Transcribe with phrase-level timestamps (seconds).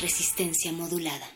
[0.00, 1.26] Resistencia modulada.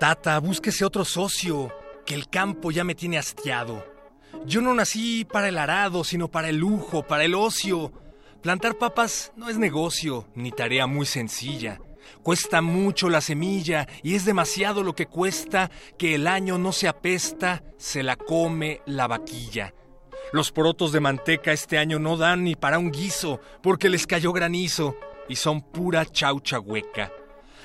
[0.00, 1.72] Tata, búsquese otro socio,
[2.04, 3.84] que el campo ya me tiene hastiado.
[4.44, 7.92] Yo no nací para el arado, sino para el lujo, para el ocio.
[8.42, 11.80] Plantar papas no es negocio, ni tarea muy sencilla.
[12.22, 16.88] Cuesta mucho la semilla y es demasiado lo que cuesta que el año no se
[16.88, 19.74] apesta, se la come la vaquilla.
[20.32, 24.32] Los porotos de manteca este año no dan ni para un guiso, porque les cayó
[24.32, 24.96] granizo
[25.28, 27.12] y son pura chaucha hueca.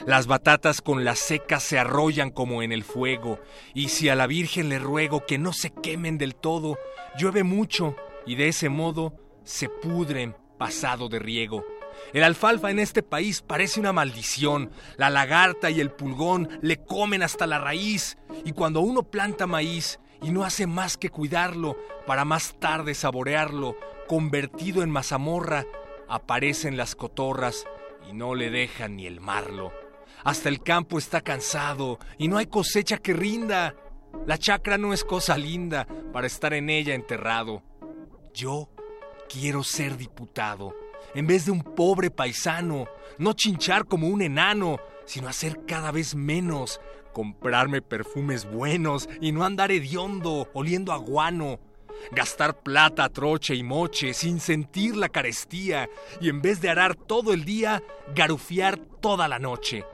[0.05, 3.39] Las batatas con la seca se arrollan como en el fuego,
[3.73, 6.77] y si a la Virgen le ruego que no se quemen del todo,
[7.17, 7.95] llueve mucho
[8.25, 11.65] y de ese modo se pudren pasado de riego.
[12.13, 14.71] El alfalfa en este país parece una maldición.
[14.97, 18.17] La lagarta y el pulgón le comen hasta la raíz.
[18.43, 23.77] Y cuando uno planta maíz y no hace más que cuidarlo para más tarde saborearlo,
[24.07, 25.65] convertido en mazamorra,
[26.09, 27.65] aparecen las cotorras
[28.09, 29.71] y no le dejan ni el marlo.
[30.23, 33.75] Hasta el campo está cansado y no hay cosecha que rinda.
[34.27, 37.63] La chacra no es cosa linda para estar en ella enterrado.
[38.33, 38.69] Yo
[39.29, 40.75] quiero ser diputado
[41.13, 46.15] en vez de un pobre paisano, no chinchar como un enano, sino hacer cada vez
[46.15, 46.79] menos,
[47.13, 51.59] comprarme perfumes buenos y no andar hediondo, oliendo a guano,
[52.11, 55.89] gastar plata, troche y moche sin sentir la carestía
[56.19, 57.83] y en vez de arar todo el día,
[58.15, 59.85] garufiar toda la noche.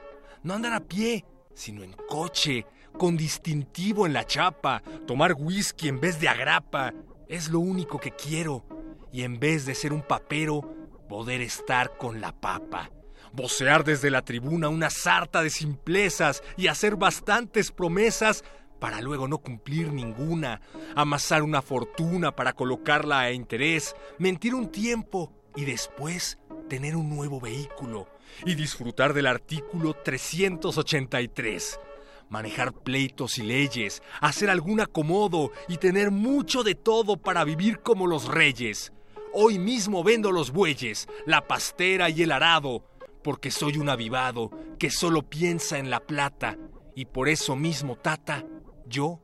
[0.42, 1.24] No andar a pie,
[1.54, 2.64] sino en coche,
[2.96, 6.92] con distintivo en la chapa, tomar whisky en vez de agrapa.
[7.28, 8.64] Es lo único que quiero.
[9.12, 10.77] Y en vez de ser un papero,
[11.08, 12.90] poder estar con la papa,
[13.32, 18.44] vocear desde la tribuna una sarta de simplezas y hacer bastantes promesas
[18.78, 20.60] para luego no cumplir ninguna,
[20.94, 26.38] amasar una fortuna para colocarla a interés, mentir un tiempo y después
[26.68, 28.06] tener un nuevo vehículo
[28.44, 31.80] y disfrutar del artículo 383
[32.28, 38.06] manejar pleitos y leyes, hacer algún acomodo y tener mucho de todo para vivir como
[38.06, 38.92] los reyes.
[39.40, 42.82] Hoy mismo vendo los bueyes, la pastera y el arado,
[43.22, 44.50] porque soy un avivado
[44.80, 46.58] que solo piensa en la plata,
[46.96, 48.44] y por eso mismo, tata,
[48.84, 49.20] yo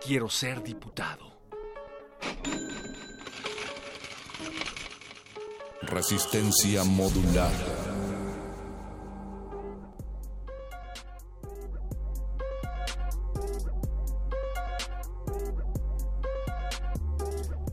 [0.00, 1.40] quiero ser diputado.
[5.82, 7.50] Resistencia modular.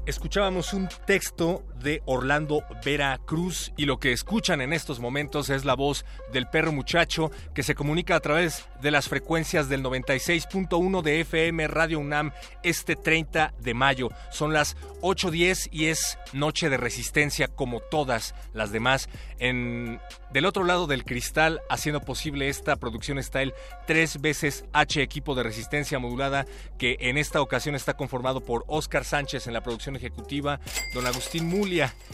[0.05, 5.65] Escuchábamos un texto de Orlando Vera Cruz y lo que escuchan en estos momentos es
[5.65, 11.01] la voz del perro muchacho que se comunica a través de las frecuencias del 96.1
[11.01, 12.31] de FM Radio UNAM
[12.63, 14.09] este 30 de mayo.
[14.31, 19.09] Son las 8.10 y es noche de resistencia como todas las demás.
[19.39, 19.99] En,
[20.31, 23.53] del otro lado del cristal, haciendo posible esta producción está el
[23.85, 26.45] tres veces H equipo de resistencia modulada
[26.77, 30.59] que en esta ocasión está conformado por Oscar Sánchez en la producción ejecutiva,
[30.93, 31.47] don Agustín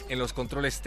[0.08, 0.80] En los controles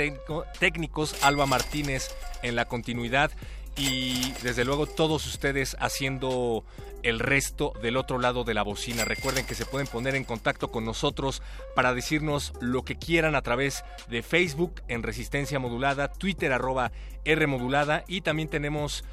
[0.59, 2.09] técnicos, Alba Martínez
[2.41, 3.31] en la continuidad
[3.75, 6.63] y desde luego todos ustedes haciendo
[7.03, 9.05] el resto del otro lado de la bocina.
[9.05, 11.43] Recuerden que se pueden poner en contacto con nosotros
[11.75, 16.91] para decirnos lo que quieran a través de Facebook en Resistencia Modulada, Twitter arroba
[17.25, 19.03] R Modulada y también tenemos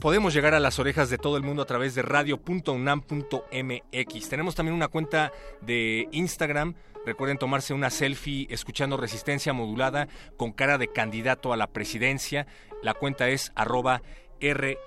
[0.00, 4.28] podemos llegar a las orejas de todo el mundo a través de radio.unam.mx.
[4.28, 6.74] Tenemos también una cuenta de Instagram.
[7.06, 12.46] Recuerden tomarse una selfie escuchando resistencia modulada con cara de candidato a la presidencia.
[12.82, 14.02] La cuenta es arroba
[14.40, 14.78] R.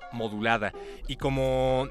[1.06, 1.88] Y como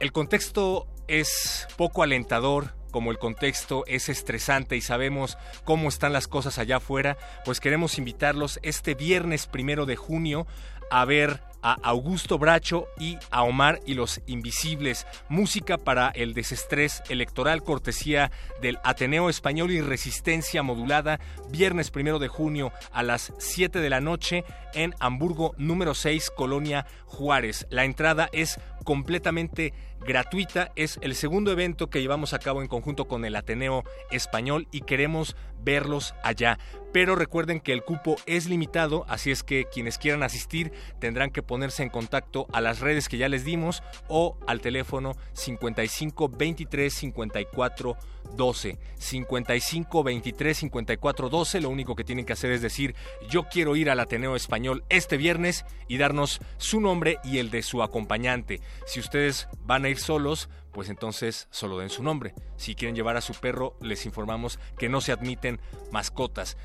[0.00, 6.28] el contexto es poco alentador, como el contexto es estresante y sabemos cómo están las
[6.28, 10.46] cosas allá afuera, pues queremos invitarlos este viernes primero de junio
[10.90, 15.06] a ver a Augusto Bracho y a Omar y los Invisibles.
[15.28, 21.20] Música para el desestrés electoral, cortesía del Ateneo Español y Resistencia Modulada,
[21.50, 24.44] viernes primero de junio a las 7 de la noche
[24.74, 27.66] en Hamburgo número 6, Colonia Juárez.
[27.70, 30.72] La entrada es completamente gratuita.
[30.76, 34.82] Es el segundo evento que llevamos a cabo en conjunto con el Ateneo Español y
[34.82, 36.58] queremos verlos allá.
[36.92, 41.42] Pero recuerden que el cupo es limitado, así es que quienes quieran asistir tendrán que
[41.42, 46.92] ponerse en contacto a las redes que ya les dimos o al teléfono 55 23
[46.92, 47.96] 54
[48.36, 48.78] 12.
[48.98, 51.60] 55 23 54 12.
[51.60, 52.94] Lo único que tienen que hacer es decir,
[53.28, 57.62] yo quiero ir al Ateneo Español este viernes y darnos su nombre y el de
[57.62, 58.60] su acompañante.
[58.86, 62.34] Si ustedes van a ir solos, pues entonces solo den su nombre.
[62.56, 65.60] Si quieren llevar a su perro, les informamos que no se admiten
[65.90, 66.56] mascotas.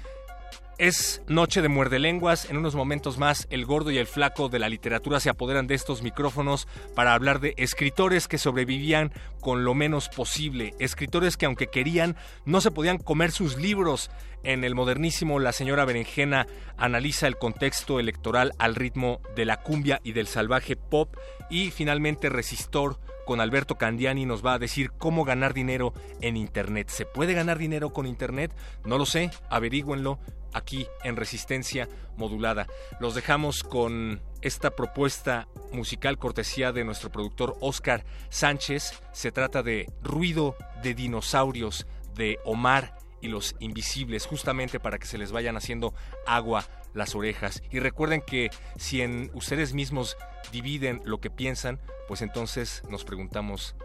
[0.80, 2.50] Es noche de muerde lenguas.
[2.50, 5.76] En unos momentos más, el gordo y el flaco de la literatura se apoderan de
[5.76, 10.74] estos micrófonos para hablar de escritores que sobrevivían con lo menos posible.
[10.80, 12.16] Escritores que, aunque querían,
[12.46, 14.10] no se podían comer sus libros.
[14.42, 20.02] En el modernísimo, la señora Berenjena analiza el contexto electoral al ritmo de la cumbia
[20.04, 21.16] y del salvaje pop.
[21.52, 26.90] Y finalmente, Resistor con Alberto Candiani nos va a decir cómo ganar dinero en Internet.
[26.90, 28.52] ¿Se puede ganar dinero con Internet?
[28.86, 30.20] No lo sé, averígüenlo
[30.54, 32.68] aquí en Resistencia Modulada.
[33.00, 39.02] Los dejamos con esta propuesta musical cortesía de nuestro productor Oscar Sánchez.
[39.12, 45.18] Se trata de Ruido de Dinosaurios de Omar y los Invisibles, justamente para que se
[45.18, 45.94] les vayan haciendo
[46.28, 47.64] agua las orejas.
[47.72, 50.18] Y recuerden que si en ustedes mismos
[50.52, 53.76] dividen lo que piensan, pues entonces nos preguntamos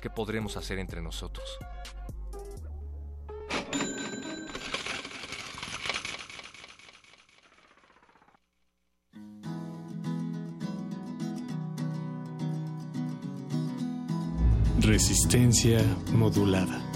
[0.00, 1.58] qué podremos hacer entre nosotros.
[14.80, 15.80] Resistencia
[16.14, 16.87] modulada.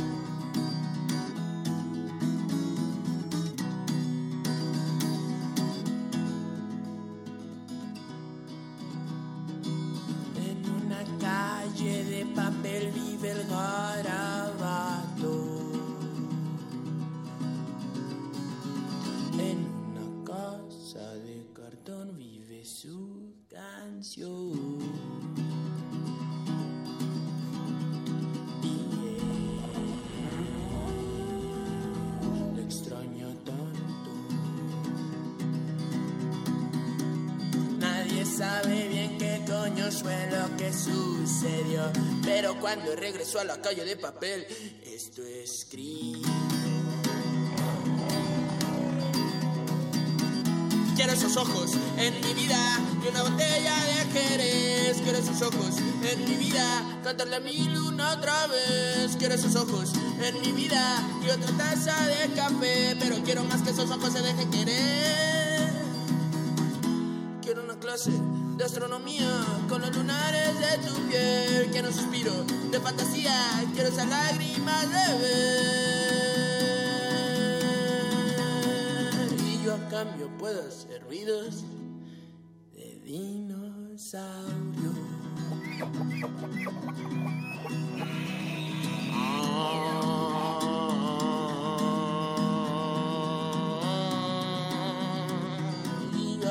[43.81, 44.47] De papel.
[44.85, 46.29] Esto es escrito.
[50.95, 54.99] Quiero esos ojos en mi vida y una botella de jerez.
[55.03, 59.17] Quiero esos ojos en mi vida, cantarle a mil una otra vez.
[59.19, 59.93] Quiero esos ojos
[60.23, 62.95] en mi vida y otra taza de café.
[63.01, 65.73] Pero quiero más que esos ojos se dejen querer.
[67.41, 68.11] Quiero una clase
[68.57, 69.29] de astronomía
[69.69, 71.69] con los lunares de tu piel.
[71.71, 72.33] Quiero un suspiro
[72.71, 73.35] de fantasía,
[73.75, 75.73] quiero esas lágrimas de ver.
[79.41, 81.65] Y yo a cambio puedo hacer ruidos
[82.75, 84.23] de dinosaurio.
[89.25, 90.22] Y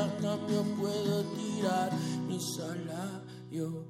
[0.02, 1.92] a cambio puedo tirar
[2.28, 3.86] mi salario.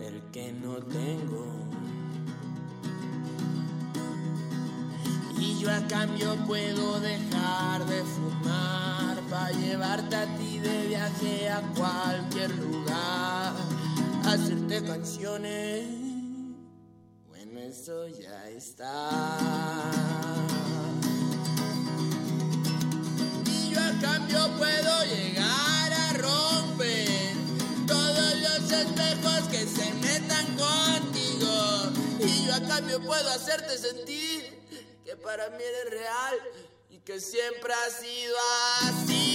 [0.00, 1.46] El que no tengo.
[5.38, 11.62] Y yo a cambio puedo dejar de fumar para llevarte a ti de viaje a
[11.74, 13.54] cualquier lugar,
[14.24, 15.86] hacerte canciones.
[17.28, 20.27] Bueno, eso ya está.
[23.78, 27.34] solo a cambio puedo llegar a romper
[27.86, 31.92] todos los espejos que se metan contigo.
[32.20, 34.58] Y yo a cambio puedo hacerte sentir
[35.04, 36.36] que para mí eres real
[36.90, 38.36] y que siempre has sido
[38.82, 39.34] así.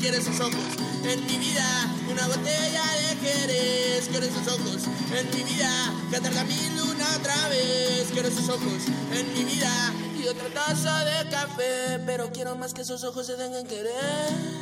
[0.00, 0.77] ¿Quieres sus ojos?
[1.08, 1.88] En mi vida.
[2.10, 4.82] Una botella de Jerez, quiero sus ojos
[5.16, 5.70] en mi vida.
[6.10, 9.92] Cantar mi luna otra vez, quiero sus ojos en mi vida.
[10.22, 14.58] Y otra taza de café, pero quiero más que esos ojos se tengan querer.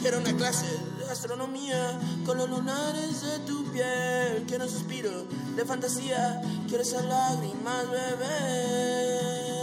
[0.00, 0.66] Quiero una clase
[0.98, 4.44] de astronomía con los lunares de tu piel.
[4.48, 6.42] Quiero un suspiro de fantasía.
[6.66, 9.61] Quiero esas lágrimas, bebé.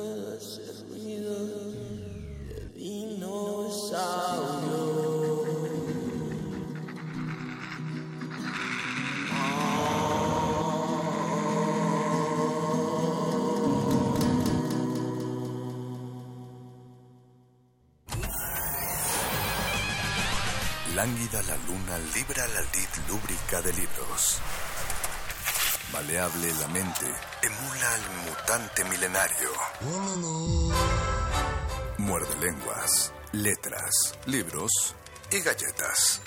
[0.00, 0.30] De.
[20.94, 24.38] Lánguida la luna libra la lid lúbrica de libros.
[25.92, 27.06] Maleable la mente
[27.42, 29.50] emula al mutante milenario.
[31.98, 34.94] Muerde lenguas, letras, libros
[35.32, 36.20] y galletas.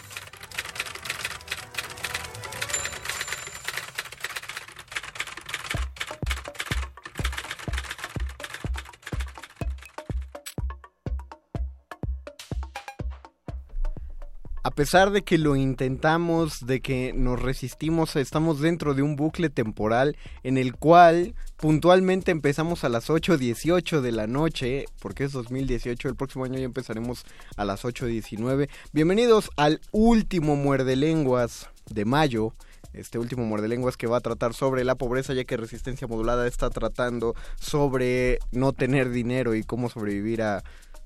[14.63, 19.49] A pesar de que lo intentamos, de que nos resistimos, estamos dentro de un bucle
[19.49, 26.07] temporal en el cual puntualmente empezamos a las 8.18 de la noche, porque es 2018,
[26.07, 27.25] el próximo año ya empezaremos
[27.57, 28.69] a las 8.19.
[28.93, 32.53] Bienvenidos al último muerde lenguas de mayo.
[32.93, 36.47] Este último muerde lenguas que va a tratar sobre la pobreza, ya que Resistencia Modulada
[36.47, 40.63] está tratando sobre no tener dinero y cómo sobrevivir a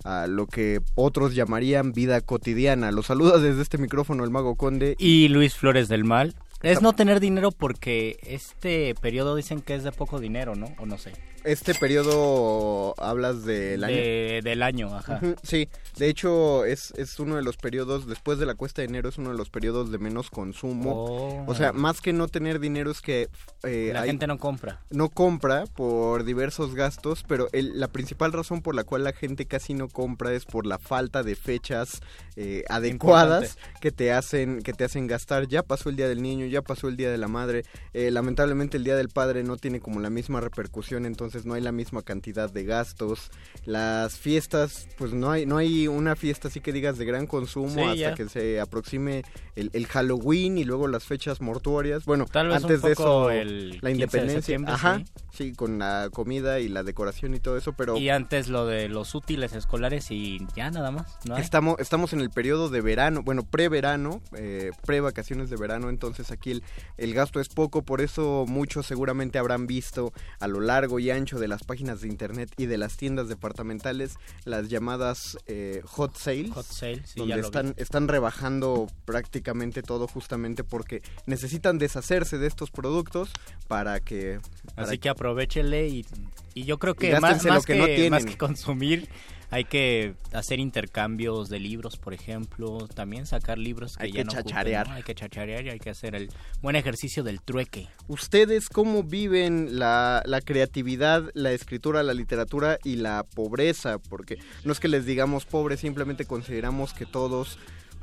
[0.08, 2.92] a lo que otros llamarían vida cotidiana.
[2.92, 4.96] Los saluda desde este micrófono el Mago Conde.
[4.98, 6.34] Y Luis Flores del Mal.
[6.64, 10.68] Es no tener dinero porque este periodo dicen que es de poco dinero, ¿no?
[10.80, 11.12] O no sé.
[11.48, 13.96] Este periodo hablas del año.
[13.96, 15.22] De, del año, ajá.
[15.44, 19.10] Sí, de hecho es, es uno de los periodos, después de la cuesta de enero,
[19.10, 20.94] es uno de los periodos de menos consumo.
[20.94, 21.44] Oh.
[21.48, 23.30] O sea, más que no tener dinero es que...
[23.64, 24.82] Eh, la hay- gente no compra.
[24.90, 29.46] no compra por diversos gastos, pero el- la principal razón por la cual la gente
[29.46, 32.02] casi no compra es por la falta de fechas
[32.36, 35.48] eh, adecuadas que te hacen que te hacen gastar.
[35.48, 37.64] Ya pasó el día del niño, ya pasó el día de la madre.
[37.94, 41.62] Eh, lamentablemente el día del padre no tiene como la misma repercusión, entonces no hay
[41.62, 43.30] la misma cantidad de gastos.
[43.66, 47.70] Las fiestas, pues no hay no hay una fiesta así que digas de gran consumo
[47.76, 48.16] Sí, hasta ya.
[48.16, 49.24] que se aproxime
[49.56, 52.06] el, el Halloween y luego las fechas mortuorias.
[52.06, 55.06] Bueno, Tal vez antes un de eso el 15 la de independencia, ajá, sí.
[55.32, 55.54] sí.
[55.54, 59.16] con la comida y la decoración y todo eso, pero Y antes lo de los
[59.16, 61.18] útiles escolares y ya nada más.
[61.38, 66.52] estamos estamos en el periodo de verano, bueno, preverano, eh, pre-vacaciones de verano, entonces aquí
[66.52, 66.64] el,
[66.98, 71.27] el gasto es poco, por eso muchos seguramente habrán visto a lo largo y ancho
[71.36, 74.16] de las páginas de internet y de las tiendas departamentales
[74.46, 76.52] las llamadas eh, hot sales.
[76.52, 77.42] Hot sale, sí, donde vi.
[77.42, 83.32] están, están rebajando prácticamente todo justamente porque necesitan deshacerse de estos productos
[83.68, 84.40] para que...
[84.76, 86.06] para Así que aprovechenle y,
[86.54, 88.12] y yo creo que más, lo más que que, no tienen.
[88.12, 89.10] más que consumir
[89.50, 94.24] hay que hacer intercambios de libros, por ejemplo, también sacar libros que Hay ya que
[94.26, 94.88] no ocupen, chacharear.
[94.90, 94.96] ¿no?
[94.96, 96.30] Hay que chacharear y hay que hacer el
[96.62, 97.88] buen ejercicio del trueque.
[98.08, 104.00] ¿Ustedes cómo viven la, la creatividad, la escritura, la literatura y la pobreza?
[104.00, 107.58] Porque no es que les digamos pobres, simplemente consideramos que todos,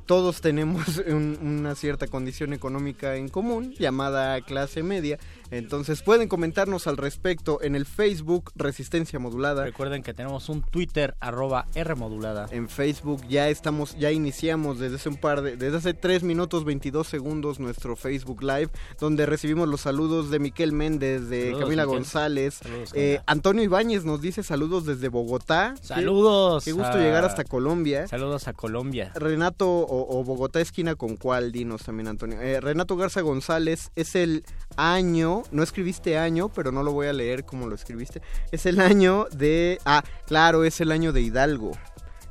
[0.06, 5.18] todos tenemos un- una cierta condición económica en común, llamada clase media.
[5.58, 9.64] Entonces pueden comentarnos al respecto en el Facebook Resistencia Modulada.
[9.64, 12.46] Recuerden que tenemos un Twitter arroba R modulada.
[12.50, 16.64] En Facebook ya estamos, ya iniciamos desde hace un par de, desde hace 3 minutos
[16.64, 21.82] 22 segundos nuestro Facebook Live, donde recibimos los saludos de Miquel Méndez, de Saludos, Camila
[21.84, 21.98] Miquel.
[21.98, 23.20] González, Saludos, eh.
[23.26, 25.74] Antonio Ibáñez nos dice saludos desde Bogotá.
[25.80, 26.64] Qué- Saludos.
[26.64, 28.06] Qué, gusto a- llegar hasta Colombia.
[28.08, 29.12] Saludos a Colombia.
[29.14, 32.40] Renato o, o Bogotá esquina con cuál, dinos también Antonio.
[32.40, 34.44] Eh, Renato Garza González es el
[34.76, 38.20] año, no escribiste año, pero no lo voy a leer como lo escribiste.
[38.52, 41.72] Es el año de, ah, claro, es el año de Hidalgo.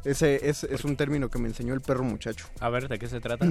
[0.05, 2.46] Ese es, es un término que me enseñó el perro muchacho.
[2.60, 3.46] A ver, ¿de qué se trata?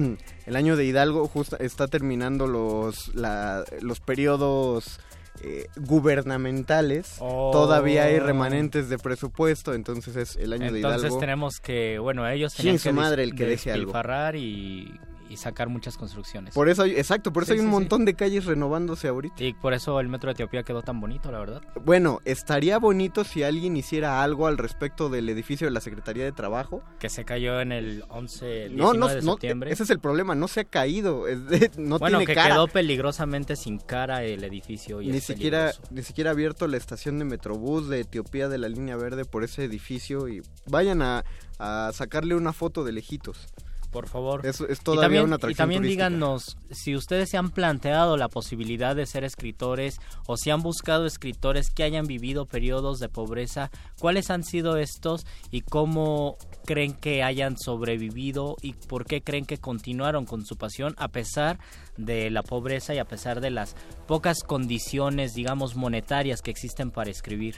[0.45, 4.99] El año de Hidalgo justa- está terminando los, la- los periodos
[5.41, 7.15] eh, gubernamentales.
[7.19, 7.49] Oh.
[7.51, 11.19] Todavía hay remanentes de presupuesto, entonces es el año de Entonces Hidalgo.
[11.19, 13.91] tenemos que, bueno, ellos Sí, tenían en su que madre el que deje algo.
[14.35, 14.93] y,
[15.33, 16.53] y sacar muchas construcciones.
[16.53, 17.79] Por eso hay, exacto, por eso Sí, hay un sí, sí.
[17.81, 19.43] montón de calles renovándose ahorita.
[19.43, 21.61] Y por eso el metro de Etiopía quedó tan bonito, la verdad.
[21.83, 26.31] Bueno, estaría bonito si alguien hiciera algo al respecto del edificio de la Secretaría de
[26.31, 26.83] Trabajo.
[26.99, 29.71] Que se cayó en el 11, 19 No, no, de no, septiembre.
[29.71, 31.25] ese es el problema, no se ha caído,
[31.77, 32.55] no bueno, tiene que cara.
[32.55, 35.01] quedó peligrosamente sin cara el edificio.
[35.01, 35.93] Y Ni siquiera, peligroso.
[35.93, 39.43] ni siquiera ha abierto la estación de Metrobús de Etiopía de la línea verde por
[39.43, 41.23] ese edificio y vayan a,
[41.59, 43.47] a sacarle una foto de lejitos.
[43.93, 44.45] Por favor.
[44.45, 46.09] Es, es Y todavía también, una y también turística.
[46.09, 51.05] díganos si ustedes se han planteado la posibilidad de ser escritores o si han buscado
[51.05, 57.23] escritores que hayan vivido periodos de pobreza, cuáles han sido estos y cómo creen que
[57.23, 61.59] hayan sobrevivido y por qué creen que continuaron con su pasión a pesar
[61.97, 63.75] de la pobreza y a pesar de las
[64.07, 67.55] pocas condiciones, digamos, monetarias que existen para escribir.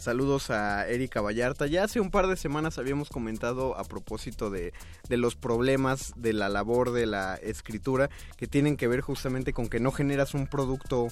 [0.00, 1.66] Saludos a Erika Vallarta.
[1.66, 4.72] Ya hace un par de semanas habíamos comentado a propósito de,
[5.08, 9.68] de los problemas de la labor de la escritura que tienen que ver justamente con
[9.68, 11.08] que no generas un producto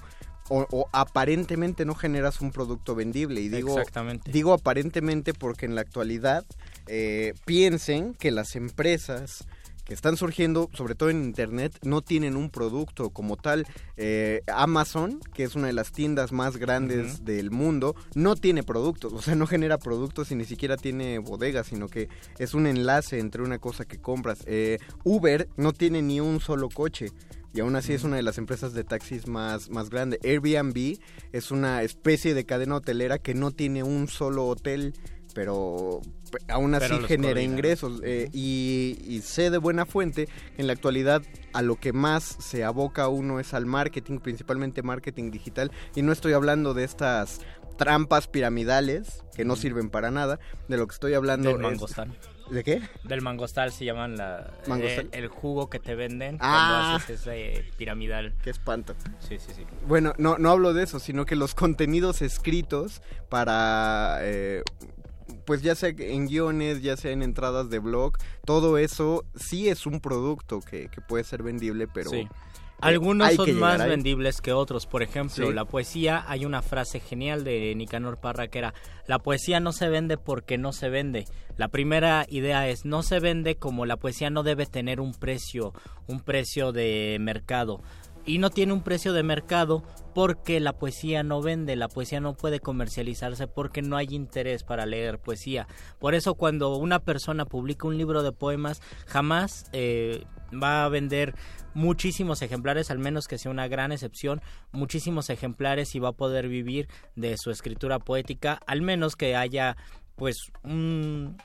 [0.49, 3.41] o, o aparentemente no generas un producto vendible.
[3.41, 4.31] Y digo, Exactamente.
[4.31, 6.45] digo aparentemente porque en la actualidad
[6.87, 9.47] eh, piensen que las empresas
[9.87, 13.67] que están surgiendo, sobre todo en Internet, no tienen un producto como tal.
[13.97, 19.13] Eh, Amazon, que es una de las tiendas más grandes del mundo, no tiene productos,
[19.13, 23.21] o sea, no genera productos y ni siquiera tiene bodegas, sino que es un enlace
[23.21, 24.43] entre una cosa que compras.
[24.47, 27.13] Eh, Uber no tiene ni un solo coche.
[27.55, 30.19] Y aún así es una de las empresas de taxis más, más grande.
[30.23, 30.99] Airbnb
[31.33, 34.93] es una especie de cadena hotelera que no tiene un solo hotel,
[35.33, 36.03] pero
[36.49, 37.53] aún así Pero genera coordina.
[37.53, 38.01] ingresos.
[38.05, 40.29] Eh, y, y sé de buena fuente
[40.59, 45.31] en la actualidad a lo que más se aboca uno es al marketing, principalmente marketing
[45.31, 45.71] digital.
[45.95, 47.41] Y no estoy hablando de estas
[47.79, 50.39] trampas piramidales que no sirven para nada.
[50.69, 52.17] De lo que estoy hablando Del es- mangostal.
[52.51, 52.81] ¿De qué?
[53.03, 54.15] Del mangostal se llaman.
[54.69, 56.95] El, el jugo que te venden Ah.
[57.01, 58.35] cuando haces ese piramidal.
[58.41, 58.95] Qué espanto.
[59.19, 59.67] Sí, sí, sí.
[59.89, 64.63] Bueno, no, no hablo de eso, sino que los contenidos escritos para, eh,
[65.45, 68.15] pues ya sea en guiones, ya sea en entradas de blog,
[68.45, 72.11] todo eso sí es un producto que, que puede ser vendible, pero...
[72.11, 72.17] Sí.
[72.19, 72.29] eh,
[72.81, 74.87] Algunos hay son más vendibles que otros.
[74.87, 75.53] Por ejemplo, Sí.
[75.55, 78.75] la poesía, hay una frase genial de Nicanor Parra que era,
[79.07, 81.25] la poesía no se vende porque no se vende.
[81.57, 85.73] La primera idea es, no se vende como la poesía no debe tener un precio,
[86.07, 87.81] un precio de mercado.
[88.27, 92.35] Y no tiene un precio de mercado porque la poesía no vende, la poesía no
[92.35, 95.69] puede comercializarse porque no hay interés para leer poesía.
[96.01, 101.35] Por eso cuando una persona publica un libro de poemas, jamás eh, va a vender
[101.75, 104.41] muchísimos ejemplares, al menos que sea una gran excepción,
[104.73, 109.77] muchísimos ejemplares y va a poder vivir de su escritura poética, al menos que haya
[110.17, 111.37] pues un-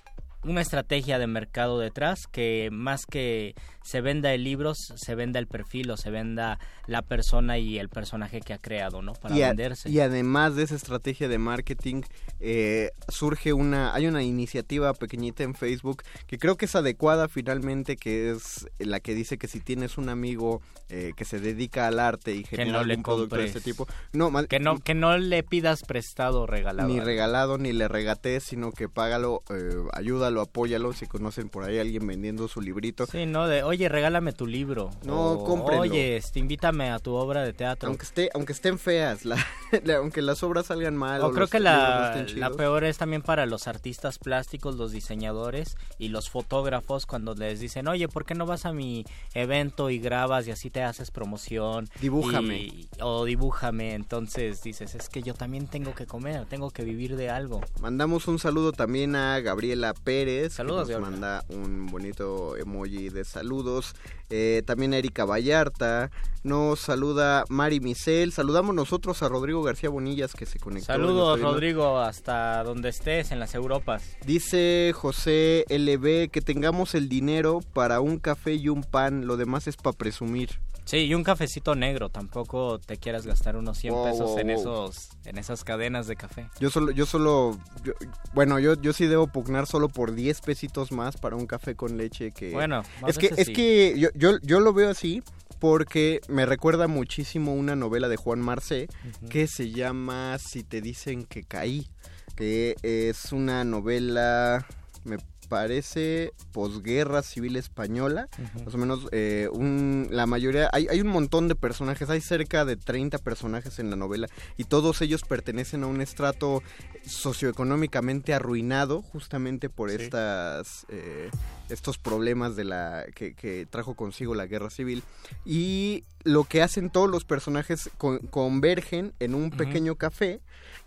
[0.43, 5.47] una estrategia de mercado detrás que más que se venda el libro, se venda el
[5.47, 9.13] perfil o se venda la persona y el personaje que ha creado, ¿no?
[9.13, 9.89] Para y, a- venderse.
[9.89, 12.01] y además de esa estrategia de marketing,
[12.39, 17.95] eh, surge una, hay una iniciativa pequeñita en Facebook que creo que es adecuada finalmente,
[17.97, 21.99] que es la que dice que si tienes un amigo eh, que se dedica al
[21.99, 25.17] arte y genera no algún producto de este tipo, no, más- que no que no
[25.17, 26.89] le pidas prestado o regalado.
[26.89, 31.77] ni regalado ni le regates, sino que págalo, eh, ayúdalo, apóyalo, si conocen por ahí
[31.77, 33.05] a alguien vendiendo su librito.
[33.05, 34.91] Sí, no, de, oye, regálame tu libro.
[35.03, 35.81] No, O, cómprenlo.
[35.81, 37.87] Oye, este, invítame a tu obra de teatro.
[37.89, 39.35] Aunque esté, aunque estén feas, la-
[39.83, 41.21] la- aunque las obras salgan mal.
[41.21, 44.91] O creo los que no la, la peor es también para los artistas plásticos, los
[44.91, 49.89] diseñadores y los fotógrafos cuando les dicen, oye, ¿por qué no vas a mi evento
[49.89, 51.89] y grabas y así te haces promoción?
[51.99, 52.57] Dibújame.
[52.59, 53.93] Y- o dibújame.
[53.95, 57.61] Entonces dices, es que yo también tengo que comer, tengo que vivir de algo.
[57.79, 60.53] Mandamos un saludo también a Gabriela Pérez.
[60.53, 61.43] Saludos, que nos Gabriela.
[61.45, 63.23] manda un bonito emoji de
[63.61, 63.95] saludos.
[64.29, 66.09] Eh, también a Erika Vallarta.
[66.43, 68.31] Nos saluda Mari Misel.
[68.31, 70.87] Saludamos nosotros a Rodrigo García Bonillas que se conectó.
[70.87, 71.39] Saludos.
[71.41, 74.17] Rodrigo, hasta donde estés, en las Europas.
[74.25, 79.27] Dice José LB que tengamos el dinero para un café y un pan.
[79.27, 80.59] Lo demás es para presumir.
[80.91, 84.47] Sí, y un cafecito negro, tampoco te quieras gastar unos 100 Wow, pesos wow, en
[84.47, 84.55] wow.
[84.57, 86.49] esos en esas cadenas de café.
[86.59, 87.93] Yo solo, yo solo, yo-
[88.33, 91.95] bueno, yo, yo sí debo pugnar solo por 10 pesitos más para un café con
[91.95, 92.51] leche que...
[92.51, 95.23] Bueno, es que, es que yo, yo, yo lo veo así
[95.59, 98.89] porque me recuerda muchísimo una novela de Juan Marcé
[99.29, 101.87] que se llama Si te dicen que caí,
[102.35, 104.67] que es una novela,
[105.05, 105.19] me
[105.51, 108.29] parece posguerra civil española,
[108.65, 112.63] más o menos eh, un, la mayoría, hay, hay un montón de personajes, hay cerca
[112.63, 116.63] de 30 personajes en la novela y todos ellos pertenecen a un estrato
[117.05, 121.29] socioeconómicamente arruinado justamente por estas eh,
[121.69, 125.03] estos problemas de la que, que trajo consigo la guerra civil.
[125.45, 130.39] Y lo que hacen todos los personajes con- convergen en un pequeño café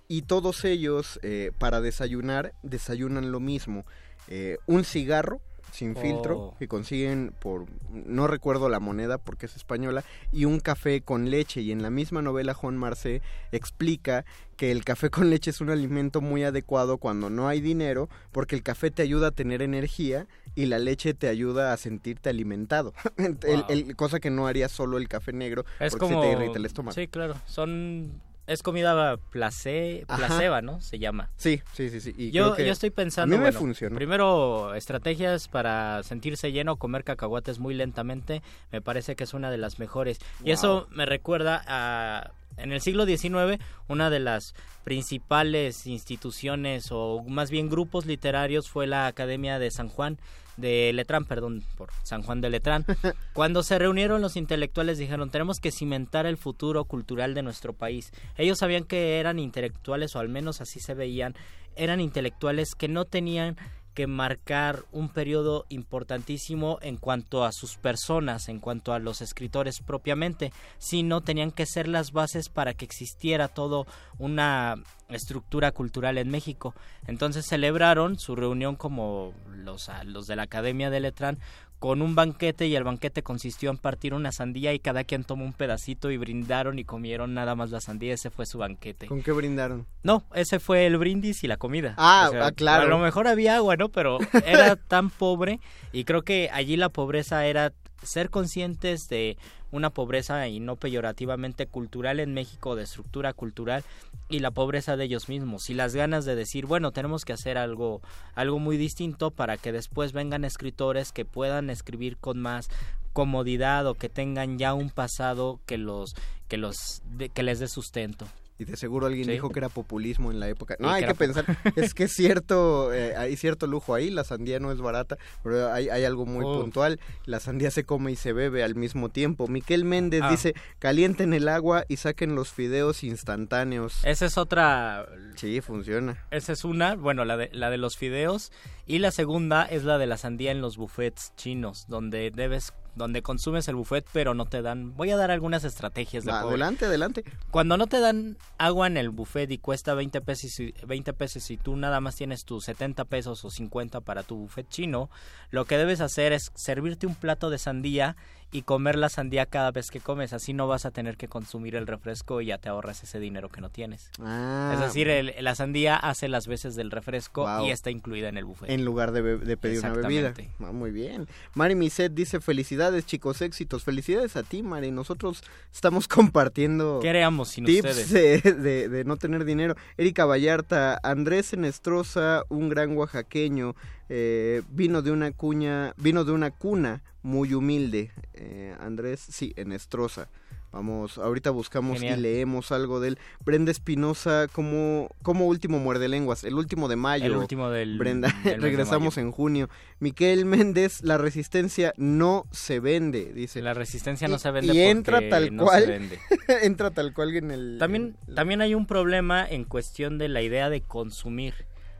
[0.08, 3.84] y todos ellos eh, para desayunar desayunan lo mismo
[4.28, 5.40] eh, un cigarro
[5.72, 6.56] sin filtro Oh.
[6.56, 11.62] que consiguen por no recuerdo la moneda porque es española y un café con leche
[11.62, 14.24] y en la misma novela Juan Marcé explica
[14.56, 18.54] que el café con leche es un alimento muy adecuado cuando no hay dinero porque
[18.54, 22.92] el café te ayuda a tener energía y la leche te ayuda a sentirte alimentado
[23.16, 23.64] El- Wow.
[23.68, 26.22] el- cosa que no haría solo el café negro Es porque como...
[26.22, 27.34] se te irrita el estómago Sí, claro.
[27.46, 28.12] Son...
[28.46, 30.04] Es comida place...
[30.08, 30.26] Ajá.
[30.26, 30.80] placeba, ¿no?
[30.80, 31.30] Se llama.
[31.36, 34.74] sí sí sí sí y Yo, yo estoy pensando, a mí me bueno, funcionó primero,
[34.74, 39.78] estrategias para sentirse lleno, comer cacahuates muy lentamente, me parece que es una de las
[39.78, 40.18] mejores.
[40.44, 42.32] Y eso me recuerda a...
[42.56, 48.86] En el siglo XIX, una de las principales instituciones o más bien grupos literarios fue
[48.86, 50.18] la Academia de San Juan
[50.56, 52.84] de Letrán, perdón, por San Juan de Letrán.
[53.32, 58.12] Cuando se reunieron los intelectuales dijeron, tenemos que cimentar el futuro cultural de nuestro país.
[58.36, 61.34] Ellos sabían que eran intelectuales, o al menos así se veían,
[61.76, 63.56] eran intelectuales que no tenían
[63.94, 69.80] que marcar un periodo importantísimo en cuanto a sus personas, en cuanto a los escritores
[69.80, 73.86] propiamente, sino tenían que ser las bases para que existiera todo
[74.18, 74.76] una
[75.08, 76.74] estructura cultural en México.
[77.06, 81.38] Entonces celebraron su reunión como los, los de la Academia de Letrán
[81.84, 85.44] con un banquete y el banquete consistió en partir una sandía y cada quien tomó
[85.44, 89.06] un pedacito y brindaron y comieron nada más la sandía, ese fue su banquete.
[89.06, 91.94] con qué brindaron No, ese fue el brindis y la comida.
[91.98, 92.84] Ah, ah, claro.
[92.84, 93.90] A lo mejor había agua, ¿no?
[93.90, 94.16] Pero
[94.46, 95.60] era tan pobre
[95.92, 99.36] y creo que allí la pobreza era ser conscientes de
[99.72, 103.82] una pobreza y no peyorativamente cultural en México, de estructura cultural
[104.28, 107.58] y la pobreza de ellos mismos y las ganas de decir, bueno, tenemos que hacer
[107.58, 108.00] algo
[108.34, 112.68] algo muy distinto para que después vengan escritores que puedan escribir con más
[113.12, 116.14] comodidad o que tengan ya un pasado que los
[116.48, 117.02] que los
[117.34, 118.26] que les dé sustento.
[118.58, 119.32] Y de seguro alguien Sí.
[119.32, 120.76] dijo que era populismo en la época.
[120.78, 121.44] No, Y hay que pensar,
[121.76, 125.72] es que es cierto, eh, hay cierto lujo ahí, la sandía no es barata, pero
[125.72, 126.60] hay, hay algo muy Oh.
[126.60, 129.48] puntual, la sandía se come y se bebe al mismo tiempo.
[129.48, 130.30] Miquel Méndez Ah.
[130.30, 134.04] dice, calienten el agua y saquen los fideos instantáneos.
[134.04, 136.24] Esa es otra Sí, funciona.
[136.30, 138.52] Esa es una, bueno, la de, la de los fideos.
[138.86, 143.22] Y la segunda es la de la sandía en los buffets chinos, donde debes, donde
[143.22, 144.94] consumes el buffet, pero no te dan.
[144.94, 146.48] Voy a dar algunas estrategias de pobre.
[146.48, 147.24] Adelante, adelante.
[147.50, 151.50] Cuando no te dan agua en el buffet y cuesta 20 pesos, y, 20 pesos
[151.50, 155.08] y tú nada más tienes tus 70 pesos o 50 para tu buffet chino,
[155.50, 158.16] lo que debes hacer es servirte un plato de sandía
[158.54, 160.32] y comer la sandía cada vez que comes.
[160.32, 163.48] Así no vas a tener que consumir el refresco y ya te ahorras ese dinero
[163.48, 164.10] que no tienes.
[164.20, 167.66] Ah, Es decir, el- la sandía hace las veces del refresco Wow.
[167.66, 168.70] y está incluida en el buffet.
[168.70, 170.32] en lugar de, pedir una bebida.
[170.60, 171.26] Ah, muy bien.
[171.54, 173.82] Mari Miset dice, felicidades chicos, éxitos.
[173.82, 174.92] Felicidades a ti, Mari.
[174.92, 177.00] Nosotros estamos compartiendo...
[177.02, 178.10] ¿Qué haríamos sin tips ustedes?
[178.44, 179.74] de, de- de no tener dinero.
[179.96, 183.74] Erika Vallarta, Andrés Enestrosa, un gran oaxaqueño,
[184.08, 188.10] eh, vino de una cuña, vino de una cuna muy humilde.
[188.34, 190.28] Eh, Andrés, sí, Enestrosa.
[190.72, 192.18] Vamos, ahorita buscamos Genial.
[192.18, 193.18] y leemos algo de él.
[193.44, 197.26] Brenda Espinosa, como, como último muerde lenguas, el último de mayo.
[197.26, 197.96] El último del.
[197.96, 199.24] Brenda, del de regresamos mayo.
[199.28, 199.68] en junio.
[200.00, 203.62] Miquel Méndez, la resistencia no se vende, dice.
[203.62, 205.84] La resistencia no Y- se vende y entra tal no cual.
[205.84, 206.18] se vende.
[206.62, 207.76] Entra tal cual en el...
[207.78, 211.54] También, en- también hay un problema en cuestión de la idea de consumir.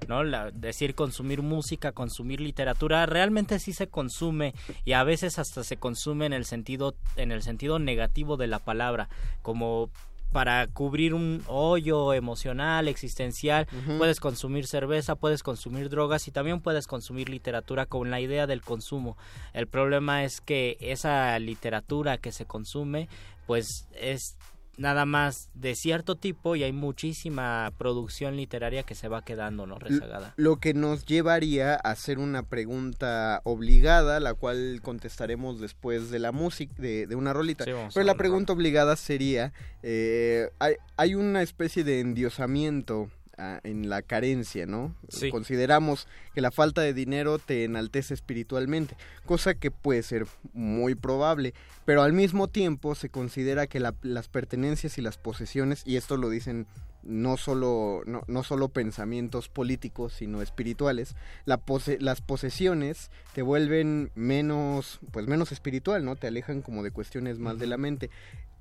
[0.08, 0.24] ¿No?
[0.24, 4.54] La, decir consumir música, consumir literatura, realmente sí se consume
[4.84, 8.58] y a veces hasta se consume en el sentido, en el sentido negativo de la
[8.58, 9.08] palabra,
[9.42, 9.90] como
[10.34, 16.88] para cubrir un hoyo emocional, existencial, puedes consumir cerveza, puedes consumir drogas y también puedes
[16.88, 19.16] consumir literatura con la idea del consumo.
[19.52, 23.08] El problema es que esa literatura que se consume,
[23.46, 24.36] pues es
[24.76, 29.78] nada más de cierto tipo y hay muchísima producción literaria que se va quedando, ¿no?
[29.78, 30.34] Rezagada.
[30.36, 36.32] Lo que nos llevaría a hacer una pregunta obligada, la cual contestaremos después de la
[36.32, 37.64] música, de, de una rolita.
[37.64, 43.60] Sí, Pero la un pregunta obligada sería, eh, hay, hay una especie de endiosamiento a-
[43.64, 44.94] en la carencia, ¿no?
[45.08, 45.30] Sí.
[45.30, 51.54] Consideramos que la falta de dinero te enaltece espiritualmente, cosa que puede ser muy probable,
[51.84, 56.16] pero al mismo tiempo se considera que la- las pertenencias y las posesiones, y esto
[56.16, 56.66] lo dicen
[57.02, 64.10] no solo, no, no solo pensamientos políticos, sino espirituales, la pose- las posesiones te vuelven
[64.14, 66.16] menos, pues menos espiritual, ¿no?
[66.16, 68.08] Te alejan como de cuestiones más de la mente.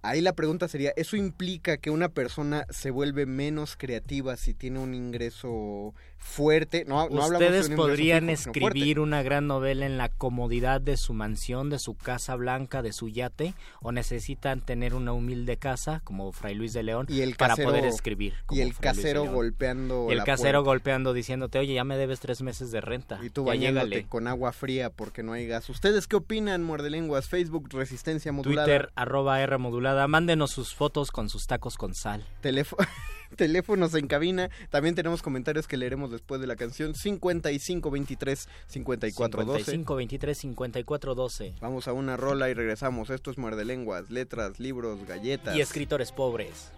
[0.04, 4.80] Ahí la pregunta sería, ¿eso implica que una persona se vuelve menos creativa si tiene
[4.80, 6.84] un ingreso fuerte?
[6.86, 10.82] No, no hablamos de Ustedes un podrían fijo, escribir una gran novela en la comodidad
[10.82, 15.56] de su mansión, de su casa blanca, de su yate, o necesitan tener una humilde
[15.56, 18.34] casa como Fray Luis de León Y el para casero- poder escribir.
[18.52, 20.66] Y el Fray casero golpeando Y el la casero puerta.
[20.72, 23.20] golpeando diciéndote, oye, ya me debes tres meses de renta.
[23.24, 24.08] Y tú bañándote llégale.
[24.10, 25.70] con agua fría porque no hay gas.
[25.70, 27.30] ¿Ustedes qué opinan, muerde lenguas?
[27.30, 28.66] Facebook, Resistencia Modulada.
[28.68, 29.93] Twitter, arroba R modulada.
[30.08, 32.26] Mándenos sus fotos con sus tacos con sal.
[32.42, 32.78] Teléfo-
[33.36, 34.50] teléfonos en cabina.
[34.70, 39.64] También tenemos comentarios que leeremos después de la canción 5523 5412.
[39.64, 41.54] 55 23 54 12.
[41.62, 43.10] Vamos a una rola y regresamos.
[43.10, 45.56] Esto es muerde lenguas, letras, libros, galletas.
[45.56, 46.72] Y escritores pobres.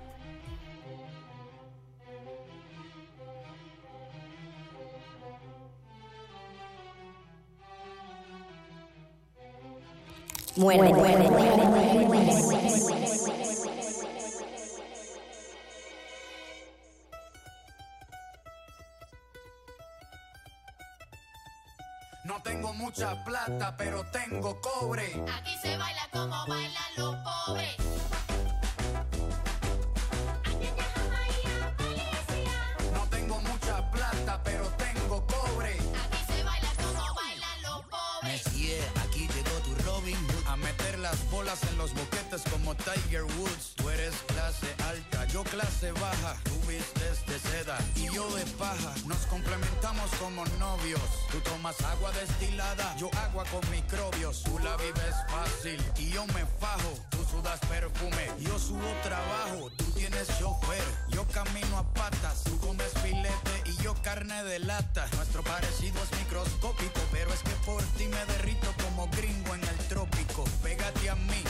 [10.56, 13.04] Muerde, muerde, muerde, muerde.
[22.25, 25.23] No tengo mucha plata, pero tengo cobre.
[25.38, 27.75] Aquí se baila como bailan los pobres.
[32.91, 35.73] No tengo mucha plata, pero tengo cobre.
[35.73, 38.23] Aquí se baila como bailan los pobres.
[38.23, 40.47] Messi, aquí llegó tu Robin Hood.
[40.47, 43.75] A meter las bolas en los boquetes como Tiger Woods.
[43.75, 46.36] Tú eres clase alta, yo clase baja.
[46.43, 48.93] Tú vistes de seda y yo de paja.
[49.08, 51.01] Nos complementamos como novios.
[51.31, 54.43] Tú tomas agua destilada, yo agua con microbios.
[54.43, 56.93] Tú la vives fácil y yo me fajo.
[57.10, 59.71] Tú sudas perfume, yo subo trabajo.
[59.77, 62.43] Tú tienes chofer, yo camino a patas.
[62.43, 65.08] Tú comes filete y yo carne de lata.
[65.15, 69.77] Nuestro parecido es microscópico, pero es que por ti me derrito como gringo en el
[69.89, 70.43] trópico.
[70.62, 71.43] Pégate a mí,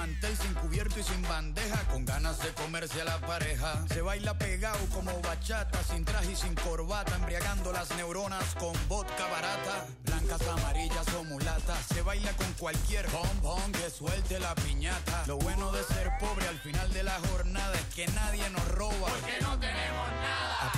[0.00, 3.84] mantel, sin cubierto y sin bandeja, con ganas de comerse a la pareja.
[3.92, 9.26] Se baila pegado como bachata, sin traje y sin corbata, embriagando las neuronas con vodka
[9.28, 9.86] barata.
[10.04, 11.84] Blancas, amarillas o mulatas.
[11.92, 15.24] Se baila con cualquier bombón que suelte la piñata.
[15.26, 19.08] Lo bueno de ser pobre al final de la jornada es que nadie nos roba.
[19.10, 20.72] Porque no tenemos nada.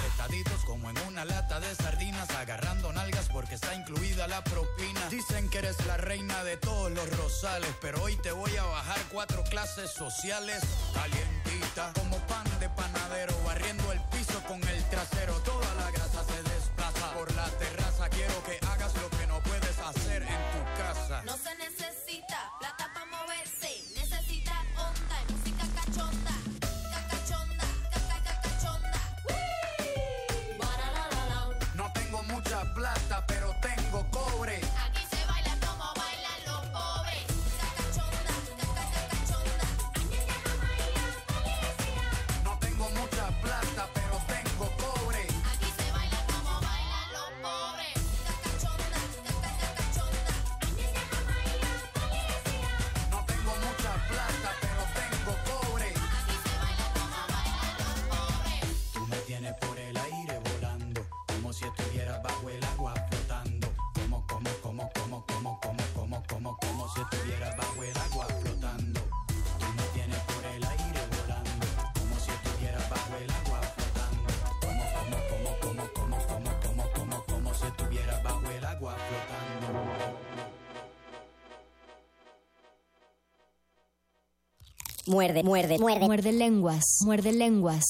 [0.66, 5.08] Como en una lata de sardinas, agarrando nalgas porque está incluida la propina.
[5.10, 8.98] Dicen que eres la reina de todos los rosales, pero hoy te voy a bajar
[9.10, 10.62] cuatro clases sociales.
[10.94, 15.22] Calientita, como pan de panadero, barriendo el piso con el trasero.
[85.22, 86.06] Muerde, muerde, muerde.
[86.06, 87.84] Muerde lenguas, muerde lenguas.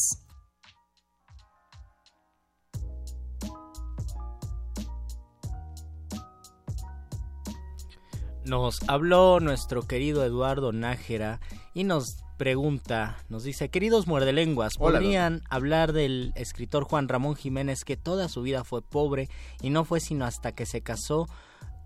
[8.44, 11.40] Nos habló nuestro querido Eduardo Nájera
[11.72, 17.86] y nos pregunta, nos dice, queridos muerdelenguas, Hola, ¿podrían hablar del escritor Juan Ramón Jiménez
[17.86, 19.30] que toda su vida fue pobre
[19.62, 21.28] y no fue sino hasta que se casó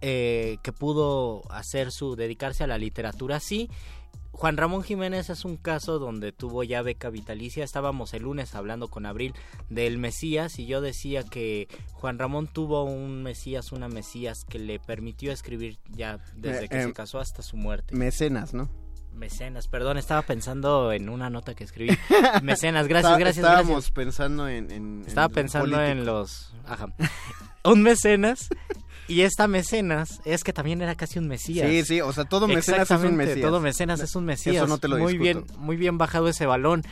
[0.00, 3.38] eh, que pudo hacer su, dedicarse a la literatura?
[3.38, 3.70] Sí,
[4.38, 7.64] Juan Ramón Jiménez es un caso donde tuvo ya beca vitalicia.
[7.64, 9.32] Estábamos el lunes hablando con Abril
[9.70, 14.78] del Mesías y yo decía que Juan Ramón tuvo un Mesías, una Mesías que le
[14.78, 17.94] permitió escribir ya desde Eh, que eh, se casó hasta su muerte.
[17.96, 18.68] Mecenas, ¿no?
[19.14, 21.96] Mecenas, perdón, estaba pensando en una nota que escribí.
[22.42, 23.90] Mecenas, gracias, Está- gracias, Estábamos gracias.
[23.92, 26.52] pensando en, en- Estaba en pensando en los...
[26.66, 26.88] Ajá.
[27.64, 28.50] Un mecenas.
[29.08, 31.68] Y esta mecenas es que también era casi un mesías.
[31.68, 33.40] Sí, sí, o sea, todo mecenas es un mesías.
[33.40, 34.56] Todo mecenas es un mesías.
[34.56, 35.44] Eso no te lo muy discuto.
[35.46, 36.82] bien, muy bien bajado ese balón.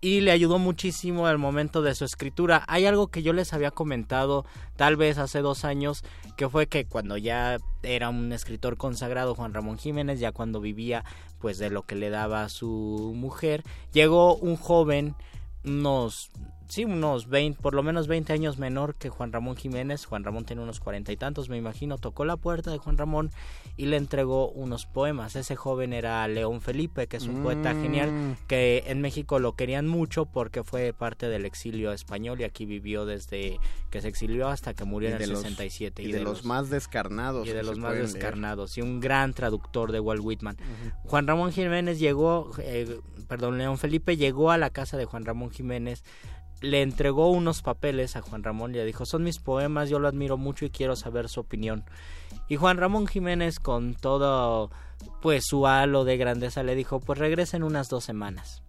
[0.00, 2.64] Y le ayudó muchísimo al momento de su escritura.
[2.66, 4.44] Hay algo que yo les había comentado
[4.76, 6.02] tal vez hace dos años,
[6.36, 11.04] que fue que cuando ya era un escritor consagrado Juan Ramón Jiménez, ya cuando vivía
[11.38, 15.14] pues de lo que le daba a su mujer, llegó un joven,
[15.64, 16.30] unos
[16.72, 20.06] sí, unos 20, por lo menos 20 años menor que Juan Ramón Jiménez.
[20.06, 21.98] Juan Ramón tiene unos cuarenta y tantos, me imagino.
[21.98, 23.30] Tocó la puerta de Juan Ramón
[23.76, 25.36] y le entregó unos poemas.
[25.36, 27.82] Ese joven era León Felipe, que es un poeta Mm.
[27.82, 32.64] genial, que en México lo querían mucho porque fue parte del exilio español y aquí
[32.64, 33.58] vivió desde
[33.90, 36.02] que se exilió hasta que murió Y en el los- 67.
[36.02, 38.12] y de los más descarnados Y de los más pueden leer.
[38.14, 38.78] descarnados.
[38.78, 40.56] Y un gran traductor de Walt Whitman.
[41.04, 45.50] Juan Ramón Jiménez llegó, eh, perdón, León Felipe llegó a la casa de Juan Ramón
[45.50, 46.02] Jiménez,
[46.62, 50.08] le entregó unos papeles a Juan Ramón y le dijo, son mis poemas, yo lo
[50.08, 51.84] admiro mucho y quiero saber su opinión.
[52.48, 54.70] Y Juan Ramón Jiménez con todo
[55.20, 58.62] pues su halo de grandeza le dijo, pues regresa en unas dos semanas.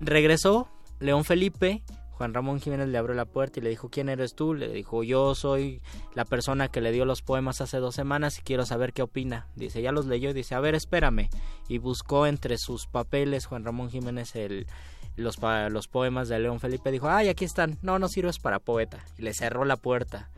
[0.00, 0.68] Regresó
[1.00, 4.52] León Felipe, Juan Ramón Jiménez le abrió la puerta y le dijo, ¿quién eres tú?
[4.52, 5.80] Le dijo, yo soy
[6.14, 9.48] la persona que le dio los poemas hace dos semanas y quiero saber qué opina.
[9.54, 11.28] Dice, ya los leyó y dice, a ver, espérame.
[11.68, 14.66] Y buscó entre sus papeles Juan Ramón Jiménez el,
[15.16, 15.38] los,
[15.70, 16.90] los poemas de León Felipe.
[16.90, 17.78] Dijo, ay, aquí están.
[17.82, 19.04] No, no sirves para poeta.
[19.18, 20.28] Y le cerró la puerta.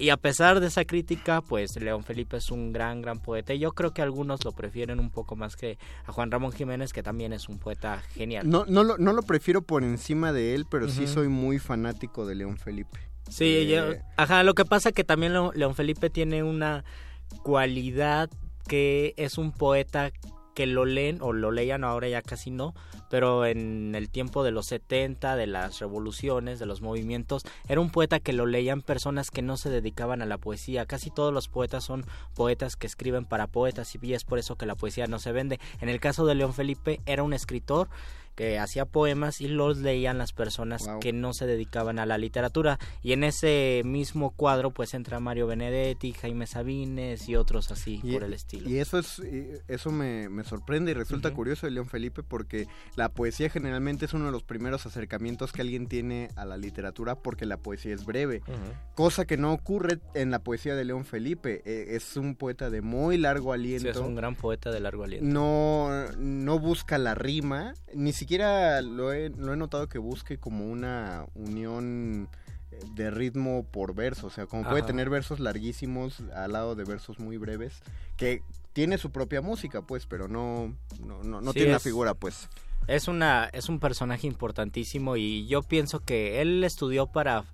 [0.00, 3.52] Y a pesar de esa crítica, pues León Felipe es un gran, gran poeta.
[3.52, 5.76] Y yo creo que algunos lo prefieren un poco más que
[6.06, 8.48] a Juan Ramón Jiménez, que también es un poeta genial.
[8.48, 12.26] No, no, lo, no lo prefiero por encima de él, pero sí soy muy fanático
[12.26, 13.00] de León Felipe.
[13.28, 16.84] Sí, Eh, yo- ajá, lo que pasa que también León Felipe tiene una
[17.42, 18.30] cualidad
[18.68, 20.10] que es un poeta
[20.58, 22.74] que lo leen o lo leían ahora ya casi no,
[23.10, 27.90] pero en el tiempo de los 70, de las revoluciones, de los movimientos, era un
[27.90, 30.84] poeta que lo leían personas que no se dedicaban a la poesía.
[30.84, 34.66] Casi todos los poetas son poetas que escriben para poetas y es por eso que
[34.66, 35.60] la poesía no se vende.
[35.80, 37.88] En el caso de León Felipe era un escritor
[38.38, 41.00] que hacía poemas y los leían las personas Wow.
[41.00, 45.48] que no se dedicaban a la literatura y en ese mismo cuadro pues entra Mario
[45.48, 48.68] Benedetti, Jaime Sabines y otros así Y- por el estilo.
[48.70, 51.36] Y eso es y eso me, me sorprende y resulta Ujú.
[51.38, 55.62] curioso de León Felipe porque la poesía generalmente es uno de los primeros acercamientos que
[55.62, 58.40] alguien tiene a la literatura porque la poesía es breve.
[58.94, 61.60] Cosa que no ocurre en la poesía de León Felipe.
[61.64, 63.82] Eh, es un poeta de muy largo aliento.
[63.82, 65.26] Sí, es un gran poeta de largo aliento.
[65.26, 70.66] no, no busca la rima, ni siquiera lo he, lo he notado que busque como
[70.70, 72.28] una unión
[72.94, 77.18] de ritmo por verso, o sea, como puede tener versos larguísimos al lado de versos
[77.18, 77.80] muy breves,
[78.16, 81.82] que tiene su propia música, pues, pero no, no, no, no Sí, tiene una es-
[81.82, 82.48] figura, pues.
[82.86, 87.44] Es una es un personaje importantísimo y yo pienso que él estudió para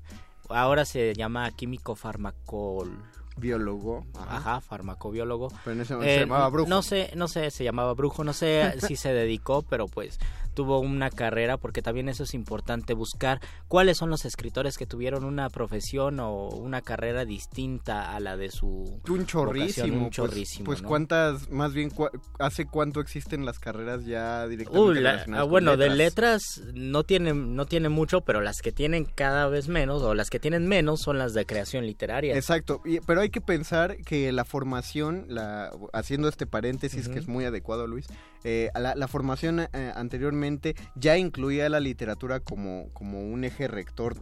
[0.49, 2.97] ahora se llama químico farmacol
[3.37, 4.07] Biólogo.
[4.17, 5.53] Ajá, farmacobiólogo.
[5.65, 6.69] Pero en ese Eh, momento se llamaba brujo.
[6.69, 10.19] No sé, no sé, se llamaba brujo, no sé si se dedicó, pero pues
[10.55, 15.25] tuvo una carrera, porque también eso es importante, buscar cuáles son los escritores que tuvieron
[15.25, 19.95] una profesión o una carrera distinta a la de su Un vocación, chorrísimo.
[19.97, 20.89] un pues- chorrísimo, Pues, ¿no?
[20.89, 25.91] cuántas, más bien, cua- ¿hace cuánto existen las carreras ya directamente la- ah, bueno, de
[25.91, 30.31] letras no tiene, no tiene mucho, pero las que tienen cada vez menos, o las
[30.31, 32.37] que tienen menos, son las de creación literaria.
[32.37, 37.29] Exacto, y- pero hay que pensar que la formación, la, haciendo este paréntesis que es
[37.29, 38.07] muy adecuado, Luis,
[38.45, 44.17] eh, la, la formación eh, anteriormente ya incluía la literatura como, como un eje rector,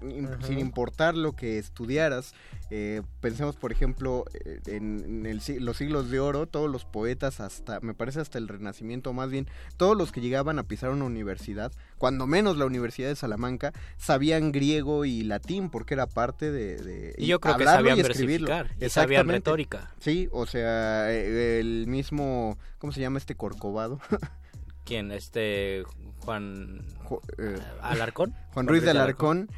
[0.46, 2.34] sin importar lo que estudiaras.
[2.70, 7.40] Eh, pensemos, por ejemplo, eh, en, en el los siglos de oro, todos los poetas,
[7.40, 11.04] hasta, me parece hasta el Renacimiento, más bien, todos los que llegaban a pisar una
[11.04, 16.76] universidad, cuando menos la Universidad de Salamanca, sabían griego y latín porque era parte de...
[16.82, 18.46] de- Y yo creo que sabían y escribirlo.
[18.92, 19.90] Sabían retórica.
[20.00, 24.00] Sí, o sea, eh, el mismo, ¿cómo se llama este Corcovado?
[24.85, 25.12] ¿Quién?
[25.12, 25.85] Este
[26.20, 28.35] Juan Ju- eh, Alarcón.
[28.55, 29.48] Juan Ruiz de Alarcón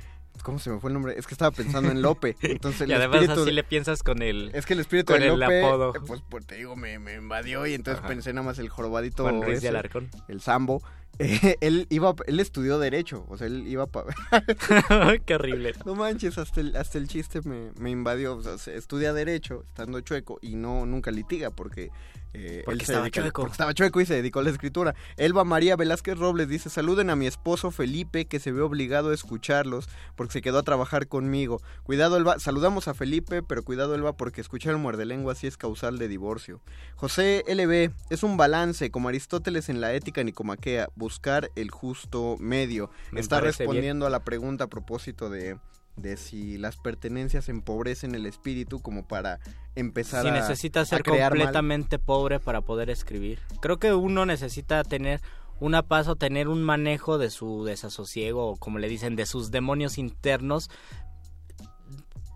[0.42, 1.14] ¿Cómo se me fue el nombre?
[1.16, 2.36] Es que estaba pensando en Lope.
[2.42, 4.50] Entonces el y además espíritu así de- le piensas con el...
[4.52, 5.94] Es que el espíritu con de el Lope, apodo.
[5.94, 8.08] eh, pues, pues, te digo, me, me invadió y entonces Ajá.
[8.08, 10.10] pensé nada más el jorobadito Juan Ruiz de ese, Alarcón.
[10.28, 10.82] el Sambo.
[11.18, 14.04] Eh, él iba, él estudió derecho, o sea, él iba pa-
[15.26, 15.74] Qué horrible.
[15.84, 18.36] No manches, hasta el, hasta el chiste me, me invadió.
[18.36, 21.90] O sea, se estudia derecho, estando chueco, y no nunca litiga porque...
[22.34, 23.42] eh, Porque él estaba dedica- chueco.
[23.42, 24.94] porque estaba chueco y se dedicó a la escritura.
[25.16, 29.14] Elba María Velázquez Robles dice, saluden a mi esposo Felipe que se ve obligado a
[29.14, 31.62] escucharlos porque se quedó a trabajar conmigo.
[31.84, 35.56] Cuidado Elba, saludamos a Felipe, pero cuidado Elba porque escuchar el muerde lengua sí es
[35.56, 36.60] causal de divorcio.
[36.96, 42.90] José LB, es un balance, como Aristóteles en la ética nicomaquea, buscar el justo medio.
[43.12, 43.52] Me Está bien.
[43.56, 45.56] respondiendo a la pregunta a propósito de,
[45.96, 49.38] de si las pertenencias empobrecen el espíritu como para
[49.74, 51.20] empezar si a, necesitas a ser mal.
[51.20, 53.38] completamente pobre para poder escribir.
[53.60, 55.20] Creo que uno necesita tener
[55.60, 59.50] una paz o tener un manejo de su desasosiego o como le dicen de sus
[59.50, 60.68] demonios internos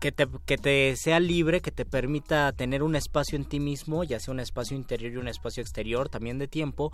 [0.01, 4.05] que te, que te sea libre, que te permita tener un espacio en ti mismo,
[4.05, 6.93] ya sea un espacio interior y un espacio exterior, también de tiempo,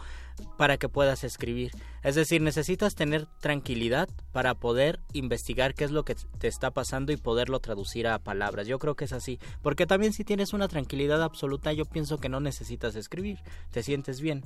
[0.57, 1.73] para que puedas escribir.
[2.03, 7.13] Es decir, necesitas tener tranquilidad para poder investigar qué es lo que te está pasando
[7.13, 8.67] y poderlo traducir a palabras.
[8.67, 9.39] Yo creo que es así.
[9.63, 13.39] Porque también si tienes una tranquilidad absoluta, yo pienso que no necesitas escribir.
[13.71, 14.45] Te sientes bien,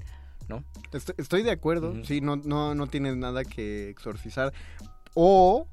[0.49, 0.65] ¿no?
[0.93, 4.53] Estoy, estoy de acuerdo, sí, no, no, no tienes nada que exorcizar.
[5.15, 5.69] O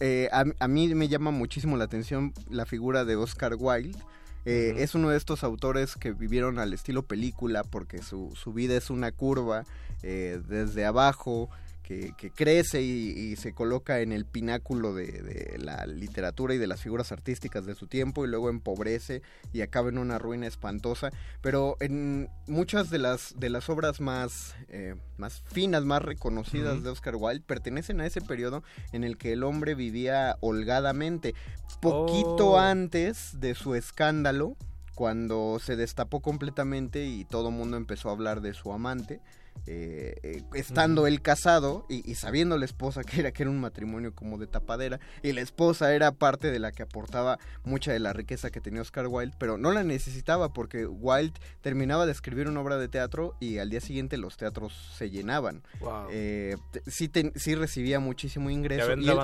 [0.00, 3.98] eh, a, a mí me llama muchísimo la atención la figura de Oscar Wilde.
[4.46, 8.74] Eh, Es uno de estos autores que vivieron al estilo película porque su, su vida
[8.76, 9.64] es una curva
[10.02, 11.50] eh, desde abajo
[11.90, 16.58] que, que crece y, y se coloca en el pináculo de, de la literatura y
[16.58, 19.22] de las figuras artísticas de su tiempo y luego empobrece
[19.52, 21.10] y acaba en una ruina espantosa.
[21.42, 26.90] Pero en muchas de las, de las obras más, eh, más finas, más reconocidas de
[26.90, 28.62] Oscar Wilde pertenecen a ese periodo
[28.92, 31.34] en el que el hombre vivía holgadamente.
[31.80, 32.58] Poquito Oh.
[32.58, 34.56] antes de su escándalo,
[34.94, 39.20] cuando se destapó completamente y todo el mundo empezó a hablar de su amante.
[39.66, 43.60] Eh, eh, estando él casado y, y sabiendo la esposa que era que era un
[43.60, 47.98] matrimonio como de tapadera y la esposa era parte de la que aportaba mucha de
[48.00, 52.48] la riqueza que tenía Oscar Wilde pero no la necesitaba porque Wilde terminaba de escribir
[52.48, 56.06] una obra de teatro y al día siguiente los teatros se llenaban Wow.
[56.10, 59.18] Eh, sí, sí recibía muchísimo ingreso ¿Ya ven y él-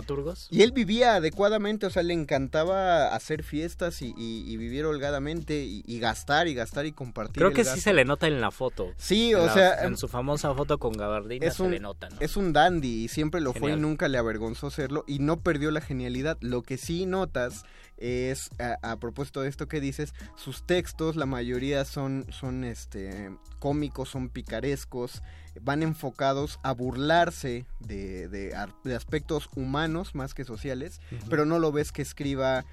[0.50, 5.64] y él vivía adecuadamente, o sea, le encantaba hacer fiestas y, y- y vivir holgadamente
[5.64, 7.34] y, gastar y gastar y compartir.
[7.36, 8.92] Creo que sí se le nota en la foto.
[8.96, 12.08] Sí, o la- sea, En su famosa foto con gabardina es se un, le nota,
[12.08, 12.16] ¿no?
[12.20, 15.70] es un dandy y siempre lo fue y nunca le avergonzó serlo y no perdió
[15.70, 16.36] la genialidad.
[16.40, 17.64] Lo que sí notas
[17.96, 23.30] es, a, a propósito de esto que dices, sus textos, la mayoría son, son este,
[23.60, 25.22] cómicos, son picarescos,
[25.62, 31.00] van enfocados a burlarse de, de aspectos humanos más que sociales,
[31.30, 32.64] pero no lo ves que escriba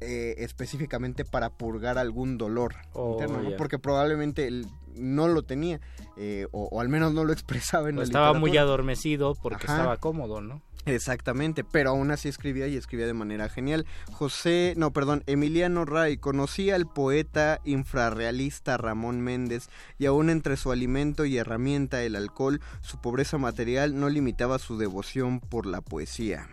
[0.00, 4.66] eh, específicamente para purgar algún dolor Oh, interno, porque probablemente él
[4.96, 5.80] no lo tenía
[6.16, 9.66] eh, o, o al menos no lo expresaba en O la estaba muy adormecido porque
[9.66, 9.76] Ajá.
[9.76, 10.62] estaba cómodo, ¿no?
[10.86, 13.86] Exactamente, pero aún así escribía y escribía de manera genial.
[14.12, 20.70] José, no, perdón, Emiliano Ray conocía al poeta infrarrealista Ramón Méndez y aún entre su
[20.72, 26.48] alimento y herramienta, el alcohol, su pobreza material no limitaba su devoción por la poesía.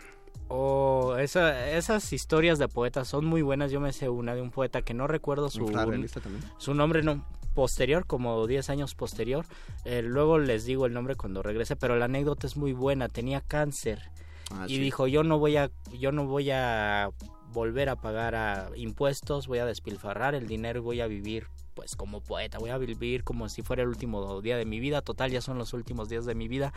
[0.47, 3.71] Oh, esa- esas historias de poetas son muy buenas.
[3.71, 6.43] Yo me sé una de un poeta que no recuerdo su, Infrarrealista también.
[6.57, 9.45] su nombre, no, posterior, como 10 años posterior.
[9.85, 13.07] Eh, luego les digo el nombre cuando regrese, pero la anécdota es muy buena.
[13.09, 13.99] Tenía cáncer
[14.53, 14.79] Ah, y sí.
[14.81, 17.09] dijo yo no voy a, yo no voy a
[17.53, 21.95] volver a pagar a impuestos, voy a despilfarrar el dinero y voy a vivir pues
[21.95, 25.01] como poeta, voy a vivir como si fuera el último día de mi vida.
[25.01, 26.73] Total, ya son los últimos días de mi vida,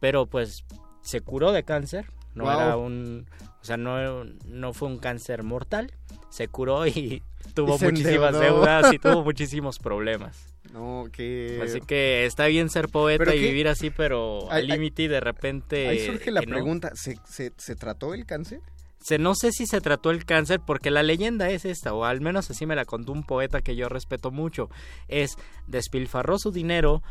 [0.00, 0.64] pero pues
[1.00, 2.06] se curó de cáncer.
[2.34, 2.52] No Wow.
[2.52, 3.26] era un,
[3.60, 5.92] o sea, no, no fue un cáncer mortal.
[6.30, 7.22] Se curó y
[7.54, 8.54] tuvo Y muchísimas endeudó.
[8.60, 10.48] deudas y tuvo muchísimos problemas.
[10.72, 11.60] No, que...
[11.62, 15.20] Así que está bien ser poeta y qué- vivir así, pero al límite y de
[15.20, 15.88] repente.
[15.88, 16.46] Ahí surge la no.
[16.46, 18.60] pregunta, ¿se, se, se trató el cáncer?
[19.04, 22.20] Se, no sé si se trató el cáncer porque la leyenda es esta, o al
[22.20, 24.70] menos así me la contó un poeta que yo respeto mucho.
[25.08, 27.02] Es despilfarró su dinero,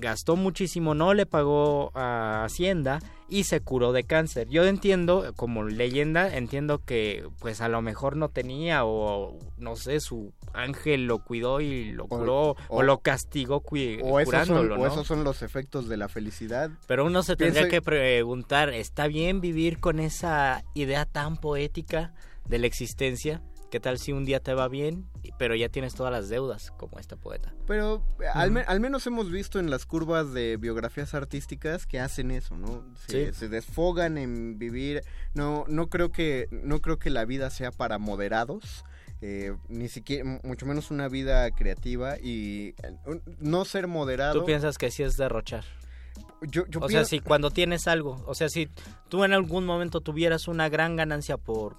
[0.00, 4.48] gastó muchísimo, no le pagó a Hacienda y se curó de cáncer.
[4.48, 10.00] Yo entiendo, como leyenda, entiendo que pues a lo mejor no tenía o no sé,
[10.00, 14.74] su ángel lo cuidó y lo curó o, o- lo castigó O esos, son, curándolo,
[14.74, 14.86] o ¿no?
[14.86, 16.70] esos son los efectos de la felicidad.
[16.86, 22.12] Pero uno se tendría Pienso- que preguntar, ¿está bien vivir con esa idea tan poética
[22.46, 23.40] de la existencia?
[23.74, 27.00] ¿Qué tal si un día te va bien, pero ya tienes todas las deudas, como
[27.00, 27.52] este poeta?
[27.66, 31.98] Pero eh, al, me- al menos hemos visto en las curvas de biografías artísticas que
[31.98, 32.84] hacen eso, ¿no?
[33.08, 33.36] Se, Sí.
[33.36, 35.02] se desfogan en vivir.
[35.34, 38.84] No, no creo que, no creo que la vida sea para moderados.
[39.20, 44.38] eh, ni siquiera, mucho menos una vida creativa y eh, no ser moderado.
[44.38, 45.64] ¿Tú piensas que sí es derrochar?
[46.42, 48.68] Yo, yo o sea, si cuando tienes algo, o sea, si
[49.08, 51.76] tú en algún momento tuvieras una gran ganancia por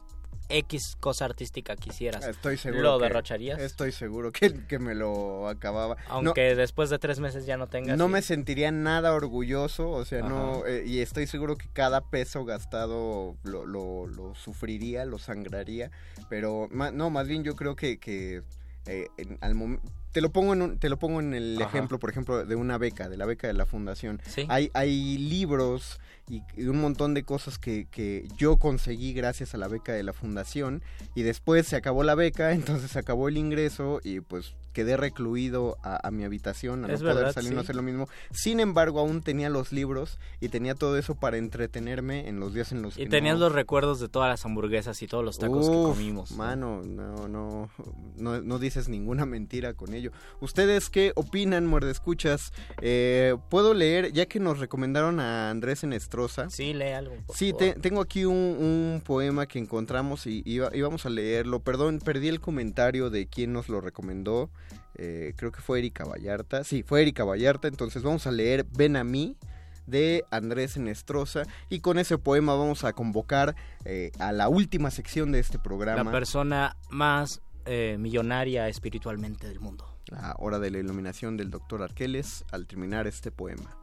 [0.50, 2.84] X cosa artística que hicieras, Estoy seguro.
[2.84, 3.60] ¿lo que- derrocharías?
[3.60, 5.96] Estoy seguro que, que me lo acababa.
[6.08, 7.98] No- Aunque después de tres meses ya no tengas...
[7.98, 12.02] No y- me sentiría nada orgulloso, o sea, no, eh, y estoy seguro que cada
[12.02, 15.92] peso gastado lo, lo, lo sufriría, lo sangraría,
[16.30, 18.44] pero no, más bien yo creo que, que
[18.88, 19.80] eh, en- al
[20.12, 21.68] te lo pongo en un- te lo pongo en el Ajá.
[21.70, 24.22] ejemplo, por ejemplo, de una beca, de la beca de la fundación.
[24.28, 24.46] Sí.
[24.48, 29.58] Hay, hay libros y, y un montón de cosas que, que yo conseguí gracias a
[29.58, 30.82] la beca de la fundación
[31.16, 35.78] y después se acabó la beca, entonces se acabó el ingreso y pues quedé recluido
[35.82, 37.64] a, a mi habitación, a no poder salir no sí.
[37.64, 38.08] hacer lo mismo.
[38.32, 42.74] Sin embargo, aún tenía los libros y tenía todo eso para entretenerme en los días
[42.74, 45.40] en los Y que tenías no- los recuerdos de todas las hamburguesas y todos los
[45.40, 46.32] tacos que comimos.
[46.32, 46.38] ¿no?
[46.38, 47.70] Mano, no, no,
[48.18, 50.12] no, no dices ninguna mentira con ello.
[50.42, 52.52] ¿Ustedes qué opinan, muerde escuchas?
[52.82, 56.50] Eh, Puedo leer, ya que nos recomendaron a Andrés Enestrosa.
[56.50, 57.16] Sí, lee algo.
[57.34, 61.62] Sí, te- tengo aquí un, un poema que encontramos y íbamos a leerlo.
[61.62, 64.50] Perdón, perdí el comentario de quién nos lo recomendó.
[64.96, 66.64] Eh, creo que fue Erika Vallarta.
[66.64, 67.68] Sí, fue Erika Vallarta.
[67.68, 69.38] Entonces vamos a leer Ven a mí
[69.86, 71.44] de Andrés Enestrosa.
[71.70, 76.04] Y con ese poema vamos a convocar eh, a la última sección de este programa.
[76.04, 79.88] La persona más eh, millonaria espiritualmente del mundo.
[80.08, 83.78] la hora de la iluminación del doctor Arqueles al terminar este poema.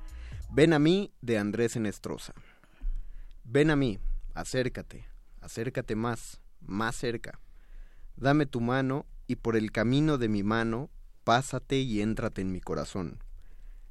[0.50, 2.34] Ven a mí de Andrés Enestrosa.
[3.44, 3.98] Ven a mí,
[4.34, 5.06] acércate,
[5.40, 7.40] acércate más, más cerca.
[8.16, 10.90] Dame tu mano y por el camino de mi mano,
[11.24, 13.22] pásate y éntrate en mi corazón.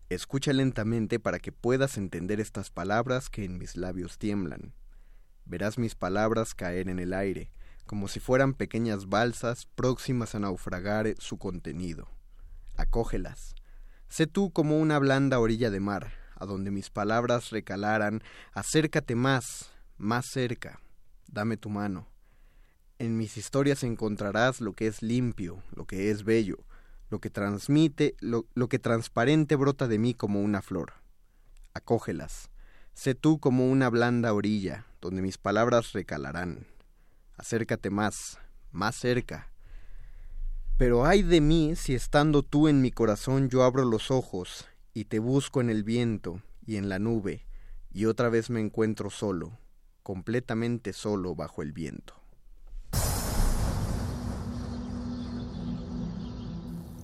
[0.10, 4.74] Escucha lentamente para que puedas entender estas palabras que en mis labios tiemblan.
[5.46, 7.52] Verás mis palabras caer en el aire,
[7.86, 12.10] como si fueran pequeñas balsas próximas a naufragar su contenido.
[12.76, 13.56] Acógelas.
[14.10, 18.22] Sé tú como una blanda orilla de mar, a donde mis palabras recalaran,
[18.52, 20.82] acércate más, más cerca,
[21.28, 22.08] dame tu mano.
[23.00, 26.66] En mis historias encontrarás lo que es limpio, lo que es bello,
[27.12, 30.94] lo que transmite, lo, lo que transparente brota de mí como una flor.
[31.74, 32.50] Acógelas.
[32.94, 36.66] Sé tú como una blanda orilla, donde mis palabras recalarán.
[37.36, 38.40] Acércate más,
[38.72, 39.52] más cerca.
[40.78, 45.06] Pero ay de mí si estando tú en mi corazón yo abro los ojos y
[45.06, 47.46] te busco en el viento y en la nube,
[47.92, 49.60] y otra vez me encuentro solo,
[50.02, 52.21] completamente solo bajo el viento.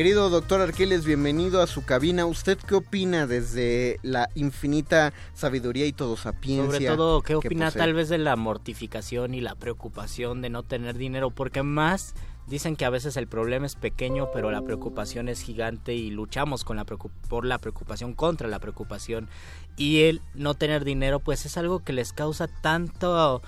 [0.00, 2.24] Querido doctor Arqueles, bienvenido a su cabina.
[2.24, 6.72] ¿Usted qué opina desde la infinita sabiduría y todo sapiencia?
[6.72, 10.96] Sobre todo, ¿qué opina tal vez de la mortificación y la preocupación de no tener
[10.96, 11.30] dinero?
[11.30, 12.14] Porque más
[12.46, 16.64] dicen que a veces el problema es pequeño, pero la preocupación es gigante y luchamos
[16.64, 19.28] con la por la preocupación contra la preocupación.
[19.76, 23.42] Y el no tener dinero, pues es algo que les causa tanto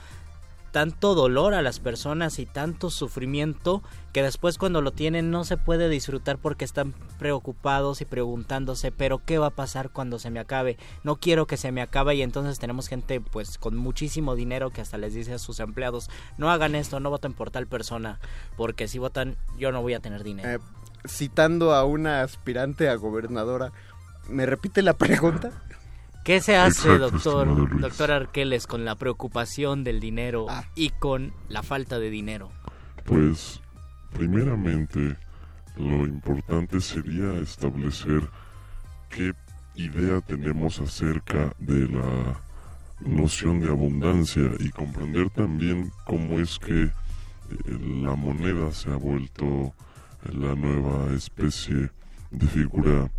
[0.73, 5.59] tanto dolor a las personas y tanto sufrimiento que después cuando lo tienen no se
[5.59, 10.41] puede disfrutar porque están preocupados y preguntándose pero qué va a pasar cuando se me
[10.41, 14.71] acabe no quiero que se me acabe y entonces tenemos gente pues con muchísimo dinero
[14.71, 16.09] que hasta les dice a sus empleados
[16.39, 18.19] no hagan esto no voten por tal persona
[18.57, 20.59] porque si votan yo no voy a tener dinero Eh,
[21.07, 23.73] citando a una aspirante a gobernadora,
[24.29, 25.51] ¿me repite la pregunta?
[26.25, 30.65] ¿Qué se hace, Exacto, doctor, doctor Arqueles, con la preocupación del dinero Ah.
[30.77, 32.51] y con la falta de dinero?
[33.05, 33.61] Pues,
[34.13, 35.17] primeramente,
[35.77, 38.29] lo importante sería establecer
[39.09, 39.33] qué
[39.75, 42.41] idea tenemos acerca de la
[43.01, 46.91] noción de abundancia y comprender también cómo es que eh,
[48.01, 49.75] la moneda se ha vuelto
[50.33, 51.91] la nueva especie
[52.31, 53.11] de figura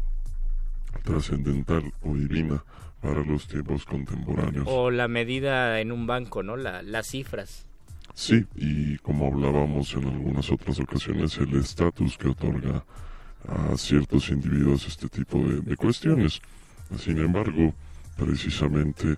[1.03, 2.63] trascendental o divina
[3.03, 4.65] para los tiempos contemporáneos.
[4.67, 6.55] O la medida en un banco, ¿no?
[6.55, 7.65] La, las cifras.
[8.13, 12.85] Sí, y como hablábamos en algunas otras ocasiones, el estatus que otorga
[13.47, 16.41] a ciertos individuos este tipo de, de cuestiones.
[16.97, 17.73] Sin embargo,
[18.17, 19.17] precisamente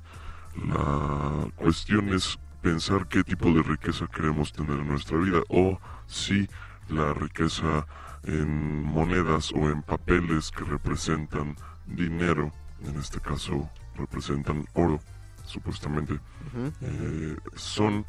[0.68, 6.48] la cuestión es pensar qué tipo de riqueza queremos tener en nuestra vida o si
[6.90, 7.86] la riqueza
[8.24, 11.56] en monedas o en papeles que representan
[11.86, 12.52] dinero,
[12.88, 15.00] en este caso representan oro,
[15.46, 16.20] supuestamente,
[16.82, 18.06] eh, son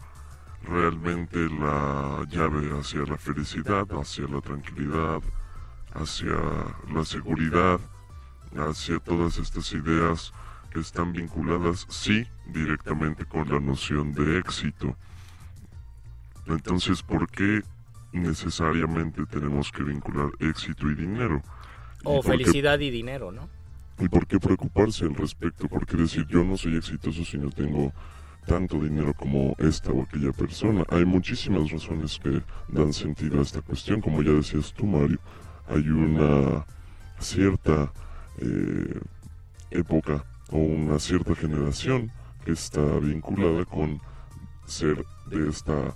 [0.63, 5.23] realmente la llave hacia la felicidad, hacia la tranquilidad,
[5.95, 6.37] hacia
[6.93, 7.81] la seguridad,
[8.57, 10.33] hacia todas estas ideas
[10.71, 14.97] que están vinculadas, sí, directamente con la noción de éxito.
[16.47, 17.63] Entonces, ¿por qué
[18.13, 21.43] necesariamente tenemos que vincular éxito y dinero?
[22.03, 23.49] ¿Y O felicidad y dinero, ¿no?
[23.99, 25.69] ¿Y por qué preocuparse al respecto?
[25.69, 27.93] ¿Por qué decir yo no soy exitoso si no tengo
[28.47, 30.85] tanto dinero como esta o aquella persona?
[30.91, 34.03] Hay muchísimas razones que dan sentido a esta cuestión.
[34.03, 35.19] Como ya decías tú, Mario,
[35.69, 36.67] hay una
[37.19, 37.91] cierta
[38.39, 39.01] eh,
[39.71, 42.13] época o una cierta generación
[42.45, 44.01] que está vinculada con
[44.67, 45.95] ser de esta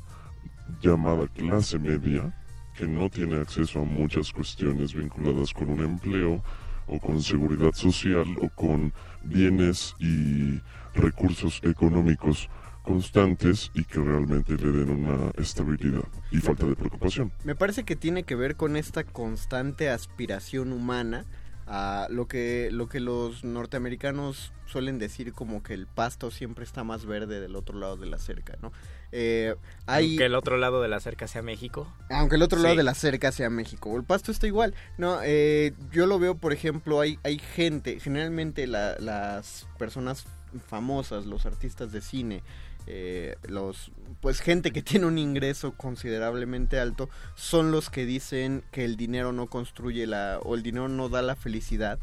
[0.80, 2.34] llamada clase media
[2.76, 6.42] que no tiene acceso a muchas cuestiones vinculadas con un empleo
[6.90, 10.60] o con seguridad social o con bienes y
[10.94, 12.48] recursos económicos
[12.82, 17.32] constantes y que realmente le den una estabilidad y falta de preocupación.
[17.44, 21.26] Me parece que tiene que ver con esta constante aspiración humana
[21.72, 26.82] a lo que lo que los norteamericanos suelen decir como que el pasto siempre está
[26.82, 28.72] más verde del otro lado de la cerca, ¿no?
[29.12, 29.54] Eh,
[29.86, 31.92] hay Que el otro lado de la cerca sea México.
[32.10, 33.96] aunque el otro lado de la cerca sea México.
[33.96, 34.74] El pasto está igual.
[34.98, 40.24] No, eh, yo lo veo, por ejemplo, hay, hay gente, generalmente la- las personas
[40.66, 42.42] famosas, los artistas de cine,
[42.86, 48.84] eh, los pues gente que tiene un ingreso considerablemente alto, son los que dicen que
[48.84, 51.98] el dinero no construye la, o el dinero no da la felicidad.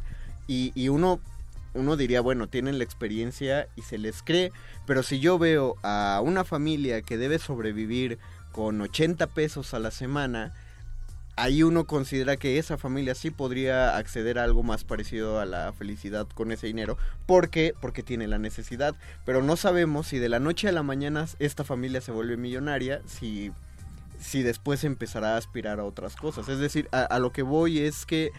[0.47, 1.19] Y, y uno
[1.73, 4.51] uno diría, bueno, tienen la experiencia y se les cree,
[4.87, 8.17] pero si yo veo a una familia que debe sobrevivir
[8.51, 10.55] con 80 pesos a la semana,
[11.37, 15.71] ahí uno considera que esa familia sí podría acceder a algo más parecido a la
[15.71, 20.39] felicidad con ese dinero, porque porque tiene la necesidad, pero no sabemos si de la
[20.39, 23.51] noche a la mañana esta familia se vuelve millonaria, si
[24.19, 26.49] si después empezará a aspirar a otras cosas.
[26.49, 28.31] Es decir, a, a lo que voy es que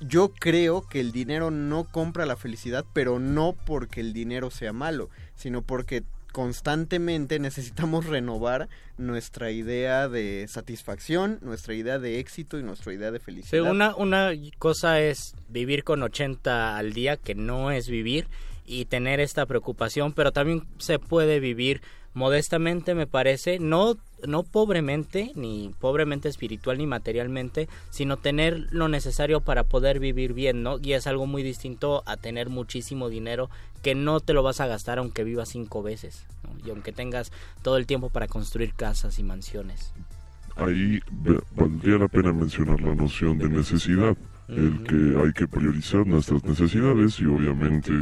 [0.00, 4.74] yo creo que el dinero no compra la felicidad, pero no porque el dinero sea
[4.74, 6.04] malo, sino porque
[6.36, 8.68] constantemente necesitamos renovar
[8.98, 13.62] nuestra idea de satisfacción, nuestra idea de éxito y nuestra idea de Sí, felicidad.
[13.62, 18.28] una, una cosa es vivir con 80 al día, que no es vivir,
[18.66, 21.80] y tener esta preocupación, pero también se puede vivir
[22.16, 23.94] modestamente, me parece, no,
[24.26, 30.62] no pobremente, ni pobremente espiritual ni materialmente, sino tener lo necesario para poder vivir bien,
[30.62, 30.78] ¿no?
[30.82, 33.50] Y es algo muy distinto a tener muchísimo dinero
[33.82, 36.66] que no te lo vas a gastar aunque vivas cinco veces, ¿no?
[36.66, 39.92] Y aunque tengas todo el tiempo para construir casas y mansiones.
[40.56, 41.00] Ahí
[41.54, 44.16] valdría la pena mencionar la noción de necesidad,
[44.48, 47.92] el que hay que priorizar nuestras necesidades y obviamente,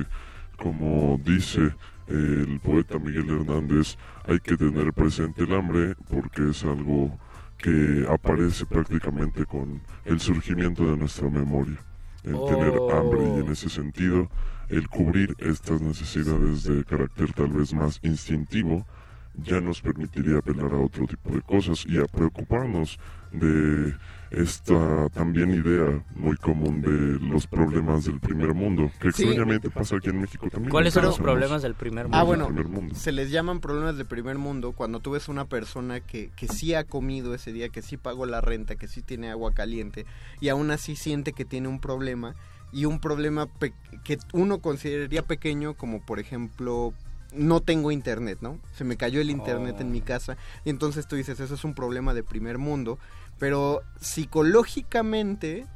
[0.57, 1.73] como dice
[2.09, 3.97] el poeta Miguel Hernández,
[4.27, 7.19] hay que tener presente el hambre porque es algo
[7.59, 11.79] que aparece prácticamente con el surgimiento de nuestra memoria.
[12.23, 14.29] El tener hambre y en ese sentido
[14.69, 18.87] el cubrir estas necesidades de carácter tal vez más instintivo
[19.35, 22.99] ya nos permitiría apelar a otro tipo de cosas y a preocuparnos
[23.33, 23.95] de
[24.37, 29.23] esta también idea muy común de los problemas del primer mundo, que Sí.
[29.25, 30.71] extrañamente pasa aquí en México también.
[30.71, 32.17] ¿Cuáles son los problemas del primer mundo?
[32.17, 32.95] Ah, del bueno, primer mundo.
[32.95, 36.75] se les llaman problemas de primer mundo cuando tú ves una persona que, que sí
[36.75, 40.07] ha comido ese día, que sí pagó la renta, que sí tiene agua caliente
[40.41, 42.35] y aún así siente que tiene un problema
[42.73, 43.73] y un problema pe-
[44.05, 46.93] que uno consideraría pequeño como por ejemplo
[47.33, 48.59] no tengo internet, ¿no?
[48.77, 51.75] Se me cayó el internet en mi casa y entonces tú dices, eso es un
[51.75, 52.97] problema de primer mundo,
[53.39, 55.67] pero psicológicamente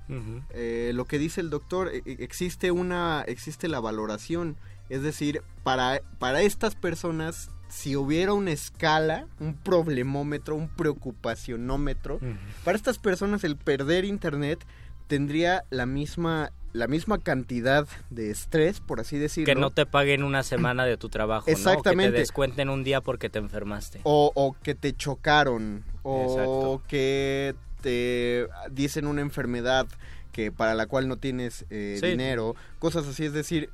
[0.51, 4.57] eh, lo que dice el doctor, e- e- existe una, existe la valoración.
[4.89, 12.21] Es decir, para, para estas personas, si hubiera una escala, un problemómetro, un preocupacionómetro,
[12.65, 14.65] para estas personas el perder internet
[15.07, 19.47] tendría la misma, la misma cantidad de estrés, por así decirlo.
[19.55, 21.53] Que no te paguen una semana de tu trabajo, ¿no?
[21.53, 22.11] O Exactamente.
[22.11, 24.01] que te descuenten un día porque te enfermaste.
[24.05, 26.83] O, o que te chocaron, o Exacto.
[26.89, 29.87] que te dicen una enfermedad
[30.33, 32.07] que para la cual no tienes eh, Sí.
[32.09, 33.25] dinero, cosas así.
[33.25, 33.71] Es decir,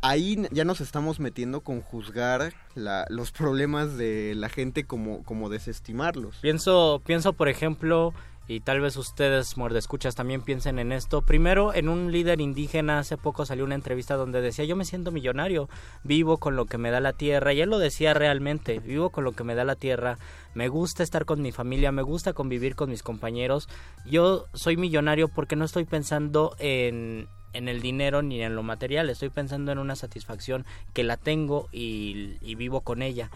[0.00, 5.48] ahí ya nos estamos metiendo con juzgar la- los problemas de la gente como, como
[5.48, 6.36] desestimarlos.
[6.40, 8.14] Pienso, pienso por ejemplo,
[8.48, 11.20] y tal vez ustedes, muerdescuchas, también piensen en esto.
[11.20, 15.12] Primero, en un líder indígena hace poco salió una entrevista donde decía, yo me siento
[15.12, 15.68] millonario,
[16.02, 19.24] vivo con lo que me da la tierra, y él lo decía realmente, vivo con
[19.24, 20.18] lo que me da la tierra,
[20.54, 23.68] me gusta estar con mi familia, me gusta convivir con mis compañeros,
[24.06, 29.08] yo soy millonario porque no estoy pensando en en el dinero ni en lo material,
[29.10, 33.30] estoy pensando en una satisfacción que la tengo y vivo con ella.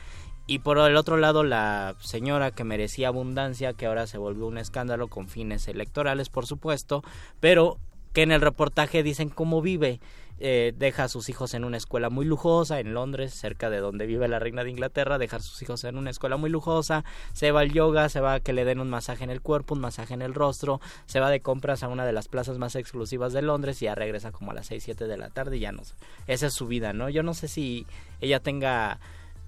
[0.47, 4.59] Y por el otro lado, la señora que merecía abundancia, que ahora se volvió un
[4.59, 7.03] escándalo con fines electorales, por supuesto,
[7.41, 7.79] pero
[8.13, 10.01] que en el reportaje dicen cómo vive.
[10.45, 14.07] Eh, deja a sus hijos en una escuela muy lujosa en Londres, cerca de donde
[14.07, 17.53] vive la reina de Inglaterra, dejar a sus hijos en una escuela muy lujosa, se
[17.53, 19.81] va al yoga, se va a que le den un masaje en el cuerpo, un
[19.81, 23.33] masaje en el rostro, se va de compras a una de las plazas más exclusivas
[23.33, 25.71] de Londres y ya regresa como a las 6, 7 de la tarde y ya
[25.71, 25.83] no.
[26.27, 27.09] Esa es su vida, ¿no?
[27.09, 27.87] Yo no sé si
[28.21, 28.99] ella tenga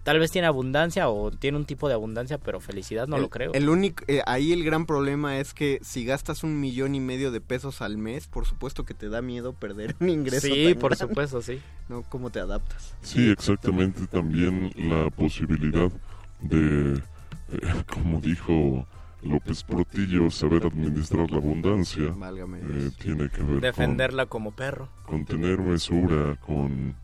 [0.05, 3.31] tal vez tiene abundancia o tiene un tipo de abundancia, pero felicidad no el, lo
[3.31, 3.53] creo.
[3.55, 7.33] El único, eh, ahí el gran problema es que si gastas un millón y medio
[7.33, 10.47] de pesos al mes, por supuesto que te da miedo perder un ingreso.
[10.47, 10.97] Sí, tan por grande.
[11.09, 11.61] supuesto, sí.
[11.89, 12.03] ¿No?
[12.03, 12.95] ¿Cómo te adaptas?
[13.03, 14.07] Sí, exactamente.
[14.07, 15.91] También la posibilidad
[16.41, 17.01] de, eh,
[17.93, 18.87] como dijo
[19.23, 22.13] López Portillo, saber administrar la abundancia.
[22.15, 24.91] Válgame eh, tiene que ver Defenderla como perro.
[25.07, 26.95] con, con tener mesura, con,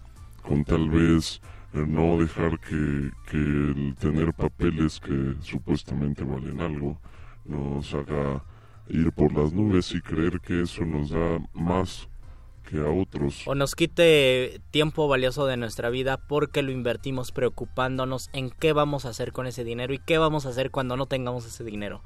[0.43, 1.41] con tal vez
[1.73, 6.99] eh, no dejar que, que el tener papeles que supuestamente valen algo
[7.45, 8.43] nos haga
[8.89, 12.09] ir por las nubes y creer que eso nos da más
[12.69, 13.47] que a otros.
[13.47, 19.05] O nos quite tiempo valioso de nuestra vida porque lo invertimos preocupándonos en qué vamos
[19.05, 22.03] a hacer con ese dinero y qué vamos a hacer cuando no tengamos ese dinero.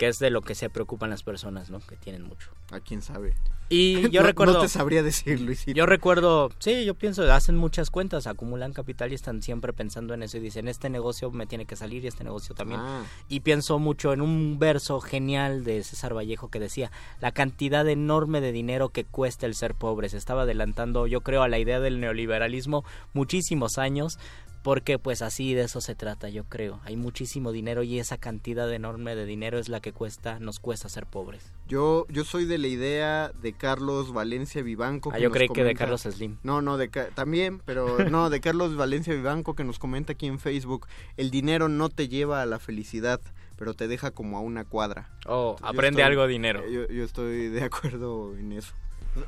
[0.00, 1.78] Que es de lo que se preocupan las personas, ¿no?
[1.80, 2.48] Que tienen mucho.
[2.70, 3.34] A quién sabe.
[3.68, 4.54] Y yo No- recuerdo...
[4.54, 5.72] No te sabría decir, Luisito.
[5.76, 10.22] Yo recuerdo, sí, yo pienso, hacen muchas cuentas, acumulan capital y están siempre pensando en
[10.22, 12.80] eso y dicen, este negocio me tiene que salir y este negocio también.
[12.82, 13.02] Ah.
[13.28, 16.90] Y pienso mucho en un verso genial de César Vallejo que decía,
[17.20, 20.08] la cantidad enorme de dinero que cuesta el ser pobre.
[20.08, 24.18] Se estaba adelantando, yo creo, a la idea del neoliberalismo muchísimos años.
[24.62, 26.80] Porque pues así de eso se trata, yo creo.
[26.84, 30.90] Hay muchísimo dinero y esa cantidad enorme de dinero es la que cuesta, nos cuesta
[30.90, 31.50] ser pobres.
[31.66, 35.12] Yo, yo soy de la idea de Carlos Valencia Vivanco.
[35.14, 36.36] Ah, yo nos creí que de Carlos Slim.
[36.42, 40.38] No, no, de también, pero no, de Carlos Valencia Vivanco que nos comenta aquí en
[40.38, 40.86] Facebook.
[41.16, 43.20] El dinero no te lleva a la felicidad,
[43.56, 45.08] pero te deja como a una cuadra.
[45.26, 46.68] Oh, aprende estoy- algo dinero.
[46.68, 48.74] Yo, yo estoy de acuerdo en eso.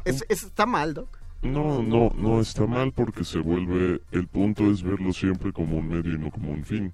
[0.05, 1.22] Es, es- está mal, Doc.
[1.43, 5.89] No, no, no está mal porque se vuelve, el punto es verlo siempre como un
[5.89, 6.93] medio y no como un fin.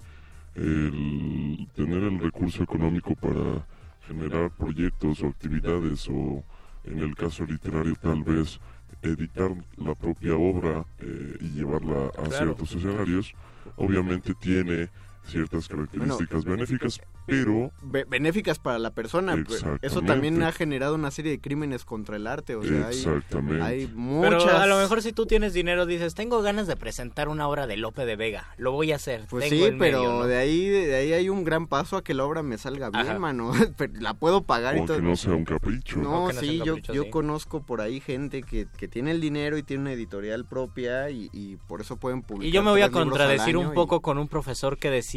[0.55, 3.65] El tener el recurso económico para
[4.07, 6.43] generar proyectos o actividades o
[6.85, 8.59] en el caso literario tal vez
[9.03, 12.31] editar la propia obra eh, y llevarla a Claro.
[12.31, 13.33] ciertos escenarios,
[13.77, 14.89] obviamente tiene
[15.25, 19.35] ciertas características benéficas, pero Be- benéficas para la persona.
[19.47, 22.55] pero Eso también ha generado una serie de crímenes contra el arte.
[22.55, 23.63] O sea, hay, Exactamente.
[23.63, 24.53] hay Pero muchas.
[24.55, 27.77] a lo mejor si tú tienes dinero dices, tengo ganas de presentar una obra de
[27.77, 29.25] Lope de Vega, lo voy a hacer.
[29.29, 30.25] Pues tengo sí, el pero medio, ¿no?
[30.25, 33.05] de ahí de ahí hay un gran paso a que la obra me salga bien,
[33.07, 33.19] Ajá.
[33.19, 33.51] mano.
[33.77, 34.97] Pero la puedo pagar y todo.
[34.97, 35.99] que no sea un capricho.
[35.99, 37.09] No, sí, yo, capricho, yo sí.
[37.11, 41.29] conozco por ahí gente que, que tiene el dinero y tiene una editorial propia y,
[41.33, 42.47] y por eso pueden publicar.
[42.49, 45.08] Y yo me voy a contradecir un y- poco con un profesor que decía,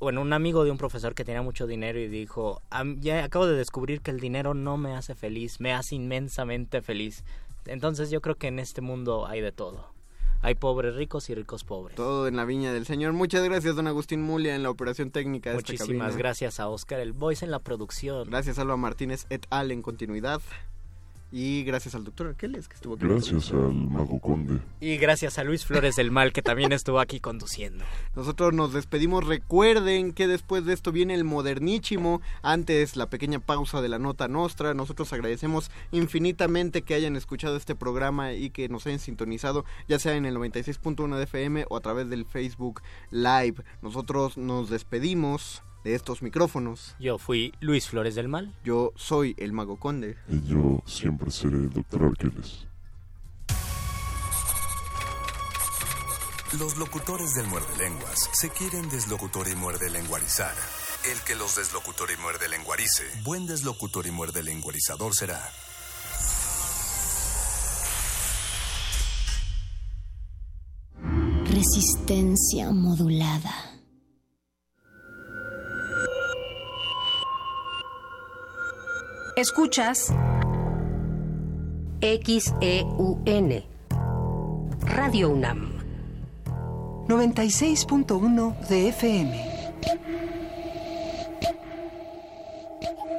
[0.00, 3.46] bueno, un amigo de un profesor que tenía mucho dinero y dijo, "Am- ya acabo
[3.46, 7.22] de descubrir que el dinero no me hace feliz, me hace inmensamente feliz.
[7.66, 9.92] Entonces yo creo que en este mundo hay de todo.
[10.44, 11.94] Hay pobres ricos y ricos pobres.
[11.94, 13.12] Todo en la viña del señor.
[13.12, 16.18] Muchas gracias, don Agustín Mulia, en la operación técnica de esta Muchísimas cabina.
[16.18, 18.28] gracias a Oscar el Voice en la producción.
[18.28, 20.40] Gracias, Alba Martínez et al en continuidad.
[21.34, 23.06] Y gracias al doctor Arqueles, que estuvo aquí.
[23.06, 24.60] Gracias al Mago Conde.
[24.80, 27.86] Y gracias a Luis Flores del Mal, que también estuvo aquí conduciendo.
[28.14, 29.26] Nosotros nos despedimos.
[29.26, 32.20] Recuerden que después de esto viene el modernísimo.
[32.42, 34.74] Antes la pequeña pausa de la nota nostra.
[34.74, 40.16] Nosotros agradecemos infinitamente que hayan escuchado este programa y que nos hayan sintonizado, ya sea
[40.16, 43.64] en el 96.1 de FM o a través del Facebook Live.
[43.80, 46.94] Nosotros nos despedimos de estos micrófonos.
[46.98, 48.54] Yo fui Luis Flores del Mal.
[48.64, 50.16] Yo soy el Mago Conde.
[50.28, 52.04] Y yo siempre seré el Dr.
[52.04, 52.66] Arqueles.
[56.58, 60.54] Los locutores del muerde lenguas se quieren deslocutor y muerde lenguarizar.
[61.10, 65.42] El que los deslocutor y muerde lenguarice, buen deslocutor y muerde lenguarizador será.
[71.46, 73.71] Resistencia modulada.
[79.34, 80.12] Escuchas
[82.02, 83.64] XEUN
[84.82, 85.72] Radio UNAM.
[87.08, 89.44] 96.1 de FM.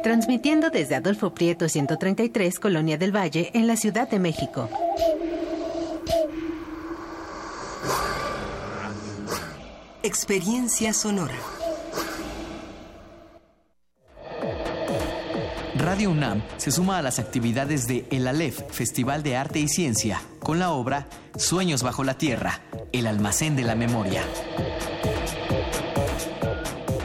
[0.04, 4.70] Transmitiendo desde Adolfo Prieto 133, Colonia del Valle, en la Ciudad de México.
[10.04, 11.63] Experiencia sonora.
[15.84, 20.22] Radio UNAM se suma a las actividades de El Aleph, Festival de Arte y Ciencia,
[20.40, 22.62] con la obra Sueños bajo la Tierra,
[22.94, 24.24] el almacén de la memoria.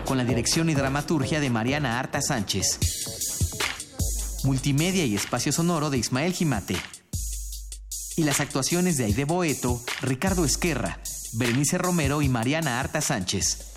[0.05, 2.79] Con la dirección y dramaturgia de Mariana Arta Sánchez.
[4.45, 6.76] Multimedia y espacio sonoro de Ismael Jimate.
[8.16, 11.01] Y las actuaciones de Aide Boeto, Ricardo Esquerra,
[11.33, 13.72] Berenice Romero y Mariana Arta Sánchez.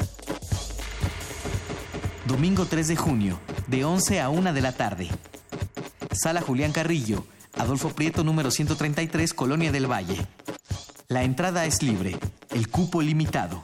[2.27, 3.39] Domingo 3 de junio,
[3.71, 5.07] de 11 a 1 de la tarde.
[6.11, 10.27] Sala Julián Carrillo, Adolfo Prieto número 133, Colonia del Valle.
[11.07, 12.19] La entrada es libre,
[12.49, 13.63] el cupo limitado.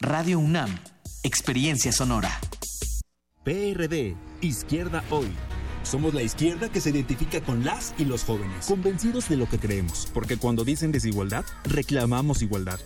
[0.00, 0.74] Radio UNAM,
[1.22, 2.30] experiencia sonora.
[3.44, 5.30] PRD, Izquierda Hoy.
[5.82, 9.58] Somos la izquierda que se identifica con las y los jóvenes, convencidos de lo que
[9.58, 12.80] creemos, porque cuando dicen desigualdad, reclamamos igualdad.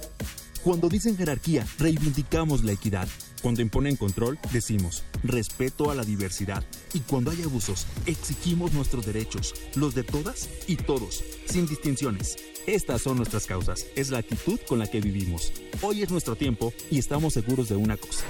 [0.65, 3.07] Cuando dicen jerarquía, reivindicamos la equidad.
[3.43, 6.65] Cuando imponen control, decimos respeto a la diversidad.
[6.95, 12.37] Y cuando hay abusos, exigimos nuestros derechos, los de todas y todos, sin distinciones.
[12.67, 15.53] Estas son nuestras causas, es la actitud con la que vivimos.
[15.83, 18.25] Hoy es nuestro tiempo y estamos seguros de una cosa.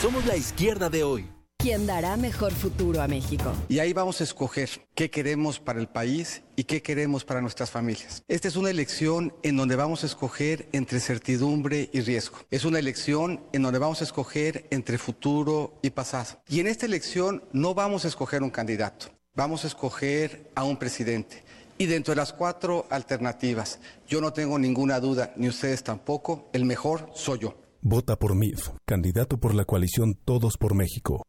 [0.00, 1.26] Somos la izquierda de hoy.
[1.64, 3.50] ¿Quién dará mejor futuro a México?
[3.70, 7.70] Y ahí vamos a escoger qué queremos para el país y qué queremos para nuestras
[7.70, 8.22] familias.
[8.28, 12.36] Esta es una elección en donde vamos a escoger entre certidumbre y riesgo.
[12.50, 16.38] Es una elección en donde vamos a escoger entre futuro y pasado.
[16.50, 20.76] Y en esta elección no vamos a escoger un candidato, vamos a escoger a un
[20.76, 21.44] presidente.
[21.78, 26.66] Y dentro de las cuatro alternativas, yo no tengo ninguna duda, ni ustedes tampoco, el
[26.66, 27.54] mejor soy yo.
[27.80, 31.24] Vota por MIF, candidato por la coalición Todos por México.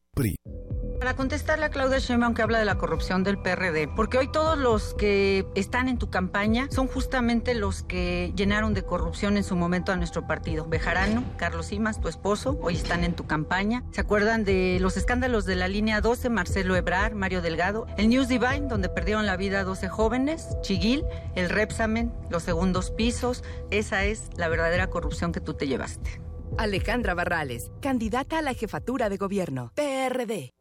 [0.99, 4.57] Para contestarle a Claudia Sheinbaum que habla de la corrupción del PRD, porque hoy todos
[4.57, 9.57] los que están en tu campaña son justamente los que llenaron de corrupción en su
[9.57, 10.65] momento a nuestro partido.
[10.67, 13.83] Bejarano, Carlos Simas, tu esposo, hoy están en tu campaña.
[13.91, 17.85] ¿Se acuerdan de los escándalos de la línea 12, Marcelo Ebrar, Mario Delgado?
[17.97, 21.03] El News Divine, donde perdieron la vida 12 jóvenes, Chiguil,
[21.35, 23.43] el Repsamen, los segundos pisos.
[23.69, 26.21] Esa es la verdadera corrupción que tú te llevaste.
[26.57, 30.53] Alejandra Barrales, candidata a la jefatura de gobierno, PRD.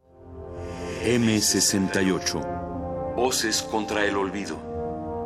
[1.05, 3.15] M68.
[3.17, 4.57] Voces contra el olvido.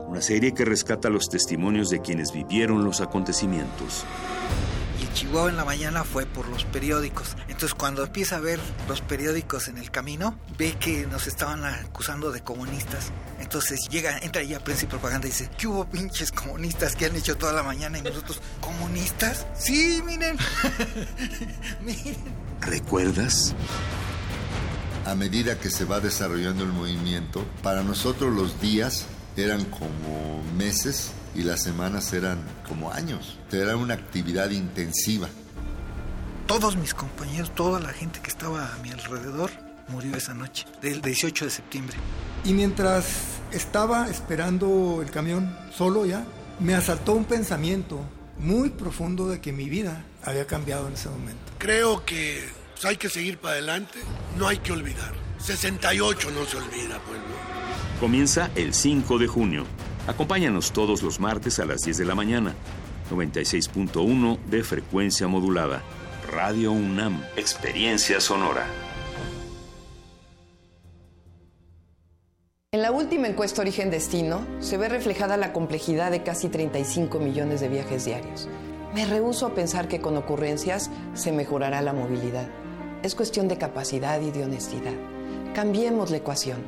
[0.09, 4.05] Una serie que rescata los testimonios de quienes vivieron los acontecimientos.
[5.13, 7.37] Chihuahua en la mañana fue por los periódicos.
[7.49, 12.31] Entonces cuando empieza a ver los periódicos en el camino, ve que nos estaban acusando
[12.31, 13.13] de comunistas.
[13.41, 17.07] Entonces llega, entra ahí a prensa y propaganda y dice, ¿qué hubo pinches comunistas que
[17.07, 17.99] han hecho toda la mañana?
[17.99, 19.47] Y nosotros, ¿comunistas?
[19.57, 20.37] Sí, miren.
[21.85, 22.17] miren.
[22.61, 23.55] ¿Recuerdas?
[25.07, 29.07] A medida que se va desarrollando el movimiento, para nosotros los días
[29.37, 33.39] eran como meses y las semanas eran como años.
[33.53, 35.29] Era una actividad intensiva.
[36.49, 39.51] Todos mis compañeros, toda la gente que estaba a mi alrededor
[39.87, 41.97] murió esa noche, del 18 de septiembre.
[42.45, 43.07] Y mientras
[43.53, 46.25] estaba esperando el camión solo ya,
[46.59, 48.01] me asaltó un pensamiento
[48.39, 51.53] muy profundo de que mi vida había cambiado en ese momento.
[51.59, 54.01] Creo que pues, hay que seguir para adelante,
[54.37, 55.15] no hay que olvidar.
[55.39, 57.23] 68 no se olvida, pueblo.
[58.01, 59.67] Comienza el 5 de junio.
[60.09, 62.55] Acompáñanos todos los martes a las 10 de la mañana.
[63.11, 65.83] 96.1 de frecuencia modulada.
[66.33, 67.23] Radio UNAM.
[67.37, 68.67] Experiencia sonora.
[72.73, 77.61] En la última encuesta Origen Destino se ve reflejada la complejidad de casi 35 millones
[77.61, 78.49] de viajes diarios.
[78.95, 82.49] Me rehúso a pensar que con ocurrencias se mejorará la movilidad.
[83.03, 84.95] Es cuestión de capacidad y de honestidad.
[85.55, 86.63] Cambiemos la ecuación.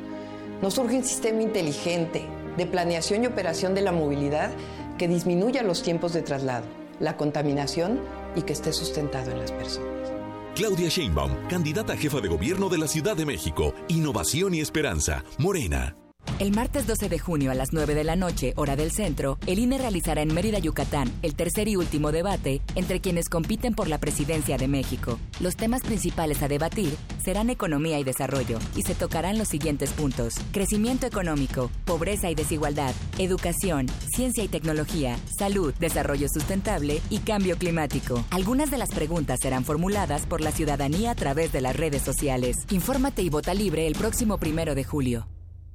[0.61, 4.51] Nos urge un sistema inteligente de planeación y operación de la movilidad
[4.98, 6.66] que disminuya los tiempos de traslado,
[6.98, 8.01] la contaminación
[8.36, 10.12] y que esté sustentado en las personas.
[10.55, 13.74] Claudia Sheinbaum, candidata a jefa de gobierno de la Ciudad de México.
[13.88, 15.24] Innovación y esperanza.
[15.38, 15.99] Morena.
[16.40, 19.58] El martes 12 de junio a las 9 de la noche, hora del centro, el
[19.58, 23.98] INE realizará en Mérida, Yucatán, el tercer y último debate entre quienes compiten por la
[23.98, 25.18] presidencia de México.
[25.40, 30.32] Los temas principales a debatir serán economía y desarrollo y se tocarán los siguientes puntos.
[30.50, 38.24] Crecimiento económico, pobreza y desigualdad, educación, ciencia y tecnología, salud, desarrollo sustentable y cambio climático.
[38.30, 42.56] Algunas de las preguntas serán formuladas por la ciudadanía a través de las redes sociales.
[42.70, 45.26] Infórmate y vota libre el próximo primero de julio.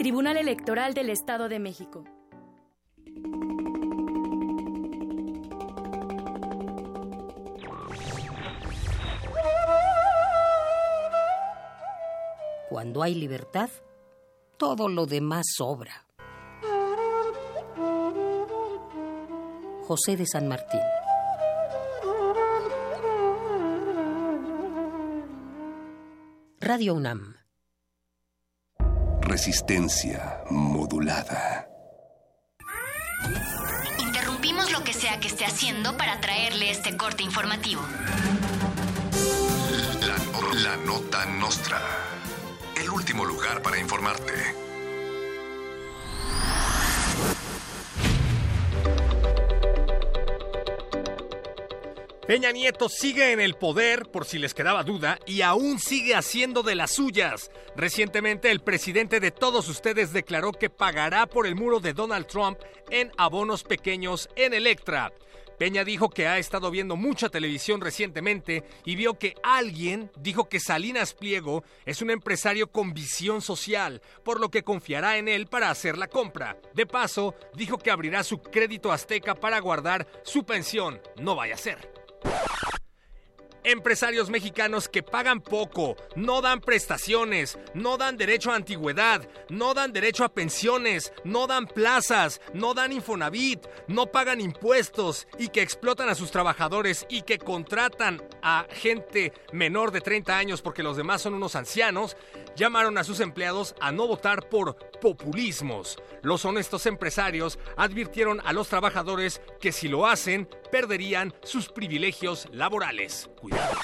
[0.00, 2.04] Tribunal Electoral del Estado de México.
[12.70, 13.68] Cuando hay libertad,
[14.56, 16.06] todo lo demás sobra.
[19.82, 20.80] José de San Martín.
[26.58, 27.39] Radio UNAM.
[29.30, 31.68] Resistencia modulada.
[34.00, 37.80] Interrumpimos lo que sea que esté haciendo para traerle este corte informativo.
[40.00, 40.16] La,
[40.62, 41.80] la nota nostra.
[42.74, 44.32] El último lugar para informarte.
[52.30, 56.62] Peña Nieto sigue en el poder, por si les quedaba duda, y aún sigue haciendo
[56.62, 57.50] de las suyas.
[57.74, 62.60] Recientemente el presidente de todos ustedes declaró que pagará por el muro de Donald Trump
[62.88, 65.12] en abonos pequeños en Electra.
[65.58, 70.60] Peña dijo que ha estado viendo mucha televisión recientemente y vio que alguien dijo que
[70.60, 75.68] Salinas Pliego es un empresario con visión social, por lo que confiará en él para
[75.68, 76.56] hacer la compra.
[76.74, 81.00] De paso, dijo que abrirá su crédito azteca para guardar su pensión.
[81.16, 81.99] No vaya a ser.
[83.62, 89.92] Empresarios mexicanos que pagan poco, no dan prestaciones, no dan derecho a antigüedad, no dan
[89.92, 96.08] derecho a pensiones, no dan plazas, no dan Infonavit, no pagan impuestos y que explotan
[96.08, 101.20] a sus trabajadores y que contratan a gente menor de 30 años porque los demás
[101.20, 102.16] son unos ancianos,
[102.56, 105.98] llamaron a sus empleados a no votar por populismos.
[106.22, 113.30] Los honestos empresarios advirtieron a los trabajadores que si lo hacen, perderían sus privilegios laborales.
[113.40, 113.76] Cuidado.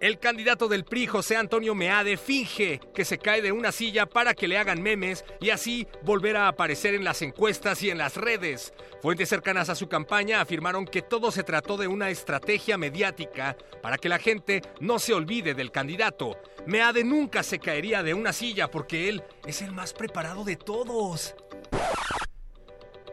[0.00, 4.34] El candidato del PRI, José Antonio Meade, finge que se cae de una silla para
[4.34, 8.16] que le hagan memes y así volver a aparecer en las encuestas y en las
[8.16, 8.74] redes.
[9.00, 13.96] Fuentes cercanas a su campaña afirmaron que todo se trató de una estrategia mediática para
[13.96, 16.38] que la gente no se olvide del candidato.
[16.66, 21.34] Meade nunca se caería de una silla porque él es el más preparado de todos.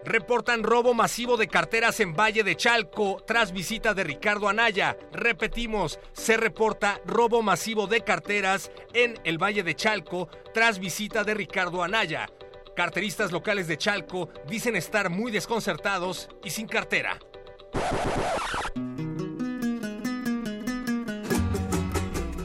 [0.03, 4.97] Reportan robo masivo de carteras en Valle de Chalco tras visita de Ricardo Anaya.
[5.13, 11.35] Repetimos, se reporta robo masivo de carteras en el Valle de Chalco tras visita de
[11.35, 12.27] Ricardo Anaya.
[12.75, 17.19] Carteristas locales de Chalco dicen estar muy desconcertados y sin cartera.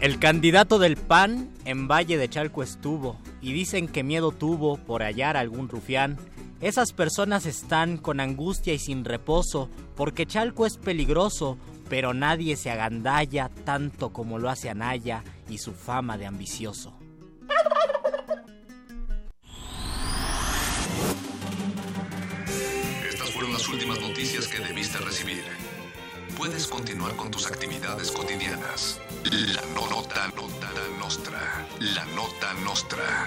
[0.01, 5.03] El candidato del PAN en Valle de Chalco estuvo y dicen que miedo tuvo por
[5.03, 6.19] hallar algún rufián
[6.61, 12.71] esas personas están con angustia y sin reposo, porque Chalco es peligroso, pero nadie se
[12.71, 16.97] agandalla tanto como lo hace Anaya y su fama de ambicioso.
[23.09, 25.45] Estas fueron las últimas noticias que debiste recibir.
[26.37, 29.01] Puedes continuar con tus actividades cotidianas.
[29.25, 30.57] La nota, nota
[30.99, 31.67] nostra.
[31.81, 33.27] La nota nostra.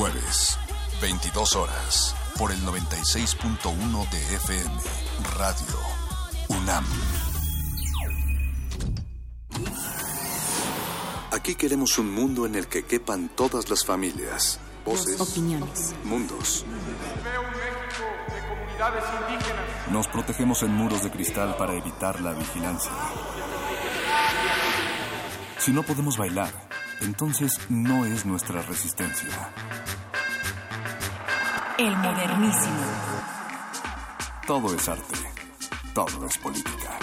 [0.00, 0.58] Jueves,
[1.02, 4.80] 22 horas, por el 96.1 de FM,
[5.36, 5.78] Radio
[6.48, 6.86] UNAM.
[11.32, 16.64] Aquí queremos un mundo en el que quepan todas las familias, voces, opiniones, mundos.
[19.90, 22.90] Nos protegemos en muros de cristal para evitar la vigilancia.
[25.58, 26.69] Si no podemos bailar,
[27.00, 29.28] entonces no es nuestra resistencia.
[31.78, 32.84] El modernísimo.
[34.46, 35.18] Todo es arte,
[35.94, 36.98] todo es política.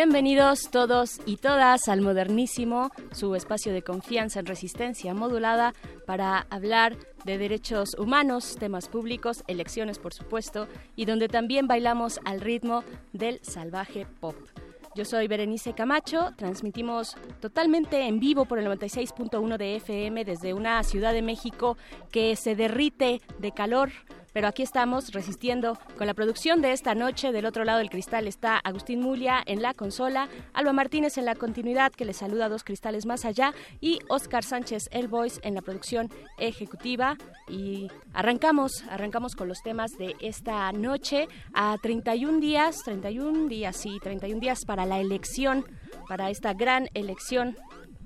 [0.00, 5.74] Bienvenidos todos y todas al Modernísimo, su espacio de confianza en resistencia modulada
[6.06, 12.40] para hablar de derechos humanos, temas públicos, elecciones por supuesto, y donde también bailamos al
[12.40, 14.36] ritmo del salvaje pop.
[14.94, 20.80] Yo soy Berenice Camacho, transmitimos totalmente en vivo por el 96.1 de FM desde una
[20.84, 21.76] Ciudad de México
[22.12, 23.90] que se derrite de calor
[24.32, 27.32] pero aquí estamos resistiendo con la producción de esta noche.
[27.32, 31.34] Del otro lado del cristal está Agustín Mulia en la consola, Alba Martínez en la
[31.34, 35.62] continuidad, que le saluda dos cristales más allá, y Oscar Sánchez El Voice en la
[35.62, 37.16] producción ejecutiva.
[37.48, 43.98] Y arrancamos, arrancamos con los temas de esta noche a 31 días, 31 días, sí,
[44.02, 45.64] 31 días para la elección,
[46.08, 47.56] para esta gran elección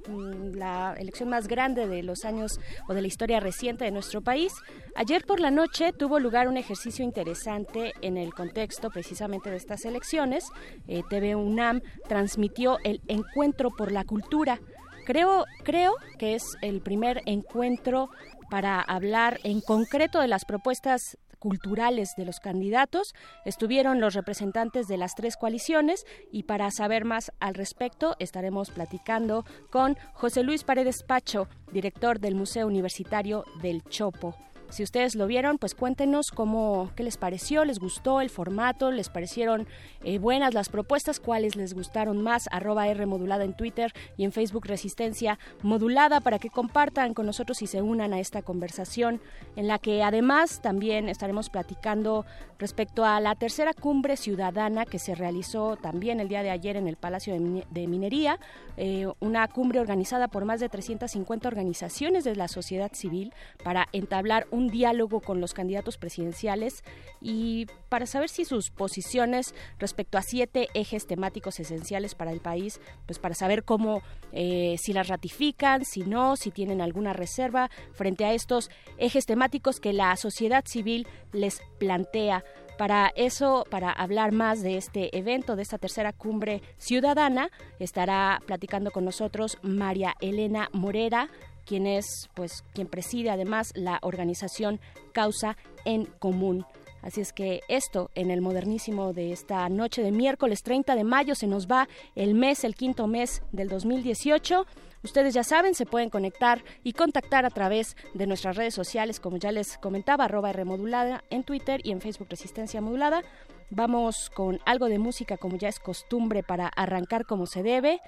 [0.09, 4.53] la elección más grande de los años o de la historia reciente de nuestro país.
[4.95, 9.85] Ayer por la noche tuvo lugar un ejercicio interesante en el contexto precisamente de estas
[9.85, 10.47] elecciones.
[10.89, 14.61] Eh, TV UNAM transmitió el Encuentro por la Cultura.
[15.05, 18.09] Creo, creo que es el primer encuentro
[18.51, 23.15] para hablar en concreto de las propuestas culturales de los candidatos.
[23.45, 29.45] Estuvieron los representantes de las tres coaliciones y para saber más al respecto estaremos platicando
[29.71, 34.37] con José Luis Paredes Pacho, director del Museo Universitario del Chopo.
[34.73, 39.11] Si ustedes lo vieron, pues cuéntenos cómo, qué les pareció, les gustó el formato, les
[39.11, 39.69] parecieron
[40.03, 44.33] eh, buenas las propuestas, cuáles les gustaron más, arroba R modulada en Twitter y en
[44.33, 49.21] Facebook Resistencia Modulada para que compartan con nosotros y se unan a esta conversación
[49.57, 52.25] en la que además también estaremos platicando
[52.59, 56.89] respecto a la tercera cumbre ciudadana que se realizó también el día de ayer en
[56.89, 58.39] el Palacio de, Minería,
[58.79, 64.47] eh, una cumbre organizada por más de 350 organizaciones de la sociedad civil para entablar
[64.51, 66.85] un diálogo con los candidatos presidenciales
[67.21, 72.81] y para saber si sus posiciones respecto a siete ejes temáticos esenciales para el país,
[73.07, 74.03] pues para saber cómo,
[74.33, 79.81] eh, si las ratifican, si no, si tienen alguna reserva frente a estos ejes temáticos
[79.81, 82.45] que la sociedad civil les plantea.
[82.79, 88.91] Para eso, para hablar más de este evento, de esta tercera cumbre ciudadana, estará platicando
[88.91, 91.29] con nosotros María Elena Morera,
[91.67, 94.81] quien es, pues, quien preside además la organización
[95.13, 96.65] Causa en Común.
[97.03, 101.35] Así es que esto en el modernísimo de esta noche de miércoles 30 de mayo
[101.35, 104.67] se nos va el mes, el quinto mes del 2018.
[105.03, 109.37] Ustedes ya saben, se pueden conectar y contactar a través de nuestras redes sociales, como
[109.37, 113.23] ya les comentaba, arroba Remodulada en Twitter y en Facebook Resistencia Modulada.
[113.71, 118.01] Vamos con algo de música como ya es costumbre para arrancar como se debe.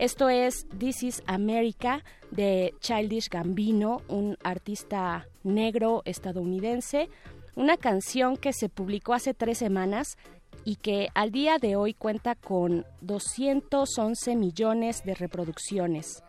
[0.00, 7.10] Esto es This is America de Childish Gambino, un artista negro estadounidense.
[7.54, 10.16] Una canción que se publicó hace tres semanas
[10.64, 16.22] y que al día de hoy cuenta con 211 millones de reproducciones.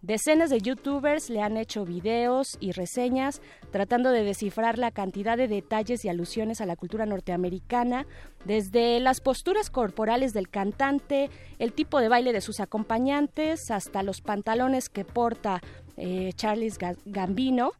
[0.00, 3.42] Decenas de youtubers le han hecho videos y reseñas
[3.72, 8.06] tratando de descifrar la cantidad de detalles y alusiones a la cultura norteamericana,
[8.44, 14.20] desde las posturas corporales del cantante, el tipo de baile de sus acompañantes, hasta los
[14.20, 15.60] pantalones que porta
[15.96, 17.72] eh, Charles Gambino.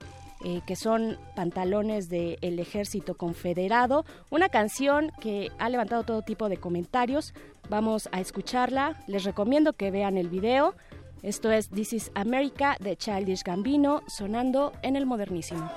[0.45, 6.59] Eh, que son pantalones del ejército confederado, una canción que ha levantado todo tipo de
[6.59, 7.35] comentarios.
[7.69, 10.77] Vamos a escucharla, les recomiendo que vean el video.
[11.23, 15.69] Esto es This is America de Childish Gambino sonando en el modernísimo.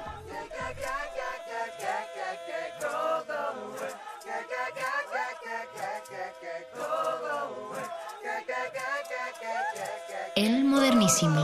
[10.36, 11.44] El modernísimo.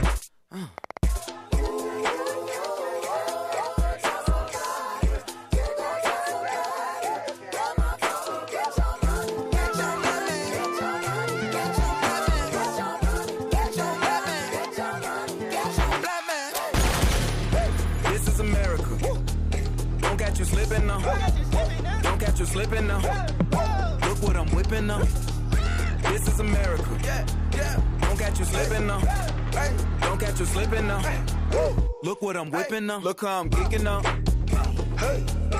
[29.03, 29.27] Now.
[30.01, 31.01] Don't catch you slipping now.
[32.03, 32.99] Look what I'm whipping now.
[32.99, 34.01] Look how I'm kicking now.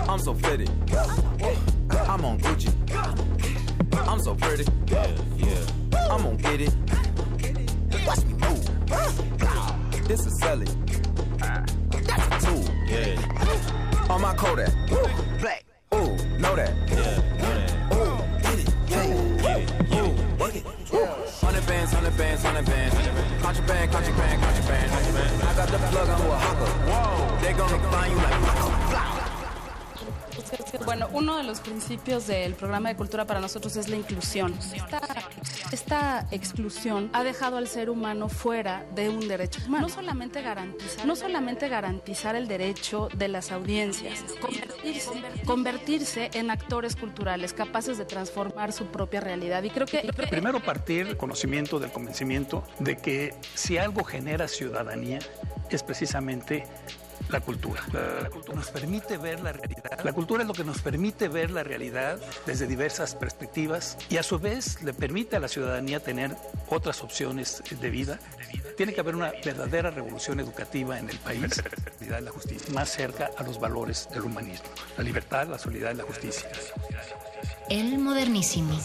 [0.10, 0.70] I'm so fitted.
[2.08, 2.72] I'm on Gucci.
[4.08, 4.66] I'm so pretty.
[4.88, 5.08] Yeah,
[5.38, 6.12] yeah.
[6.12, 6.74] I'm gonna get it.
[8.06, 10.08] Watch me move.
[10.08, 10.68] This is selling.
[11.38, 12.66] That's a tool.
[12.88, 14.08] Yeah.
[14.10, 14.74] On my Kodak.
[15.40, 15.64] Black.
[15.94, 16.74] Ooh, know that.
[16.90, 17.96] Yeah.
[17.96, 18.74] Ooh, get it.
[18.88, 19.06] Yeah.
[19.42, 20.40] Get it.
[20.40, 20.66] Work it.
[21.42, 23.21] Hundred bands, hundred bands, hundred bands.
[23.52, 25.44] Contraband, contraband, contraband.
[25.44, 26.72] I got the plug who a hawker.
[26.88, 27.42] Whoa.
[27.42, 28.81] They gonna find you like.
[30.86, 34.54] Bueno, uno de los principios del programa de cultura para nosotros es la inclusión.
[34.74, 35.02] Esta,
[35.72, 39.88] esta exclusión ha dejado al ser humano fuera de un derecho humano.
[39.88, 45.12] No solamente garantizar, no solamente garantizar el derecho de las audiencias, convertirse,
[45.46, 49.64] convertirse en actores culturales capaces de transformar su propia realidad.
[49.64, 55.20] Y creo que Primero partir del conocimiento, del convencimiento de que si algo genera ciudadanía
[55.70, 56.66] es precisamente
[57.32, 57.82] la cultura.
[57.94, 60.00] La, la cultura nos permite ver la realidad.
[60.04, 64.24] La cultura es lo que nos permite ver la realidad desde diversas perspectivas y a
[64.24, 66.36] su vez le permite a la ciudadanía tener
[66.70, 68.20] otras opciones de vida.
[68.78, 71.62] Tiene que haber una verdadera revolución educativa en el país,
[72.10, 74.68] la la justicia, más cerca a los valores del humanismo,
[74.98, 76.50] la libertad, la solidaridad y la justicia.
[77.70, 78.78] El modernísimo.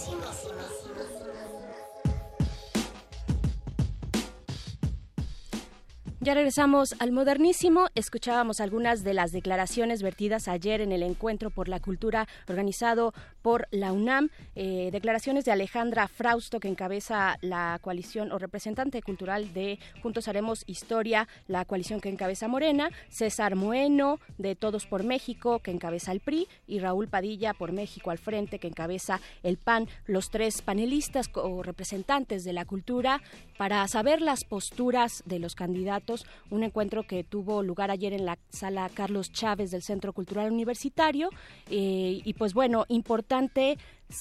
[6.27, 7.87] Ya regresamos al modernísimo.
[7.95, 13.69] Escuchábamos algunas de las declaraciones vertidas ayer en el encuentro por la cultura organizado por
[13.71, 14.31] la UNAM.
[14.57, 20.65] Eh, declaraciones de Alejandra Frausto, que encabeza la coalición o representante cultural de Juntos Haremos
[20.67, 26.19] Historia, la coalición que encabeza Morena, César Moeno de Todos por México, que encabeza el
[26.19, 29.87] PRI, y Raúl Padilla por México al frente, que encabeza el PAN.
[30.07, 33.23] Los tres panelistas o representantes de la cultura
[33.59, 36.16] para saber las posturas de los candidatos
[36.51, 41.31] un encuentro que tuvo lugar ayer en la sala Carlos Chávez del Centro Cultural Universitario.
[41.71, 43.79] Eh, y pues bueno, importante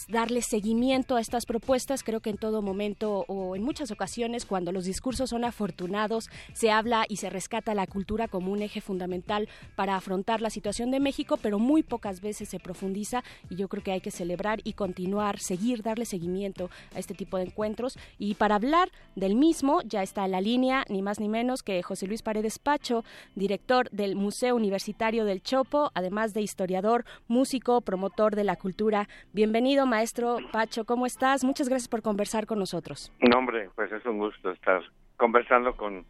[0.07, 2.03] darle seguimiento a estas propuestas.
[2.03, 6.71] Creo que en todo momento o en muchas ocasiones, cuando los discursos son afortunados, se
[6.71, 10.99] habla y se rescata la cultura como un eje fundamental para afrontar la situación de
[10.99, 14.73] México, pero muy pocas veces se profundiza y yo creo que hay que celebrar y
[14.73, 17.97] continuar, seguir, darle seguimiento a este tipo de encuentros.
[18.17, 22.07] Y para hablar del mismo, ya está la línea, ni más ni menos que José
[22.07, 23.03] Luis Paredes Pacho,
[23.35, 29.07] director del Museo Universitario del Chopo, además de historiador, músico, promotor de la cultura.
[29.33, 31.43] Bienvenido maestro Pacho, ¿cómo estás?
[31.43, 33.11] Muchas gracias por conversar con nosotros.
[33.19, 34.81] No, hombre, pues es un gusto estar
[35.17, 36.05] conversando con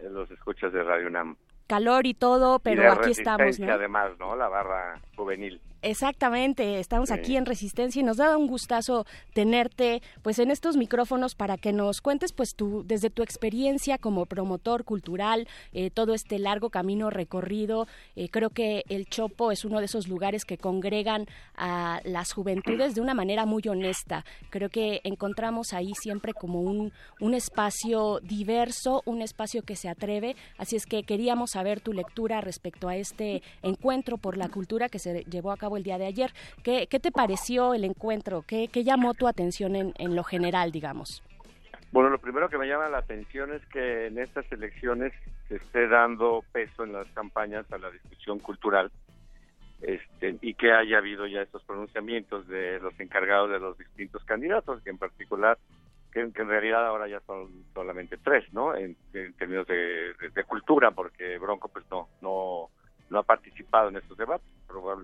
[0.00, 1.36] eh, los escuchas de Radio UNAM.
[1.66, 3.72] Calor y todo, pero y de aquí estamos, ¿no?
[3.72, 4.36] además, ¿no?
[4.36, 5.60] La barra juvenil.
[5.84, 9.04] Exactamente, estamos aquí en Resistencia y nos da un gustazo
[9.34, 14.26] tenerte pues en estos micrófonos para que nos cuentes pues tú desde tu experiencia como
[14.26, 17.88] promotor cultural, eh, todo este largo camino recorrido.
[18.14, 21.26] Eh, creo que el Chopo es uno de esos lugares que congregan
[21.56, 24.24] a las juventudes de una manera muy honesta.
[24.50, 30.36] Creo que encontramos ahí siempre como un, un espacio diverso, un espacio que se atreve.
[30.58, 35.00] Así es que queríamos saber tu lectura respecto a este encuentro por la cultura que
[35.00, 36.32] se llevó a cabo el día de ayer.
[36.62, 38.44] ¿Qué, qué te pareció el encuentro?
[38.46, 41.22] ¿Qué, llamó tu atención en, lo general, digamos?
[41.92, 45.12] Bueno, lo primero que me llama la atención es que en estas elecciones
[45.48, 48.90] se esté dando peso en las campañas a la discusión cultural
[49.82, 54.80] este, y que haya habido ya estos pronunciamientos de los encargados de los distintos candidatos,
[54.82, 55.58] que en particular,
[56.12, 58.76] que, en realidad ahora ya son solamente tres, ¿no?
[58.76, 58.96] En,
[59.36, 62.70] términos de, cultura, porque Bronco pues no, no,
[63.12, 64.48] no ha participado en estos debates,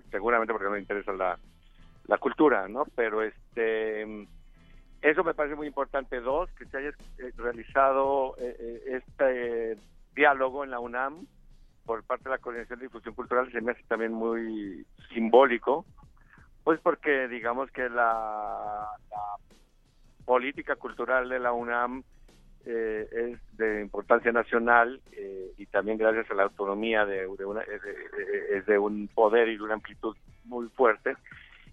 [0.09, 1.37] seguramente porque no le interesa la,
[2.07, 2.85] la cultura, ¿no?
[2.95, 4.27] Pero este
[5.01, 6.19] eso me parece muy importante.
[6.19, 6.91] Dos, que se haya
[7.37, 9.77] realizado eh, este
[10.13, 11.25] diálogo en la UNAM
[11.85, 15.85] por parte de la Coordinación de Difusión Cultural se me hace también muy simbólico,
[16.63, 18.87] pues porque digamos que la
[20.25, 22.03] política cultural de la UNAM
[22.65, 28.65] eh, es de importancia nacional eh, y también gracias a la autonomía de, una, es
[28.65, 30.15] de un poder y de una amplitud
[30.45, 31.15] muy fuerte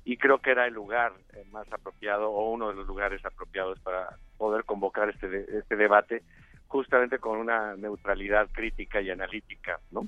[0.06, 3.80] y creo que era el lugar eh, más apropiado o uno de los lugares apropiados
[3.80, 6.22] para poder convocar este, este debate
[6.68, 10.06] justamente con una neutralidad crítica y analítica, ¿no?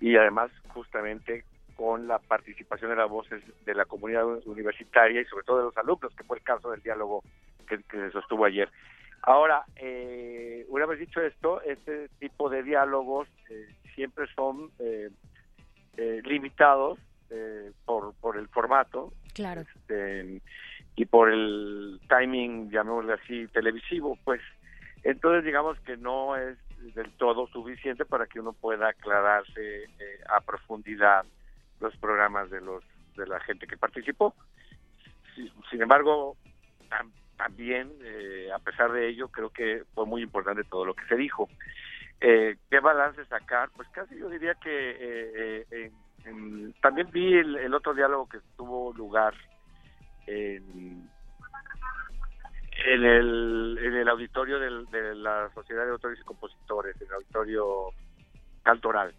[0.00, 1.44] Y además justamente
[1.76, 5.76] con la participación de las voces de la comunidad universitaria y sobre todo de los
[5.76, 7.22] alumnos, que fue el caso del diálogo
[7.68, 8.68] que, se sostuvo ayer.
[9.22, 15.10] Ahora, eh, una vez dicho esto, este tipo de diálogos eh, siempre son eh,
[16.24, 16.98] limitados
[17.84, 19.60] por, por el formato claro.
[19.60, 20.40] Este,
[20.96, 24.40] y por el timing, llamémosle así, televisivo, pues
[25.04, 26.58] entonces digamos que no es
[26.94, 29.84] del todo suficiente para que uno pueda aclararse
[30.28, 31.24] a profundidad
[31.78, 32.82] los programas de los
[33.16, 34.34] de la gente que participó.
[35.70, 36.36] Sin embargo,
[37.40, 41.16] también, eh, a pesar de ello, creo que fue muy importante todo lo que se
[41.16, 41.48] dijo.
[42.20, 43.70] Eh, ¿Qué balance sacar?
[43.74, 45.90] Pues casi yo diría que eh,
[46.82, 49.32] también vi el, otro diálogo que tuvo lugar
[50.26, 51.08] en,
[52.84, 57.86] en, el, en el auditorio de la Sociedad de Autores y Compositores, el auditorio
[58.62, 59.14] Cantoral.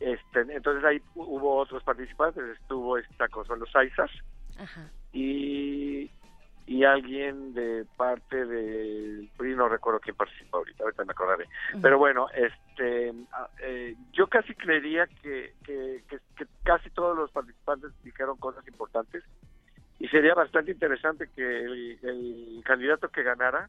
[0.00, 4.10] Este, entonces ahí hubo otros participantes, estuvo esta Consuelo Saizas
[5.14, 6.10] y,
[6.66, 11.48] y alguien de parte del PRI, no recuerdo quién participó ahorita, ahorita me acordaré.
[11.82, 16.02] Pero bueno, este, ah, eh, yo casi creería que, que,
[16.62, 19.22] casi todos los participantes dijeron cosas importantes
[19.98, 23.68] y sería bastante interesante que el candidato que ganara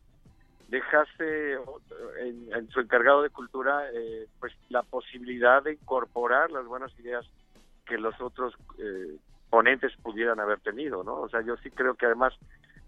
[0.67, 1.57] dejase
[2.19, 7.25] en, su encargado de cultura eh, pues la posibilidad de incorporar las buenas ideas
[7.85, 9.17] que los otros eh,
[9.49, 11.21] ponentes pudieran haber tenido, ¿no?
[11.21, 12.33] O sea, yo sí creo que además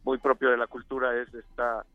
[0.07, 1.85] muy propio de la cultura es esta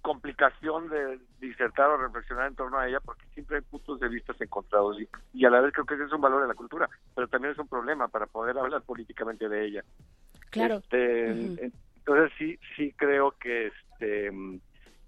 [0.00, 4.32] complicación de disertar o reflexionar en torno a ella porque siempre hay puntos de vista
[4.38, 4.96] encontrados
[5.32, 7.52] y, a la vez creo que ese es un valor de la cultura, pero también
[7.52, 9.84] es un problema para poder hablar políticamente de ella.
[10.50, 10.76] Claro.
[10.76, 14.30] Este, entonces sí, sí creo que este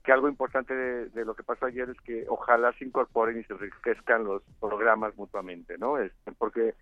[0.02, 3.52] que algo importante de, lo que pasó ayer es que ojalá se incorporen y se
[3.52, 5.98] enriquezcan los programas mutuamente, ¿no?
[5.98, 6.74] Este, porque,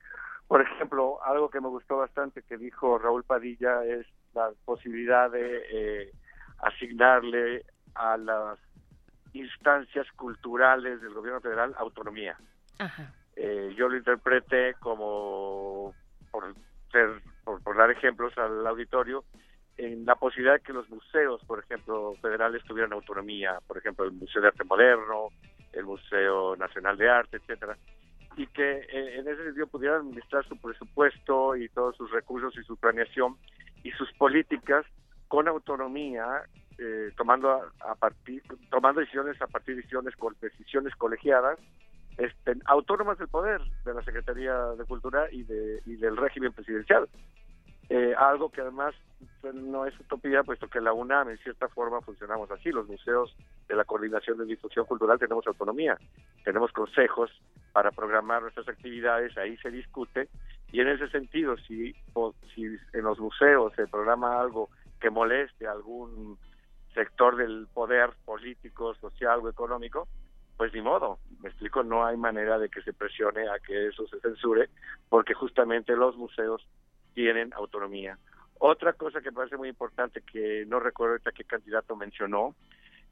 [0.48, 5.62] por ejemplo, algo que me gustó bastante que dijo Raúl Padilla es la posibilidad de
[5.70, 6.12] eh,
[6.58, 7.64] asignarle
[7.94, 8.58] a las
[9.32, 12.36] instancias culturales del gobierno federal autonomía.
[13.36, 15.94] Eh, yo lo interpreté como,
[16.30, 16.54] por,
[16.90, 19.24] ser, por dar ejemplos al auditorio,
[19.76, 24.12] en la posibilidad de que los museos, por ejemplo, federales tuvieran autonomía, por ejemplo, el
[24.12, 25.28] Museo de Arte Moderno,
[25.72, 27.76] el Museo Nacional de Arte, etcétera,
[28.36, 32.64] y que eh, en ese sentido pudieran administrar su presupuesto y todos sus recursos y
[32.64, 33.36] su planeación
[33.82, 34.84] y sus políticas
[35.28, 36.42] con autonomía,
[36.78, 37.50] eh, tomando
[37.80, 41.58] a, partir, tomando decisiones a partir de decisiones, decisiones colegiadas,
[42.18, 47.08] este, autónomas del poder de la Secretaría de Cultura y, de, y del régimen presidencial.
[47.88, 48.94] Eh, algo que además
[49.40, 52.70] pues, no es utopía, puesto que la UNAM en cierta forma funcionamos así.
[52.70, 53.36] Los museos
[53.68, 55.98] de la Coordinación de Difusión Cultural tenemos autonomía,
[56.44, 57.30] tenemos consejos
[57.72, 60.28] para programar nuestras actividades, ahí se discute
[60.72, 61.94] y en ese sentido, si,
[62.54, 66.38] si en los museos se programa algo que moleste a algún
[66.94, 70.08] sector del poder político, social o económico,
[70.56, 74.06] pues ni modo, me explico, no hay manera de que se presione a que eso
[74.08, 74.70] se censure,
[75.10, 76.66] porque justamente los museos
[77.14, 78.18] tienen autonomía.
[78.58, 82.54] Otra cosa que me parece muy importante, que no recuerdo ahorita qué candidato mencionó,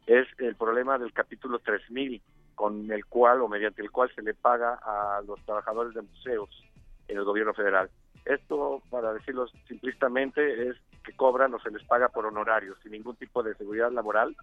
[0.06, 2.22] es el problema del capítulo 3000,
[2.54, 6.69] con el cual o mediante el cual se le paga a los trabajadores de museos
[7.10, 7.90] en el gobierno federal.
[8.24, 13.16] Esto, para decirlo simplistamente, es que cobran o se les paga por honorarios, sin ningún
[13.16, 14.36] tipo de seguridad laboral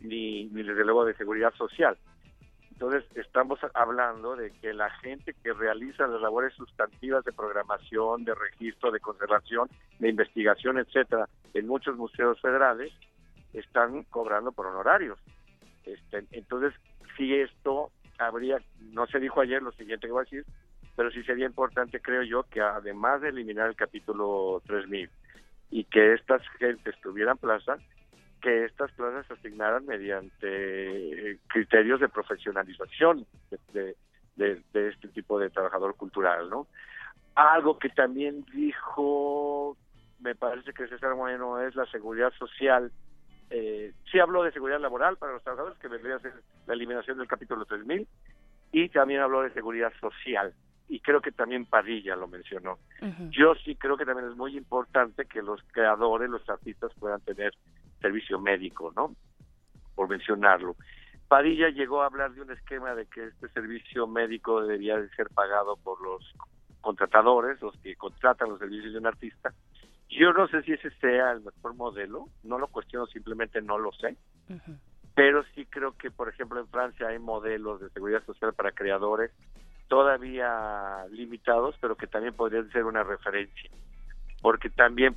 [0.00, 1.96] ni, ni desde luego de seguridad social.
[2.70, 8.36] Entonces, estamos hablando de que la gente que realiza las labores sustantivas de programación, de
[8.36, 9.68] registro, de conservación,
[9.98, 12.92] de investigación, etcétera, en muchos museos federales,
[13.52, 15.18] están cobrando por honorarios.
[15.84, 16.72] Este, entonces,
[17.16, 18.58] si esto habría,
[18.92, 20.44] no se dijo ayer lo siguiente que voy a decir,
[20.98, 25.08] pero sí sería importante, creo yo, que además de eliminar el capítulo 3000
[25.70, 27.76] y que estas gentes tuvieran plaza,
[28.42, 30.48] que estas plazas se asignaran mediante
[31.30, 33.24] eh, criterios de profesionalización
[33.72, 33.94] de,
[34.74, 36.66] este tipo de trabajador cultural, ¿no?
[37.36, 39.76] Algo que también dijo,
[40.18, 42.90] me parece que César Moreno, es la seguridad social.
[43.50, 46.32] Eh, sí habló de seguridad laboral para los trabajadores, que vendría a ser
[46.66, 48.04] la eliminación del capítulo 3000,
[48.72, 50.52] y también habló de seguridad social
[50.88, 52.78] y creo que también Padilla lo mencionó.
[53.30, 57.54] Yo sí creo que también es muy importante que los creadores, los artistas puedan tener
[58.00, 59.14] servicio médico, ¿no?
[59.98, 60.76] por mencionarlo.
[61.26, 65.28] Padilla llegó a hablar de un esquema de que este servicio médico debería de ser
[65.30, 66.24] pagado por los
[66.80, 69.52] contratadores, los que contratan los servicios de un artista.
[70.08, 73.90] Yo no sé si ese sea el mejor modelo, no lo cuestiono, simplemente no lo
[73.90, 74.16] sé.
[75.16, 79.32] Pero sí creo que, por ejemplo, en Francia hay modelos de seguridad social para creadores
[79.88, 83.70] todavía limitados, pero que también podrían ser una referencia.
[84.40, 85.16] Porque también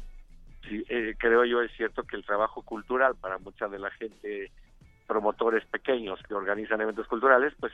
[0.64, 4.52] eh, creo yo es cierto que el trabajo cultural para mucha de la gente,
[5.08, 7.74] promotores pequeños que organizan eventos culturales, pues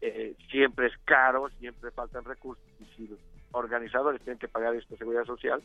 [0.00, 2.64] eh, siempre es caro, siempre faltan recursos.
[2.80, 3.18] Y si los
[3.52, 5.62] organizadores tienen que pagar esta seguridad social,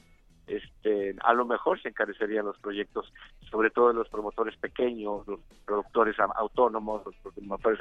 [0.48, 3.12] este, a lo mejor se encarecerían los proyectos,
[3.50, 7.80] sobre todo los promotores pequeños, los productores autónomos, los promotores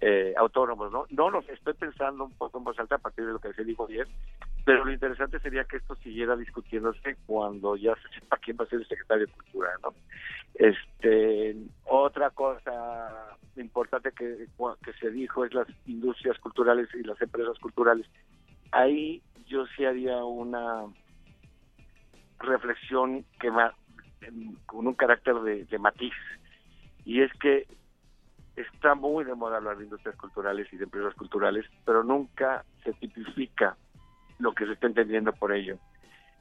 [0.00, 1.06] eh, autónomos, ¿no?
[1.10, 3.64] No los estoy pensando un poco en voz alta a partir de lo que se
[3.64, 4.08] dijo ayer,
[4.64, 8.68] pero lo interesante sería que esto siguiera discutiéndose cuando ya se sepa quién va a
[8.68, 9.94] ser el secretario de Cultura, ¿no?
[10.54, 14.46] Este, otra cosa importante que,
[14.84, 18.06] que se dijo es las industrias culturales y las empresas culturales.
[18.72, 20.84] Ahí yo sí haría una
[22.40, 23.50] reflexión que
[24.66, 26.12] con un carácter de, matiz
[27.04, 27.66] y es que
[28.56, 32.92] está muy de moda hablar de industrias culturales y de empresas culturales, pero nunca se
[32.94, 33.76] tipifica
[34.38, 35.78] lo que se está entendiendo por ello.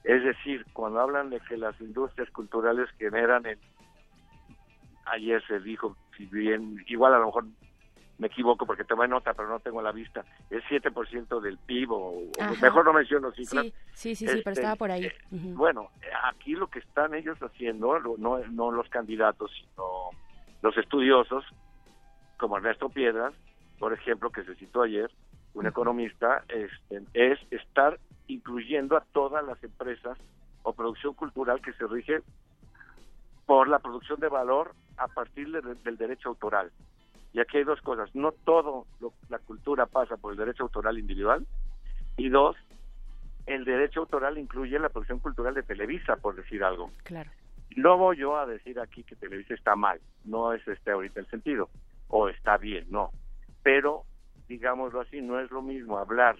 [0.03, 3.59] Es decir, cuando hablan de que las industrias culturales generan el
[5.05, 7.45] ayer se dijo, si bien, igual a lo mejor
[8.19, 12.13] me equivoco porque tomé nota, pero no tengo la vista, es 7% del PIB, o,
[12.61, 13.65] mejor no menciono cifras.
[13.93, 15.05] Sí, sí, sí, pero estaba por ahí.
[15.05, 15.89] Este, bueno,
[16.25, 20.09] aquí lo que están ellos haciendo, no, no los candidatos, sino
[20.61, 21.45] los estudiosos,
[22.37, 23.33] como Ernesto Piedras,
[23.79, 25.09] por ejemplo, que se citó ayer,
[25.53, 30.17] un economista, este, es estar incluyendo a todas las empresas
[30.63, 32.21] o producción cultural que se rige
[33.45, 36.69] por la producción de valor a partir del derecho autoral.
[37.34, 38.14] Y aquí hay dos cosas.
[38.15, 38.85] No todo
[39.30, 41.45] la cultura pasa por el derecho autoral individual.
[42.18, 42.56] Y dos,
[43.45, 46.91] el derecho autoral incluye la producción cultural de Televisa, por decir algo.
[47.03, 47.31] Claro.
[47.76, 49.99] No voy yo a decir aquí que Televisa está mal.
[50.26, 51.69] No es este ahorita el sentido.
[52.07, 53.11] O está bien, no.
[53.61, 54.03] Pero,
[54.47, 56.38] digámoslo así, no es lo mismo hablar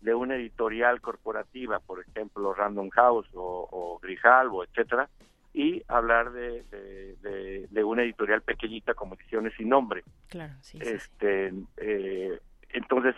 [0.00, 5.08] de una editorial corporativa, por ejemplo, Random House o, o Grijalvo, etcétera,
[5.54, 6.64] y hablar de,
[7.70, 10.02] de, una editorial pequeñita como Ediciones sin Nombre.
[10.28, 12.38] Claro, sí, este, Eh,
[12.70, 13.14] entonces,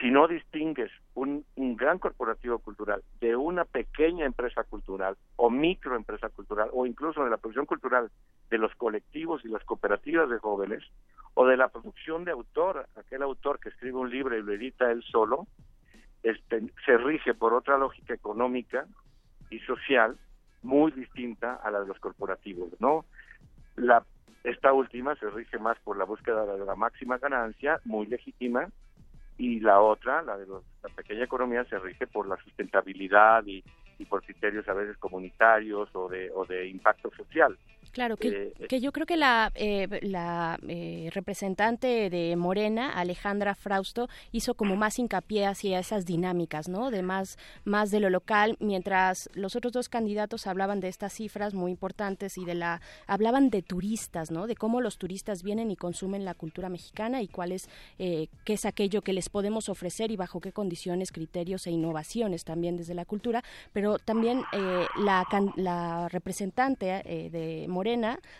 [0.00, 6.28] si no distingues un, un, gran corporativo cultural de una pequeña empresa cultural o microempresa
[6.28, 8.10] cultural o incluso de la producción cultural
[8.50, 10.82] de los colectivos y las cooperativas de jóvenes
[11.34, 14.90] o de la producción de autor, aquel autor que escribe un libro y lo edita
[14.90, 15.46] él solo,
[16.22, 18.86] este, se rige por otra lógica económica
[19.50, 20.16] y social
[20.64, 23.04] muy distinta a la de los corporativos, ¿no?
[23.76, 24.02] La,
[24.42, 28.68] esta última se rige más por la búsqueda de la máxima ganancia, muy legítima,
[29.36, 33.64] y la otra, la de la pequeña economía, se rige por la sustentabilidad y,
[33.98, 37.56] y por criterios a veces comunitarios o de, o de impacto social.
[37.94, 43.54] Claro, que, eh, que yo creo que la, eh, la eh, representante de Morena, Alejandra
[43.54, 46.90] Frausto, hizo como más hincapié hacia esas dinámicas, ¿no?
[46.90, 51.54] De más, más de lo local, mientras los otros dos candidatos hablaban de estas cifras
[51.54, 54.48] muy importantes y de la, hablaban de turistas, ¿no?
[54.48, 58.64] De cómo los turistas vienen y consumen la cultura mexicana y cuál es, qué es
[58.64, 63.04] aquello que les podemos ofrecer y bajo qué condiciones, criterios e innovaciones también desde la
[63.04, 64.42] cultura, pero también
[64.98, 66.86] la, la representante
[67.30, 67.83] de Morena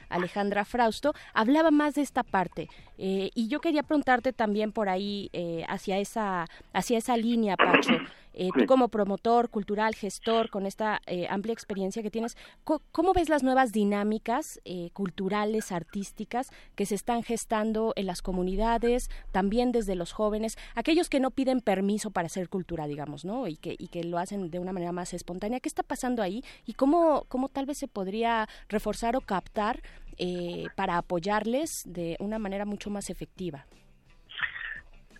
[0.08, 2.68] Alejandra Frausto, hablaba más de esta parte.
[2.98, 7.94] Eh, y yo quería preguntarte también por ahí, eh, hacia, esa, hacia esa línea, Pacho.
[8.34, 13.28] Eh, tú como promotor cultural, gestor, con esta eh, amplia experiencia que tienes, ¿cómo, ves
[13.28, 19.94] las nuevas dinámicas eh, culturales, artísticas que se están gestando en las comunidades, también desde
[19.94, 23.46] los jóvenes, aquellos que no piden permiso para hacer cultura, digamos, ¿no?
[23.46, 25.60] Y que, y que lo hacen de una manera más espontánea.
[25.60, 26.42] ¿Qué está pasando ahí?
[26.66, 29.80] ¿Y cómo, cómo tal vez se podría reforzar o captar
[30.76, 33.66] para apoyarles de una manera mucho más efectiva?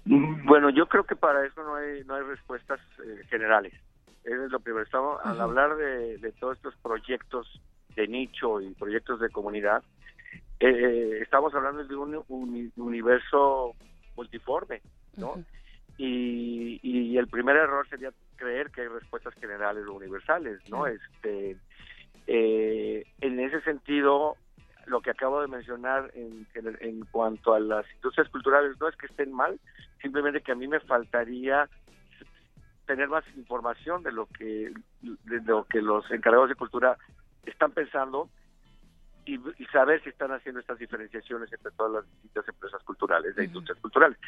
[0.05, 3.73] Bueno, yo creo que para eso no hay, no hay respuestas eh, generales.
[4.23, 4.85] Eso es lo primero.
[4.85, 7.61] Estamos, Al hablar de, de, todos estos proyectos
[7.95, 9.83] de nicho y proyectos de comunidad,
[10.61, 13.75] eh, eh, estamos hablando de un, universo
[14.17, 14.83] multiforme,
[15.17, 15.43] ¿no?
[15.97, 20.87] y, y el primer error sería creer que hay respuestas generales o universales, ¿no?
[20.87, 21.57] Este,
[22.27, 24.37] en ese sentido,
[24.87, 29.07] lo que acabo de mencionar en, en, cuanto a las industrias culturales no es que
[29.07, 29.59] estén mal,
[30.05, 31.67] simplemente que a mí me faltaría
[32.87, 34.71] tener más información de lo que
[35.01, 36.99] de lo que los encargados de cultura
[37.47, 38.29] están pensando
[39.25, 39.39] y,
[39.73, 44.19] saber si están haciendo estas diferenciaciones entre todas las distintas empresas culturales, de industrias culturales.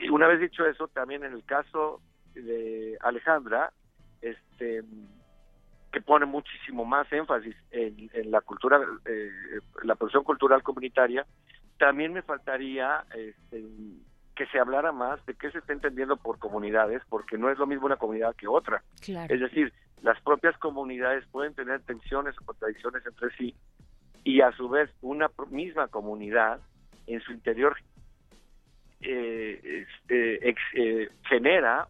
[0.00, 2.00] Y una vez dicho eso, también en el caso
[2.34, 3.72] de Alejandra,
[4.22, 4.84] este
[5.90, 9.30] que pone muchísimo más énfasis en, la cultura, eh,
[9.82, 11.26] la producción cultural comunitaria,
[11.78, 13.64] también me faltaría este,
[14.38, 17.66] que se hablara más de qué se está entendiendo por comunidades, porque no es lo
[17.66, 18.84] mismo una comunidad que otra.
[19.28, 23.56] Es decir, las propias comunidades pueden tener tensiones o contradicciones entre sí
[24.22, 26.60] y a su vez una misma comunidad
[27.08, 27.76] en su interior
[29.00, 31.88] eh, este, eh, genera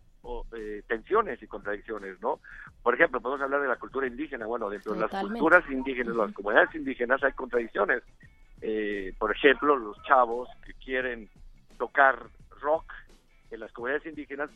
[0.56, 2.40] eh, tensiones y contradicciones, ¿no?
[2.82, 4.46] Por ejemplo, podemos hablar de la cultura indígena.
[4.46, 8.02] Bueno, dentro de las culturas indígenas, las comunidades indígenas hay contradicciones.
[8.62, 11.28] Eh, por ejemplo, los chavos que quieren
[11.78, 12.26] tocar
[12.60, 12.92] rock
[13.50, 14.50] en las comunidades indígenas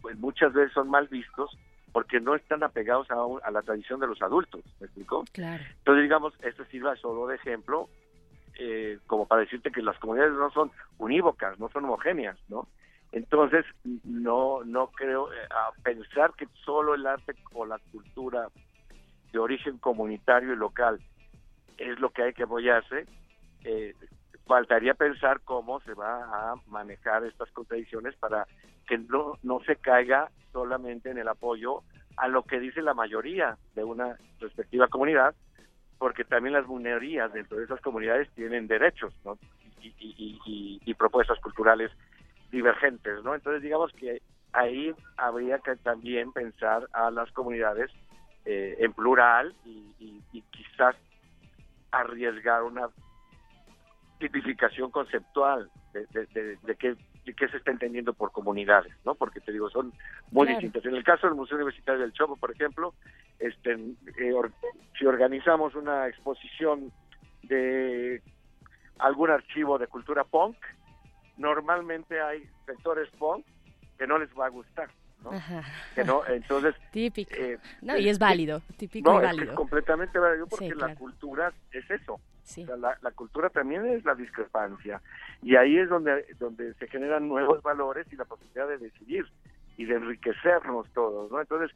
[0.00, 1.56] pues, muchas veces son mal vistos
[1.92, 5.24] porque no están apegados a, la tradición de los adultos, ¿me explicó?
[5.32, 5.62] Claro.
[5.78, 7.88] Entonces, digamos, esto sirva solo de ejemplo,
[8.58, 12.66] eh, como para decirte que las comunidades no son unívocas, no son homogéneas, ¿no?
[13.12, 13.64] Entonces,
[14.02, 18.48] no, no creo, eh, a pensar que solo el arte o la cultura
[19.32, 21.00] de origen comunitario y local
[21.78, 23.06] es lo que hay que apoyarse,
[23.62, 23.94] eh,
[24.46, 28.46] faltaría pensar cómo se va a manejar estas contradicciones para
[28.86, 31.82] que no, no se caiga solamente en el apoyo
[32.16, 35.34] a lo que dice la mayoría de una respectiva comunidad,
[35.98, 39.12] porque también las minorías dentro de esas comunidades tienen derechos
[39.80, 41.90] y propuestas culturales
[42.50, 43.34] divergentes, ¿no?
[43.34, 44.22] Entonces digamos que
[44.52, 47.90] ahí habría que también pensar a las comunidades
[48.44, 49.82] eh, en plural y,
[50.50, 50.96] quizás
[51.92, 52.88] arriesgar una
[54.24, 59.14] tipificación conceptual de, de, de, qué, se está entendiendo por comunidades, ¿no?
[59.14, 59.92] Porque te digo, son
[60.30, 60.82] muy distintas.
[60.86, 62.94] En el caso del Museo Universitario del Chopo, por ejemplo,
[63.38, 64.32] este, eh,
[64.98, 66.90] si organizamos una exposición
[67.42, 68.22] de
[68.98, 70.56] algún archivo de cultura punk,
[71.36, 73.44] normalmente hay sectores punk
[73.98, 74.88] que no les va a gustar.
[75.22, 75.32] ¿no?
[75.94, 77.34] Que no, entonces típico.
[77.36, 79.50] Eh, no, y es válido, típico no, y válido.
[79.50, 82.18] Es completamente válido porque la cultura es eso.
[82.76, 85.00] La, la, cultura también es la discrepancia
[85.42, 89.26] y ahí es donde donde se generan nuevos valores y la posibilidad de decidir
[89.76, 91.40] y de enriquecernos todos, ¿no?
[91.40, 91.74] Entonces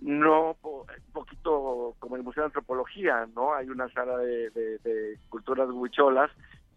[0.00, 3.54] no un poquito como el Museo de Antropología, ¿no?
[3.54, 6.30] Hay una sala de, de, de culturas huicholas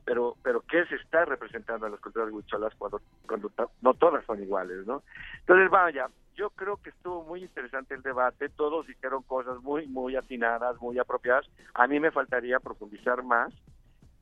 [0.07, 3.51] pero pero qué se está representando en las culturas huicholas cuando cuando
[3.81, 5.03] no todas son iguales, ¿no?
[5.41, 10.15] Entonces, vaya, yo creo que estuvo muy interesante el debate, todos dijeron cosas muy muy
[10.15, 11.45] atinadas, muy apropiadas.
[11.73, 13.53] A mí me faltaría profundizar más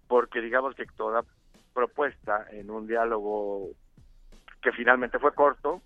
[0.08, 1.24] porque digamos que toda
[1.72, 3.70] propuesta en un diálogo
[4.64, 5.84] que finalmente fue corto,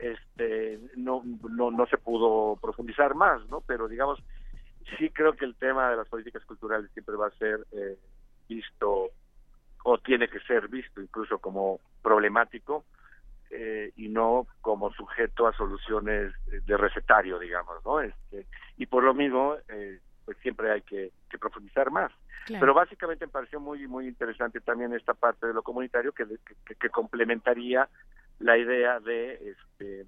[0.00, 3.60] este no no no se pudo profundizar más, ¿no?
[3.60, 4.18] Pero digamos
[4.98, 7.96] sí creo que el tema de las políticas culturales siempre va a ser eh,
[8.48, 9.12] visto
[9.88, 12.84] o tiene que ser visto incluso como problemático
[13.50, 18.00] eh, y no como sujeto a soluciones de recetario, digamos, ¿no?
[18.00, 18.46] Este,
[18.78, 22.10] y por lo mismo, eh, pues siempre hay que, profundizar más.
[22.48, 26.24] Pero básicamente me pareció muy muy interesante también esta parte de lo comunitario que,
[26.64, 27.88] que, complementaría
[28.38, 30.06] la idea de este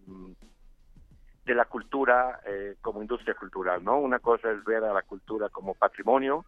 [1.44, 3.98] de la cultura eh, como industria cultural, ¿no?
[3.98, 6.44] Una cosa es ver a la cultura como patrimonio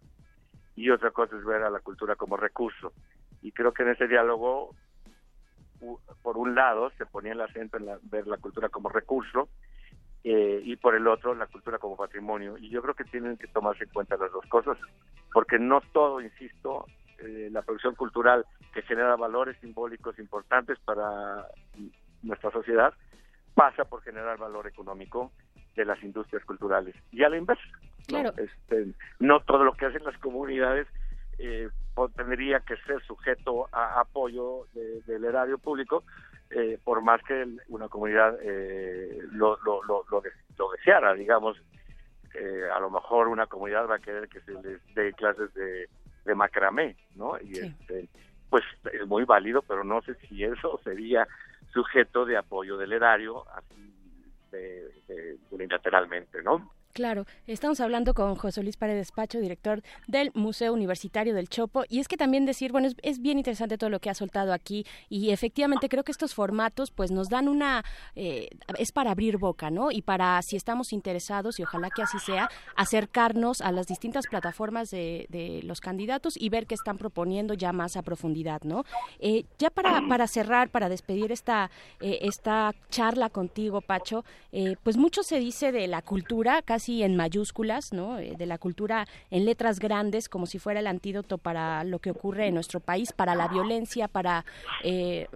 [0.75, 2.93] y otra cosa es ver a la cultura como recurso
[3.43, 4.75] y creo que en ese diálogo
[6.23, 9.49] por un lado se ponía el acento en ver la cultura como recurso
[10.23, 12.59] eh, y por el otro la cultura como patrimonio.
[12.59, 14.77] Y yo creo que tienen que tomarse en cuenta las dos cosas
[15.33, 16.85] porque no todo insisto
[17.19, 18.45] eh, la producción cultural
[18.75, 21.47] que genera valores simbólicos importantes para
[22.23, 22.93] nuestra sociedad
[23.55, 25.33] pasa por generar valor económico
[25.75, 26.95] de las industrias culturales.
[27.11, 27.65] Y a la inversa
[28.07, 28.33] claro.
[28.37, 30.87] Este, no todo lo que hacen las comunidades
[31.39, 31.69] eh,
[32.17, 36.05] tendría que ser sujeto a apoyo del erario público,
[36.51, 41.57] eh, por más que una comunidad eh, lo, lo, lo, lo, deseara, digamos.
[42.35, 45.89] Eh, a lo mejor una comunidad va a querer que se les dé clases de,
[46.25, 47.39] de macramé, ¿no?
[47.41, 48.09] Y este,
[48.49, 51.27] pues es muy válido, pero no sé si eso sería
[51.73, 53.93] sujeto de apoyo del erario, así
[54.51, 56.71] de unilateralmente, ¿no?
[56.93, 62.01] Claro, estamos hablando con José Luis Paredes Pacho, director del Museo Universitario del Chopo, y
[62.01, 65.31] es que también decir, bueno, es, bien interesante todo lo que ha soltado aquí y
[65.31, 67.85] efectivamente creo que estos formatos pues nos dan una,
[68.17, 69.93] eh, es para abrir boca, ¿no?
[69.93, 74.91] Y para, si estamos interesados, y ojalá que así sea, acercarnos a las distintas plataformas
[74.91, 78.85] de, los candidatos y ver qué están proponiendo ya más a profundidad, ¿no?
[79.21, 84.25] Eh, ya para, para cerrar, para despedir esta, eh, esta charla contigo, Pacho,
[84.83, 88.19] pues mucho se dice de la cultura, casi casi en mayúsculas, ¿no?
[88.19, 92.11] Eh, de la cultura en letras grandes, como si fuera el antídoto para lo que
[92.11, 94.47] ocurre en nuestro país, para la violencia, para,
[94.83, 95.27] eh,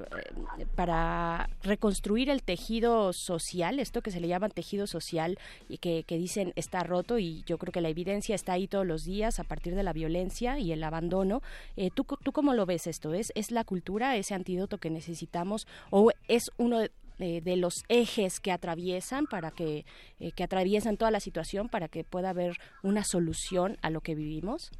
[0.74, 5.38] para reconstruir el tejido social, esto que se le llama tejido social
[5.68, 8.86] y que, que dicen está roto y yo creo que la evidencia está ahí todos
[8.86, 11.42] los días a partir de la violencia y el abandono.
[11.76, 13.12] Eh, ¿tú, ¿Tú cómo lo ves esto?
[13.12, 17.84] ¿Es, ¿Es la cultura ese antídoto que necesitamos o es uno de, eh, de los
[17.88, 19.84] ejes que atraviesan para que,
[20.18, 24.14] eh, que atraviesan toda la situación para que pueda haber una solución a lo que
[24.14, 24.72] vivimos?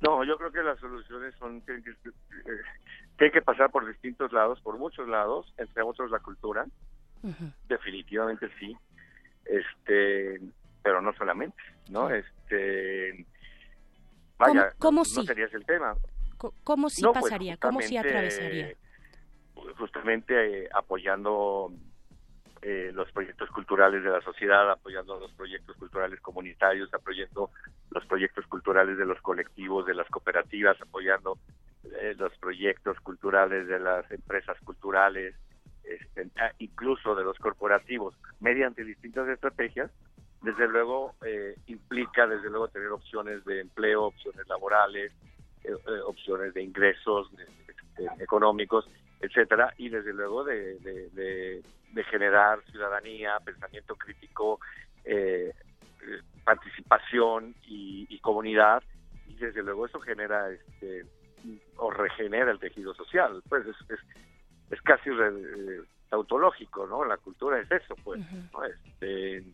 [0.00, 4.60] No, yo creo que las soluciones son tienen que, eh, que pasar por distintos lados,
[4.62, 6.66] por muchos lados, entre otros la cultura,
[7.68, 8.74] definitivamente sí,
[9.44, 10.40] este,
[10.82, 12.08] pero no solamente, ¿no?
[12.10, 13.26] Este,
[14.38, 15.26] vaya, ¿Cómo, no, sí?
[15.26, 15.94] sería ese el tema.
[16.64, 17.58] ¿Cómo sí No, pues, pasaría?
[17.58, 18.74] ¿Cómo sí atravesaría?
[19.78, 21.72] Justamente eh, apoyando
[22.62, 27.50] eh, los proyectos culturales de la sociedad, apoyando los proyectos culturales comunitarios, apoyando
[27.90, 31.38] los proyectos culturales de los colectivos, de las cooperativas, apoyando
[31.84, 35.34] eh, los proyectos culturales de las empresas culturales,
[35.84, 39.90] este, ah, incluso de los corporativos, mediante distintas estrategias,
[40.42, 45.12] desde luego eh, implica desde luego tener opciones de empleo, opciones laborales,
[45.64, 47.30] eh, eh, opciones de ingresos
[48.18, 48.88] económicos,
[49.20, 54.60] etcétera, y desde luego de, de- de- de generar ciudadanía, pensamiento crítico,
[55.04, 55.52] eh,
[56.44, 58.82] participación y, y comunidad,
[59.26, 61.04] y desde luego eso genera este,
[61.76, 64.00] o regenera el tejido social, pues es, es,
[64.70, 67.04] es casi re- eh, tautológico, ¿no?
[67.04, 68.20] La cultura es eso, pues,
[68.52, 68.64] ¿no?
[68.64, 69.44] Este,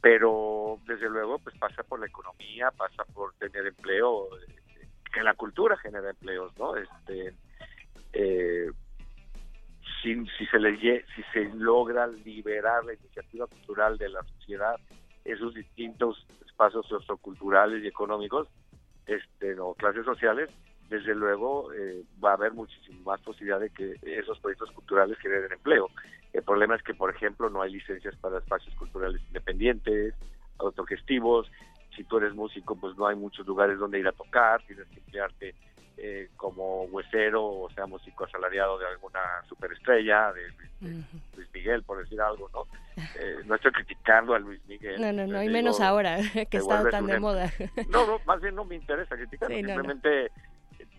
[0.00, 5.34] pero desde luego pues pasa por la economía, pasa por tener empleo, eh, que la
[5.34, 6.76] cultura genera empleos, ¿no?
[6.76, 7.34] Este,
[8.12, 8.70] eh,
[10.02, 14.76] si, se le si se logra liberar la iniciativa cultural de la sociedad,
[15.24, 18.48] esos distintos espacios socioculturales y económicos,
[19.06, 20.50] este, o clases sociales,
[20.88, 25.52] desde luego eh, va a haber muchísimo más posibilidad de que esos proyectos culturales generen
[25.52, 25.88] empleo.
[26.32, 30.14] El problema es que, por ejemplo, no hay licencias para espacios culturales independientes,
[30.58, 31.50] autogestivos.
[31.96, 34.98] Si tú eres músico, pues no hay muchos lugares donde ir a tocar, tienes que
[34.98, 35.54] emplearte
[36.02, 40.48] eh, como huesero, o sea, músico asalariado de alguna superestrella, de
[40.80, 41.04] Luis,
[41.36, 42.66] Luis Miguel, por decir algo, ¿no?
[43.18, 44.98] Eh, no estoy criticando a Luis Miguel.
[44.98, 46.16] No, no, no, y digo, menos ahora
[46.50, 47.52] que está tan de moda.
[47.90, 49.74] No, no, más bien no me interesa criticar, Sí, no, no.
[49.74, 50.32] simplemente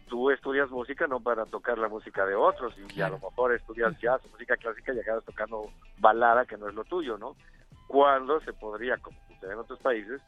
[0.07, 3.98] tú estudias música no para tocar la música de otros y a lo mejor estudias
[3.99, 7.36] jazz, música clásica y acabas tocando balada que no es lo tuyo, ¿no?
[7.88, 10.22] Cuando se podría, como sucede en otros países,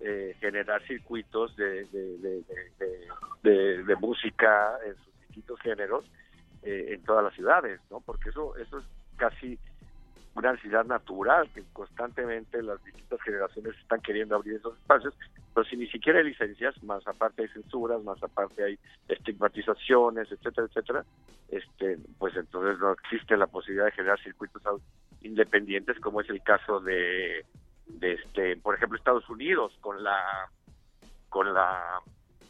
[0.00, 1.84] eh, generar circuitos de,
[3.42, 6.04] de, música en sus distintos géneros
[6.62, 8.00] eh, en todas las ciudades, ¿no?
[8.00, 8.84] Porque eso, eso es
[9.16, 9.58] casi
[10.34, 15.14] una necesidad natural que constantemente las distintas generaciones están queriendo abrir esos espacios,
[15.54, 18.78] pero si ni siquiera hay licencias, más aparte hay censuras, más aparte hay
[19.08, 21.04] estigmatizaciones, etcétera, etcétera,
[21.48, 24.62] este, pues entonces no existe la posibilidad de generar circuitos
[25.22, 27.46] independientes como es el caso de,
[27.86, 30.50] de este, por ejemplo, Estados Unidos con la
[31.28, 32.00] con la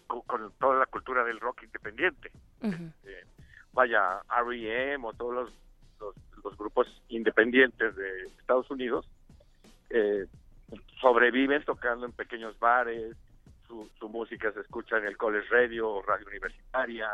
[0.07, 2.31] con, con toda la cultura del rock independiente
[2.63, 3.25] eh,
[3.73, 5.07] vaya R.E.M.
[5.07, 5.53] o todos los,
[6.01, 9.07] los, los grupos independientes de Estados Unidos
[9.91, 10.27] eh,
[11.01, 13.17] sobreviven tocando en pequeños bares,
[13.69, 17.09] su, su música se escucha en el college radio radio universitaria,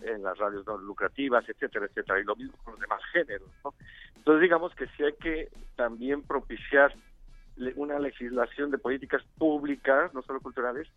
[0.00, 3.74] en las radios no lucrativas, etcétera, etcétera, y lo mismo con los demás géneros, ¿no?
[4.16, 6.94] Entonces digamos que sí hay que también propiciar
[7.76, 10.88] una legislación de políticas públicas, no solo culturales,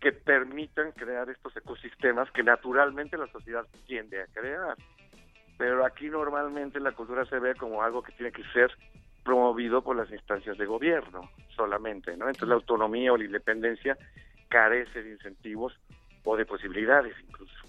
[0.00, 4.76] que permitan crear estos ecosistemas que naturalmente la sociedad tiende a crear.
[5.58, 8.70] Pero aquí normalmente la cultura se ve como algo que tiene que ser
[9.24, 12.26] promovido por las instancias de gobierno solamente, ¿no?
[12.28, 13.98] Entonces la autonomía o la independencia
[14.48, 15.74] carece de incentivos
[16.24, 17.67] o de posibilidades incluso.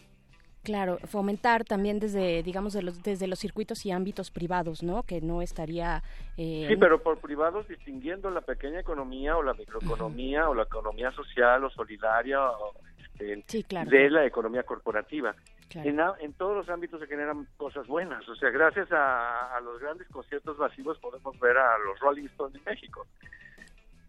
[0.61, 5.03] Claro, fomentar también desde, digamos, de los, desde los circuitos y ámbitos privados, ¿no?
[5.03, 6.03] Que no estaría...
[6.38, 11.11] eh, Sí, pero por privados distinguiendo la pequeña economía o la microeconomía o la economía
[11.11, 12.73] social o solidaria o,
[13.19, 13.90] este, claro.
[13.90, 15.34] de la economía corporativa.
[15.69, 15.90] Claro.
[15.90, 18.27] En, en todos los ámbitos se generan cosas buenas.
[18.27, 22.56] O sea, gracias a, a los grandes conciertos masivos podemos ver a los Rolling Stones
[22.57, 23.06] en México.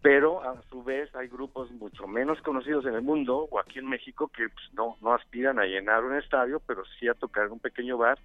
[0.01, 3.87] Pero a su vez hay grupos mucho menos conocidos en el mundo o aquí en
[3.87, 7.53] México que pues, no, no aspiran a llenar un estadio, pero sí a tocar en
[7.53, 8.17] un pequeño bar.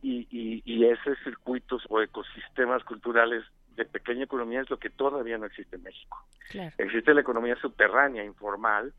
[0.00, 3.44] Y, y, y esos circuitos o ecosistemas culturales
[3.76, 6.18] de pequeña economía es lo que todavía no existe en México.
[6.50, 6.72] Claro.
[6.78, 8.92] Existe la economía subterránea, informal,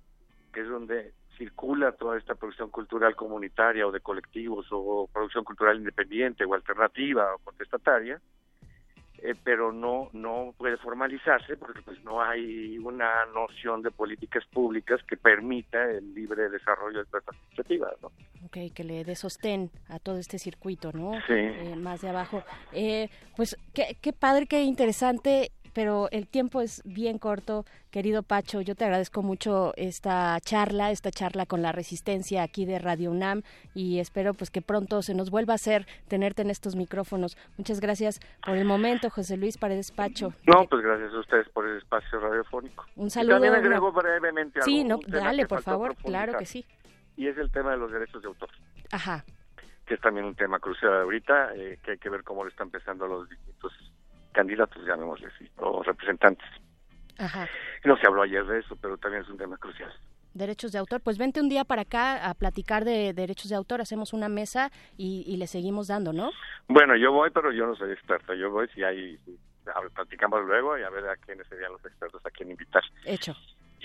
[0.53, 5.77] que es donde circula toda esta producción cultural comunitaria o de colectivos o producción cultural
[5.77, 8.21] independiente o alternativa o contestataria,
[9.23, 15.01] eh, pero no no puede formalizarse porque pues no hay una noción de políticas públicas
[15.07, 18.11] que permita el libre desarrollo de estas iniciativas, ¿no?
[18.45, 21.13] Ok, que le dé sostén a todo este circuito, ¿no?
[21.27, 21.33] Sí.
[21.33, 22.43] Eh, más de abajo.
[22.73, 27.65] Eh, pues qué, qué padre, qué interesante pero el tiempo es bien corto.
[27.91, 32.79] Querido Pacho, yo te agradezco mucho esta charla, esta charla con la resistencia aquí de
[32.79, 33.43] Radio UNAM
[33.73, 37.37] y espero pues que pronto se nos vuelva a hacer tenerte en estos micrófonos.
[37.57, 40.33] Muchas gracias por el momento, José Luis Paredes Pacho.
[40.45, 42.85] No, pues gracias a ustedes por el espacio radiofónico.
[42.95, 43.37] Un saludo.
[43.37, 46.65] Y también agrego brevemente algo, Sí, no, dale, por favor, claro que sí.
[47.15, 48.49] Y es el tema de los derechos de autor.
[48.91, 49.23] Ajá.
[49.85, 52.69] que es también un tema crucial ahorita, eh, que hay que ver cómo lo están
[52.69, 53.73] pensando los distintos
[54.33, 56.47] candidatos, llamémosle así, o representantes.
[57.17, 57.47] Ajá.
[57.85, 59.91] No se habló ayer de eso, pero también es un tema crucial.
[60.33, 61.01] Derechos de autor.
[61.01, 63.81] Pues vente un día para acá a platicar de derechos de autor.
[63.81, 66.31] Hacemos una mesa y, y le seguimos dando, ¿no?
[66.67, 68.33] Bueno, yo voy, pero yo no soy experto.
[68.33, 69.19] Yo voy si hay,
[69.93, 72.83] platicamos luego y a ver a quiénes serían los expertos a quién invitar.
[73.05, 73.35] Hecho.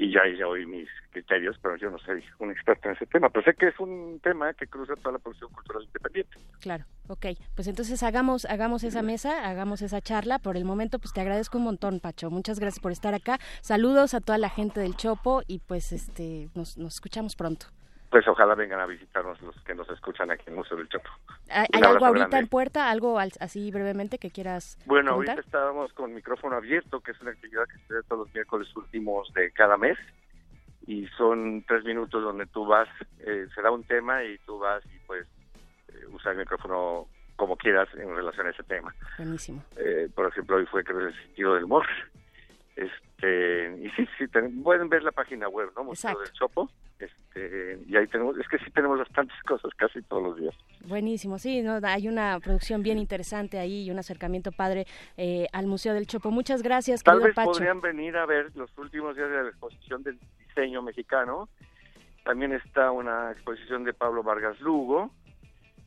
[0.00, 3.28] Y ya, ya oí mis criterios, pero yo no soy un experto en ese tema.
[3.30, 6.38] Pero sé que es un tema que cruza toda la producción cultural independiente.
[6.60, 7.26] Claro, ok.
[7.56, 10.38] Pues entonces hagamos, hagamos esa mesa, hagamos esa charla.
[10.38, 12.30] Por el momento, pues te agradezco un montón, Pacho.
[12.30, 13.40] Muchas gracias por estar acá.
[13.60, 17.66] Saludos a toda la gente del Chopo y pues este nos, nos escuchamos pronto.
[18.10, 21.10] Pues ojalá vengan a visitarnos los que nos escuchan aquí en Museo del Chopo.
[21.50, 22.38] ¿Hay, algo ahorita grande.
[22.38, 22.90] en puerta?
[22.90, 25.36] ¿Algo al- así brevemente que quieras Bueno, comentar?
[25.36, 28.74] ahorita estábamos con micrófono abierto, que es una actividad que se da todos los miércoles
[28.76, 29.98] últimos de cada mes.
[30.86, 32.88] Y son tres minutos donde tú vas,
[33.20, 35.26] eh, se da un tema y tú vas y puedes
[35.88, 37.06] eh, usar el micrófono
[37.36, 38.94] como quieras en relación a ese tema.
[39.18, 39.62] Buenísimo.
[39.76, 41.84] Eh, por ejemplo, hoy fue creo el sentido del humor.
[42.74, 45.84] Este, y sí, sí, ten- pueden ver la página web, ¿no?
[45.84, 46.20] Museo Exacto.
[46.24, 46.70] del Chopo.
[46.98, 50.54] Este, y ahí tenemos, es que sí tenemos bastantes cosas casi todos los días.
[50.86, 54.86] Buenísimo, sí, no, hay una producción bien interesante ahí y un acercamiento padre
[55.16, 56.30] eh, al Museo del Chopo.
[56.30, 57.50] Muchas gracias, Tal vez Pacho.
[57.52, 61.48] podrían venir a ver los últimos días de la exposición del diseño mexicano.
[62.24, 65.10] También está una exposición de Pablo Vargas Lugo,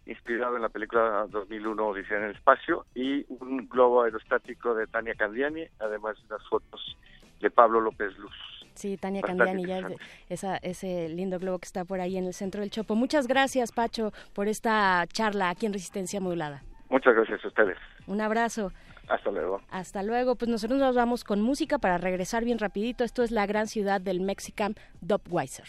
[0.05, 5.13] inspirado en la película 2001 Odisea en el espacio, y un globo aerostático de Tania
[5.15, 6.97] Candiani, además de unas fotos
[7.41, 8.33] de Pablo López Luz.
[8.73, 9.81] Sí, Tania Candiani, ya
[10.29, 12.95] esa, ese lindo globo que está por ahí en el centro del Chopo.
[12.95, 16.63] Muchas gracias, Pacho, por esta charla aquí en Resistencia Modulada.
[16.89, 17.77] Muchas gracias a ustedes.
[18.07, 18.71] Un abrazo.
[19.07, 19.61] Hasta luego.
[19.69, 20.35] Hasta luego.
[20.35, 23.03] Pues nosotros nos vamos con música para regresar bien rapidito.
[23.03, 25.67] Esto es la gran ciudad del Mexican Dubweiser.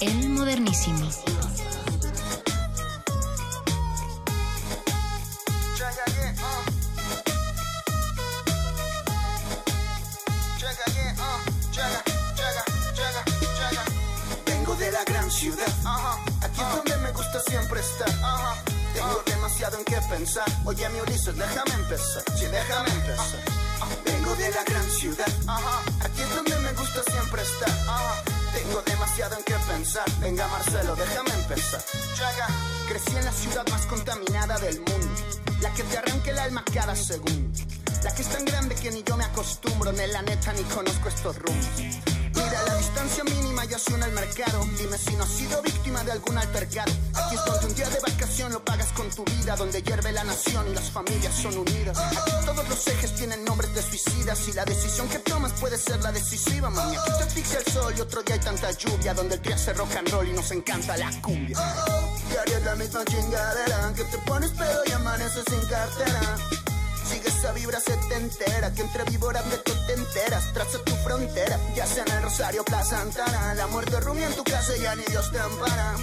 [0.00, 1.08] El modernísimo.
[15.84, 18.10] Aquí es donde me gusta siempre estar.
[18.94, 20.44] Tengo demasiado en qué pensar.
[20.64, 22.22] Oye, mi Ulises, déjame empezar.
[22.36, 23.62] Sí, déjame empezar.
[24.04, 25.26] Vengo de la gran ciudad,
[26.00, 27.70] aquí es donde me gusta siempre estar.
[28.52, 30.04] Tengo demasiado en qué pensar.
[30.20, 31.82] Venga, Marcelo, déjame empezar.
[32.88, 35.22] Crecí en la ciudad más contaminada del mundo,
[35.60, 37.58] la que te arranca el alma cada segundo.
[38.04, 41.08] La que es tan grande que ni yo me acostumbro, ni la neta ni conozco
[41.08, 41.66] estos rumbos.
[42.52, 44.60] Mira, la distancia mínima ya suena al mercado.
[44.76, 46.92] Dime si no has sido víctima de algún altercado.
[47.14, 50.22] Aquí es donde un día de vacación lo pagas con tu vida, donde hierve la
[50.22, 51.96] nación y las familias son unidas.
[51.96, 56.02] Aquí todos los ejes tienen nombres de suicidas y la decisión que tomas puede ser
[56.02, 56.94] la decisiva, mami.
[56.94, 59.72] Aquí te asfixia el sol y otro día hay tanta lluvia, donde el día hace
[59.72, 61.56] rock and roll y nos encanta la cumbia.
[62.28, 66.36] Diario es la misma chingadera, que te pones pedo y amaneces sin cartera.
[67.08, 70.52] Sigue esa vibra setentera que entre víboras de tú te enteras.
[70.52, 73.54] Traza tu frontera, ya sea en el Rosario, Plaza Antara.
[73.54, 75.94] La muerte rumia en tu casa y ya ni Dios te ampara.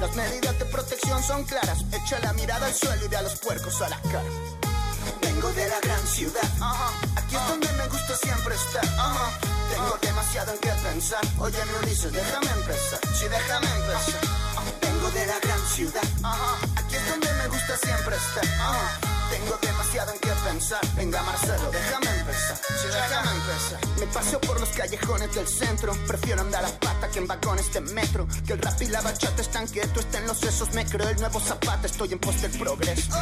[0.00, 1.78] Las medidas de protección son claras.
[1.92, 4.30] Echa la mirada al suelo y ve a los puercos a la cara.
[5.22, 6.50] Vengo de la gran ciudad,
[7.16, 8.84] aquí es donde me gusta siempre estar.
[9.70, 11.20] Tengo demasiado en qué pensar.
[11.38, 13.00] Oye, mi Ulises, déjame empezar.
[13.14, 14.20] Sí, déjame empezar.
[14.80, 16.02] Vengo de la gran ciudad,
[16.76, 19.17] aquí es donde me gusta siempre estar.
[19.30, 20.80] Tengo demasiado en qué pensar.
[20.94, 22.60] Venga, Marcelo, déjame empezar.
[22.84, 23.98] Déjame empezar.
[23.98, 25.92] Me paseo por los callejones del centro.
[26.06, 28.26] Prefiero andar a pata que en vagones de metro.
[28.46, 30.72] Que el rap y la bachata están quietos, está en los sesos.
[30.72, 33.12] Me creo el nuevo zapata, estoy en pos del progreso.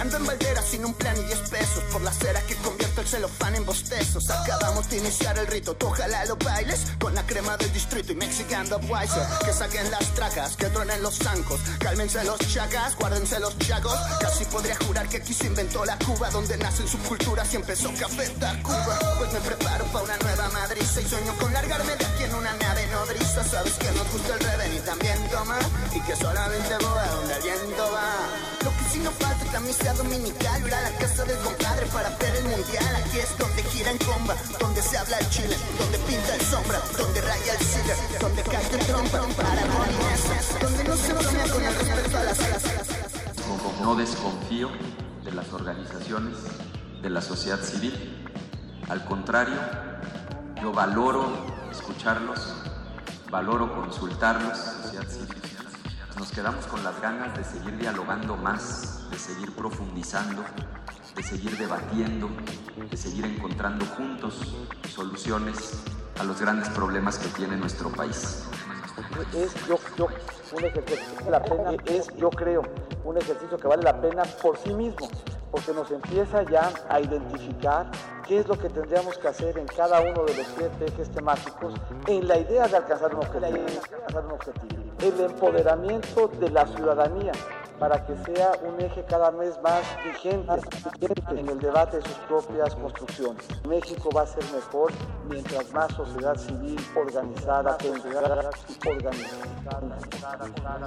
[0.00, 1.84] Ando en Valdera sin un plan y 10 pesos.
[1.92, 4.30] Por la cera que convierto el celofán en bostezos.
[4.30, 5.74] Acabamos de iniciar el rito.
[5.76, 9.26] Tú ojalá lo bailes con la crema del distrito y Mexican Wiser.
[9.44, 11.60] Que saquen las tracas, que truenen los zancos.
[11.78, 13.98] Cálmense los chagas, guárdense los chagos.
[14.20, 17.56] Casi podría jurar que aquí inventó la Cuba donde nace el en su cultura si
[17.56, 18.98] empezó Café Tacuba.
[19.16, 22.52] Pues me preparo para una nueva Madrid y sueño con largarme de aquí en una
[22.56, 23.42] nave nodriza.
[23.42, 25.58] Sabes que nos gusta el reven y también toma
[25.94, 28.04] y que solamente voy a donde el viento va.
[28.64, 31.86] Lo que sí no falta es la misa dominical, ir a la casa del compadre
[31.86, 32.96] para ver el mundial.
[32.96, 36.82] Aquí es donde gira en comba, donde se habla el chile, donde pinta el sombra,
[36.98, 39.62] donde raya el cigar, donde cae el trompa para
[40.60, 42.38] donde no se bromea con el respeto a las
[43.80, 44.68] no desconfío
[45.26, 46.38] de las organizaciones
[47.02, 48.24] de la sociedad civil.
[48.88, 49.58] Al contrario,
[50.62, 51.26] yo valoro
[51.70, 52.54] escucharlos,
[53.30, 54.56] valoro consultarlos.
[56.16, 60.44] Nos quedamos con las ganas de seguir dialogando más, de seguir profundizando,
[61.14, 62.30] de seguir debatiendo,
[62.88, 64.54] de seguir encontrando juntos
[64.94, 65.82] soluciones
[66.20, 68.44] a los grandes problemas que tiene nuestro país.
[70.56, 72.62] Un ejercicio que la pena, es yo creo
[73.04, 75.08] un ejercicio que vale la pena por sí mismo,
[75.50, 77.90] porque nos empieza ya a identificar
[78.26, 81.74] qué es lo que tendríamos que hacer en cada uno de los siete ejes temáticos
[82.06, 83.64] en la idea de alcanzar un objetivo.
[85.00, 87.32] El empoderamiento de la ciudadanía
[87.78, 90.52] para que sea un eje cada vez más vigente
[91.30, 93.44] en el debate de sus propias construcciones.
[93.68, 94.92] México va a ser mejor
[95.28, 98.50] mientras más sociedad civil organizada tenga y organizada.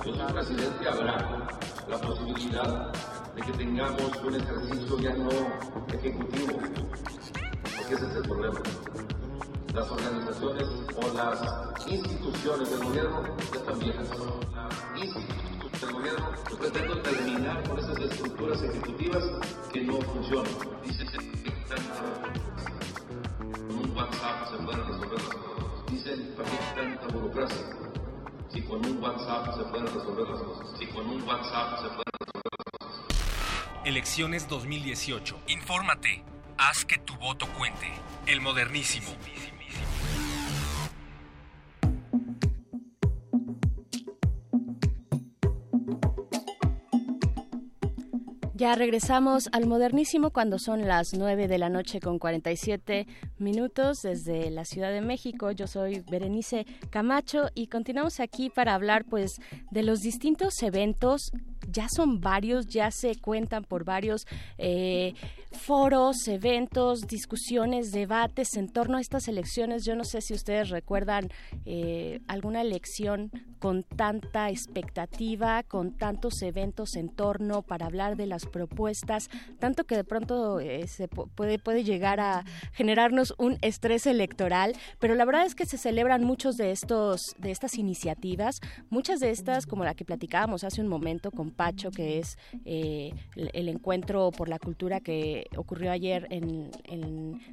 [0.04, 1.48] Su presidente habrá
[1.88, 2.92] la posibilidad
[3.36, 5.30] de que tengamos un ejercicio ya no
[5.94, 6.58] ejecutivo,
[7.78, 8.60] porque ese es el problema.
[9.74, 10.68] Las organizaciones
[10.98, 14.08] o las instituciones del gobierno ya están viejas.
[15.80, 19.24] Del gobierno, pretendo terminar con esas estructuras ejecutivas
[19.72, 20.52] que no funcionan.
[20.86, 21.18] Dice que
[23.40, 25.86] con un WhatsApp se pueden resolver las cosas.
[25.90, 27.66] Dicen, ¿para qué tanta burocracia?
[28.52, 30.80] Si con un WhatsApp se pueden resolver las cosas.
[30.80, 33.86] Si con un WhatsApp se pueden resolver las cosas.
[33.86, 35.40] Elecciones 2018.
[35.48, 36.24] Infórmate.
[36.58, 37.88] Haz que tu voto cuente.
[38.26, 39.08] El modernísimo.
[48.60, 53.08] Ya regresamos al modernísimo cuando son las 9 de la noche con 47
[53.38, 55.52] minutos desde la Ciudad de México.
[55.52, 59.32] Yo soy Berenice Camacho y continuamos aquí para hablar pues
[59.72, 61.32] de los distintos eventos
[61.72, 64.26] ya son varios, ya se cuentan por varios
[64.58, 65.14] eh,
[65.52, 69.84] foros, eventos, discusiones, debates en torno a estas elecciones.
[69.86, 71.30] Yo no sé si ustedes recuerdan
[71.66, 78.46] eh, alguna elección con tanta expectativa, con tantos eventos en torno para hablar de las
[78.50, 84.76] propuestas, tanto que de pronto eh, se puede, puede llegar a generarnos un estrés electoral,
[85.00, 89.32] pero la verdad es que se celebran muchos de estos de estas iniciativas, muchas de
[89.32, 94.32] estas como la que platicábamos hace un momento con Pacho, que es eh, el, encuentro
[94.32, 96.70] por la cultura que ocurrió ayer en,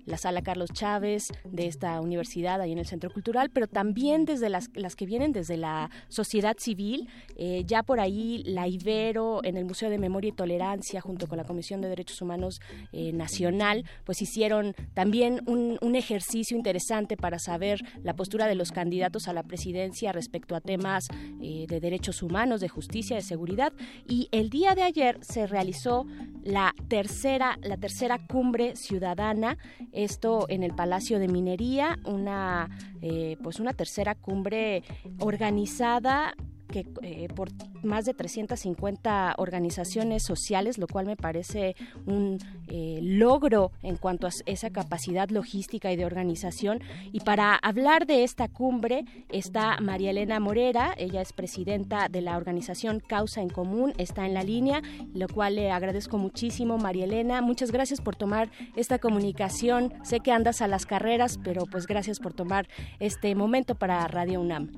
[0.06, 4.48] la sala Carlos Chávez de esta universidad, ahí en el Centro Cultural, pero también desde
[4.48, 9.56] las, las que vienen desde la sociedad civil, eh, ya por ahí la Ibero en
[9.56, 12.60] el Museo de Memoria y Tolerancia, junto con la Comisión de Derechos Humanos
[12.92, 19.28] eh, Nacional, pues hicieron también un, ejercicio interesante para saber la postura de los candidatos
[19.28, 21.08] a la presidencia respecto a temas
[21.38, 23.72] de derechos humanos, de justicia, de seguridad.
[24.06, 26.06] Y el día de ayer se realizó
[26.44, 29.58] la tercera, la tercera cumbre ciudadana,
[29.92, 32.68] esto en el Palacio de Minería, una,
[33.02, 34.82] eh, pues una tercera cumbre
[35.18, 36.34] organizada
[36.66, 37.48] que eh, por
[37.82, 41.76] más de 350 organizaciones sociales, lo cual me parece
[42.06, 42.38] un
[42.68, 46.80] eh, logro en cuanto a esa capacidad logística y de organización.
[47.12, 52.36] Y para hablar de esta cumbre está María Elena Morera, ella es presidenta de la
[52.36, 54.82] organización Causa en Común, está en la línea,
[55.14, 57.40] lo cual le agradezco muchísimo, María Elena.
[57.40, 59.94] Muchas gracias por tomar esta comunicación.
[60.02, 62.68] Sé que andas a las carreras, pero pues gracias por tomar
[62.98, 64.70] este momento para Radio UNAM.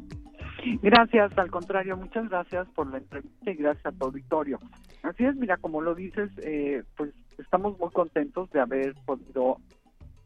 [0.83, 4.59] Gracias, al contrario, muchas gracias por la entrevista y gracias a tu auditorio.
[5.03, 9.59] Así es, mira, como lo dices, eh, pues estamos muy contentos de haber podido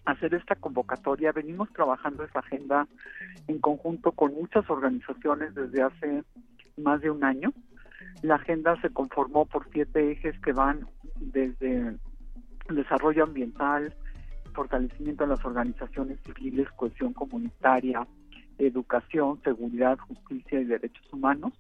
[0.05, 1.33] hacer esta convocatoria.
[1.33, 2.89] Venimos trabajando esta agenda
[3.47, 6.25] en conjunto con muchas organizaciones desde hace
[6.77, 7.53] más de un año.
[8.23, 10.87] La agenda se conformó por siete ejes que van
[11.17, 11.97] desde
[12.69, 13.95] desarrollo ambiental,
[14.55, 18.07] fortalecimiento de las organizaciones civiles, cohesión comunitaria,
[18.67, 21.53] educación, seguridad, justicia y derechos humanos.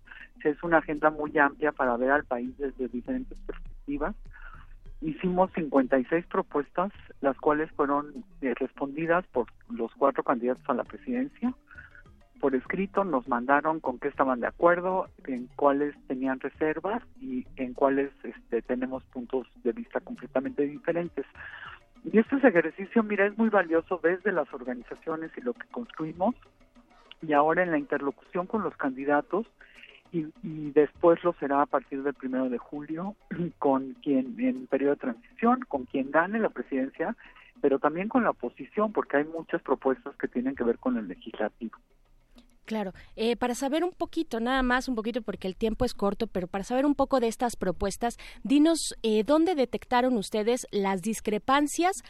[0.45, 4.15] Es una agenda muy amplia para ver al país desde diferentes perspectivas.
[5.01, 11.53] Hicimos 56 propuestas, las cuales fueron eh, respondidas por los cuatro candidatos a la presidencia.
[12.41, 17.75] Por escrito nos mandaron con qué estaban de acuerdo, en cuáles tenían reservas y en
[17.75, 21.27] cuáles este, tenemos puntos de vista completamente diferentes.
[22.05, 26.35] Y este ejercicio, mira, es muy valioso desde las organizaciones y lo que construimos,
[27.23, 29.47] y ahora en la interlocución con los candidatos,
[30.13, 30.27] y,
[30.73, 33.17] después lo será a partir del primero de julio
[33.59, 37.17] con quien en periodo de transición, con quien gane la presidencia,
[37.61, 41.09] pero también con la oposición, porque hay muchas propuestas que tienen que ver con el
[41.09, 41.79] legislativo.
[42.65, 46.27] Claro, eh, para saber un poquito, nada más un poquito porque el tiempo es corto,
[46.27, 52.03] pero para saber un poco de estas propuestas, dinos eh, dónde detectaron ustedes las discrepancias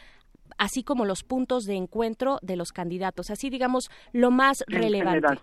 [0.57, 5.39] así como los puntos de encuentro de los candidatos, así digamos lo más relevante.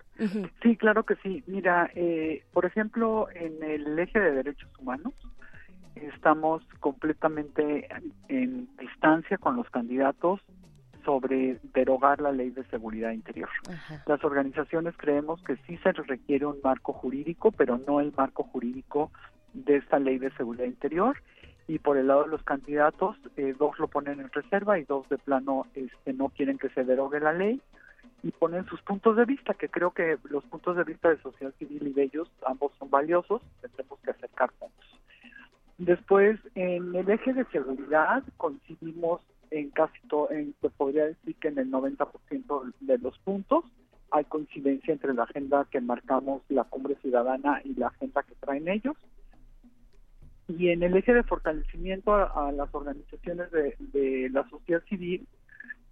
[0.62, 1.42] Sí, claro que sí.
[1.46, 5.14] Mira, eh, por ejemplo, en el eje de derechos humanos
[5.94, 7.88] estamos completamente
[8.28, 10.40] en distancia con los candidatos
[11.04, 13.48] sobre derogar la ley de seguridad interior.
[14.06, 19.10] Las organizaciones creemos que sí se requiere un marco jurídico, pero no el marco jurídico
[19.52, 21.16] de esta ley de seguridad interior.
[21.70, 25.08] Y por el lado de los candidatos, eh, dos lo ponen en reserva y dos
[25.08, 27.62] de plano este, no quieren que se derogue la ley
[28.24, 31.54] y ponen sus puntos de vista, que creo que los puntos de vista de sociedad
[31.60, 34.84] civil y de ellos ambos son valiosos, tendremos que acercar puntos.
[35.78, 39.20] Después, en el eje de seguridad coincidimos
[39.52, 43.64] en casi todo, en, se podría decir que en el 90% de los puntos
[44.10, 48.66] hay coincidencia entre la agenda que marcamos la cumbre ciudadana y la agenda que traen
[48.66, 48.96] ellos.
[50.58, 55.26] Y en el eje de fortalecimiento a, las organizaciones de, la sociedad civil,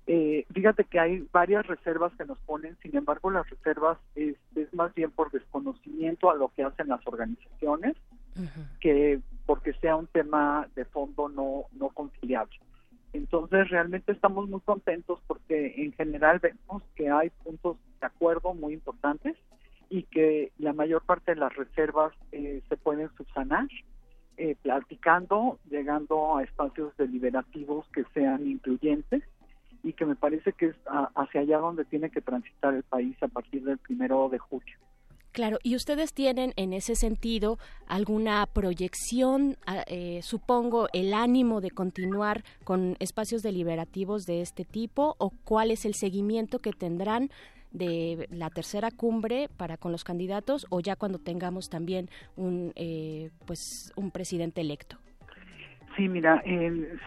[0.06, 4.72] eh, fíjate que hay varias reservas que nos ponen, sin embargo las reservas es, es
[4.72, 7.94] más bien por desconocimiento a lo que hacen las organizaciones
[8.80, 12.58] que porque sea un tema de fondo no, no conciliable.
[13.12, 18.74] Entonces realmente estamos muy contentos porque en general vemos que hay puntos de acuerdo muy
[18.74, 19.36] importantes
[19.88, 23.66] y que la mayor parte de las reservas eh, se pueden subsanar
[24.38, 29.22] eh, platicando, llegando a espacios deliberativos que sean incluyentes
[29.82, 30.76] y que me parece que es
[31.16, 34.78] hacia allá donde tiene que transitar el país a partir del primero de julio.
[35.32, 39.56] Claro, y ustedes tienen en ese sentido alguna proyección,
[39.86, 45.84] eh, supongo, el ánimo de continuar con espacios deliberativos de este tipo o cuál es
[45.84, 47.30] el seguimiento que tendrán
[47.70, 53.30] de la tercera cumbre para con los candidatos o ya cuando tengamos también un eh,
[53.46, 54.98] pues un presidente electo.
[55.96, 56.42] Sí, mira,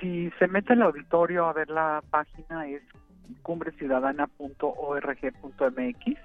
[0.01, 2.81] si se mete el auditorio a ver la página es
[3.41, 6.17] cumbreciudadana.org.mx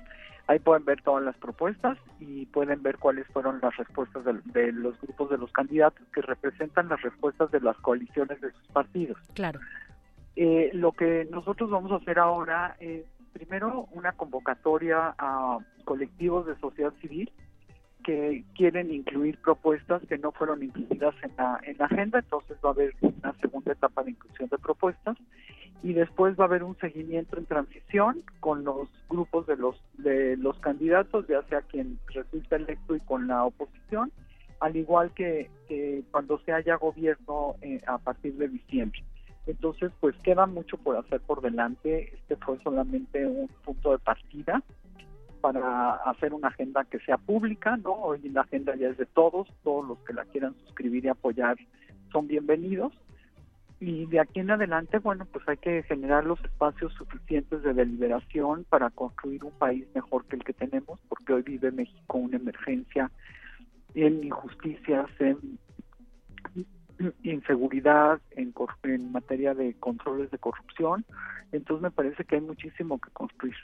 [0.49, 5.01] Ahí pueden ver todas las propuestas y pueden ver cuáles fueron las respuestas de, los
[5.01, 9.19] grupos de los candidatos que representan las respuestas de las coaliciones de sus partidos.
[9.35, 9.59] Claro.
[10.37, 13.05] Eh, lo que nosotros vamos a hacer ahora es
[13.39, 17.31] primero una convocatoria a colectivos de sociedad civil
[18.03, 22.71] que quieren incluir propuestas que no fueron incluidas en la, en la agenda, entonces va
[22.71, 25.17] a haber una segunda etapa de inclusión de propuestas
[25.83, 30.37] y después va a haber un seguimiento en transición con los grupos de los de
[30.39, 34.13] los candidatos, ya sea quien resulta electo y con la oposición,
[34.61, 35.51] al igual que,
[36.11, 39.03] cuando se haya gobierno eh, a partir de diciembre.
[39.47, 42.13] Entonces, pues queda mucho por hacer por delante.
[42.15, 44.63] Este fue solamente un punto de partida
[45.41, 47.93] para hacer una agenda que sea pública, ¿no?
[47.93, 51.57] Hoy la agenda ya es de todos, todos los que la quieran suscribir y apoyar
[52.11, 52.93] son bienvenidos
[53.79, 58.65] y de aquí en adelante, bueno, pues hay que generar los espacios suficientes de deliberación
[58.65, 63.11] para construir un país mejor que el que tenemos, porque hoy vive México una emergencia
[63.95, 65.59] en injusticias, en
[67.23, 68.55] inseguridad, en,
[68.85, 71.05] en materia de controles de corrupción.
[71.53, 73.55] Entonces me parece que hay muchísimo que construir.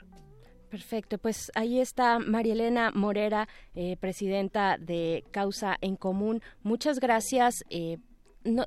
[0.69, 6.41] Perfecto, pues ahí está María Elena Morera, eh, presidenta de Causa en Común.
[6.63, 7.99] Muchas gracias eh,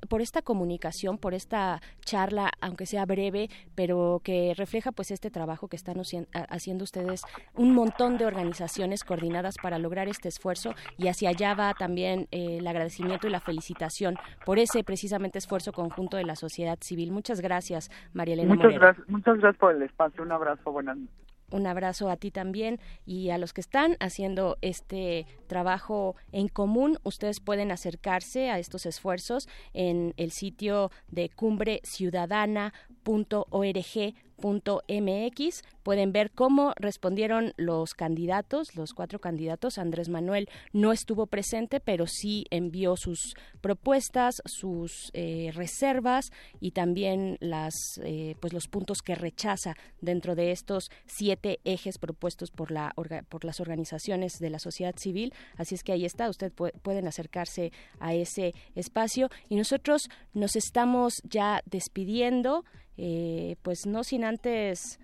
[0.09, 5.69] por esta comunicación, por esta charla, aunque sea breve, pero que refleja pues este trabajo
[5.69, 5.97] que están
[6.49, 7.23] haciendo ustedes,
[7.55, 12.59] un montón de organizaciones coordinadas para lograr este esfuerzo y hacia allá va también eh,
[12.59, 17.13] el agradecimiento y la felicitación por ese precisamente esfuerzo conjunto de la sociedad civil.
[17.13, 18.55] Muchas gracias, María Elena.
[18.55, 20.23] Muchas gracias, muchas gracias por el espacio.
[20.23, 21.26] Un abrazo, buenas noches.
[21.51, 26.99] Un abrazo a ti también y a los que están haciendo este trabajo en común.
[27.05, 36.73] Ustedes pueden acercarse a estos esfuerzos en el sitio de cumbresciudadana.org mx pueden ver cómo
[36.77, 39.79] respondieron los candidatos, los cuatro candidatos.
[39.79, 46.31] Andrés Manuel no estuvo presente, pero sí envió sus propuestas, sus eh, reservas
[46.61, 52.51] y también las, eh, pues los puntos que rechaza dentro de estos siete ejes propuestos
[52.51, 52.93] por, la,
[53.29, 55.33] por las organizaciones de la sociedad civil.
[55.57, 61.23] Así es que ahí está, ustedes pueden acercarse a ese espacio y nosotros nos estamos
[61.25, 62.65] ya despidiendo.
[62.97, 64.99] Eh, pues no sin antes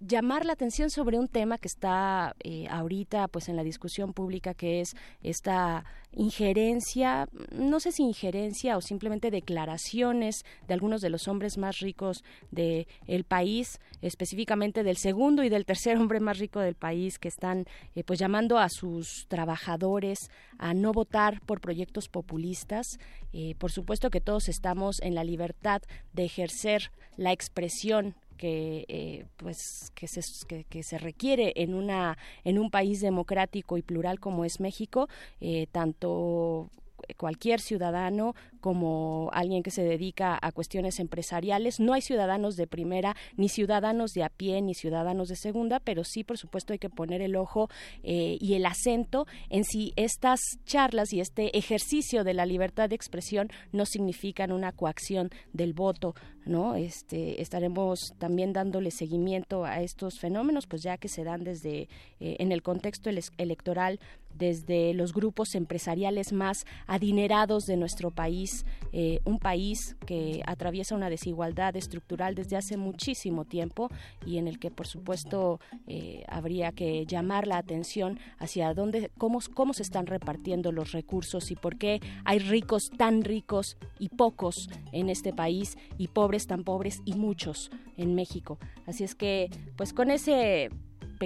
[0.00, 4.54] llamar la atención sobre un tema que está eh, ahorita pues en la discusión pública
[4.54, 11.28] que es esta injerencia no sé si injerencia o simplemente declaraciones de algunos de los
[11.28, 16.60] hombres más ricos del el país específicamente del segundo y del tercer hombre más rico
[16.60, 22.08] del país que están eh, pues llamando a sus trabajadores a no votar por proyectos
[22.08, 22.98] populistas.
[23.32, 29.26] Eh, por supuesto que todos estamos en la libertad de ejercer la expresión que eh,
[29.36, 30.20] pues que se,
[30.68, 35.08] que, se requiere en una en un país democrático y plural como es México
[35.40, 36.70] eh, tanto
[37.16, 41.80] cualquier ciudadano como alguien que se dedica a cuestiones empresariales.
[41.80, 46.04] No hay ciudadanos de primera, ni ciudadanos de a pie, ni ciudadanos de segunda, pero
[46.04, 47.68] sí, por supuesto, hay que poner el ojo
[48.02, 52.96] eh, y el acento en si estas charlas y este ejercicio de la libertad de
[52.96, 56.14] expresión no significan una coacción del voto,
[56.46, 56.74] ¿no?
[56.74, 61.88] Este, estaremos también dándole seguimiento a estos fenómenos, pues ya que se dan desde
[62.20, 64.00] eh, en el contexto electoral
[64.36, 71.10] desde los grupos empresariales más adinerados de nuestro país, eh, un país que atraviesa una
[71.10, 73.88] desigualdad estructural desde hace muchísimo tiempo
[74.26, 79.38] y en el que, por supuesto, eh, habría que llamar la atención hacia dónde, cómo,
[79.54, 84.68] cómo se están repartiendo los recursos y por qué hay ricos tan ricos y pocos
[84.92, 88.58] en este país y pobres tan pobres y muchos en México.
[88.86, 90.70] Así es que, pues con ese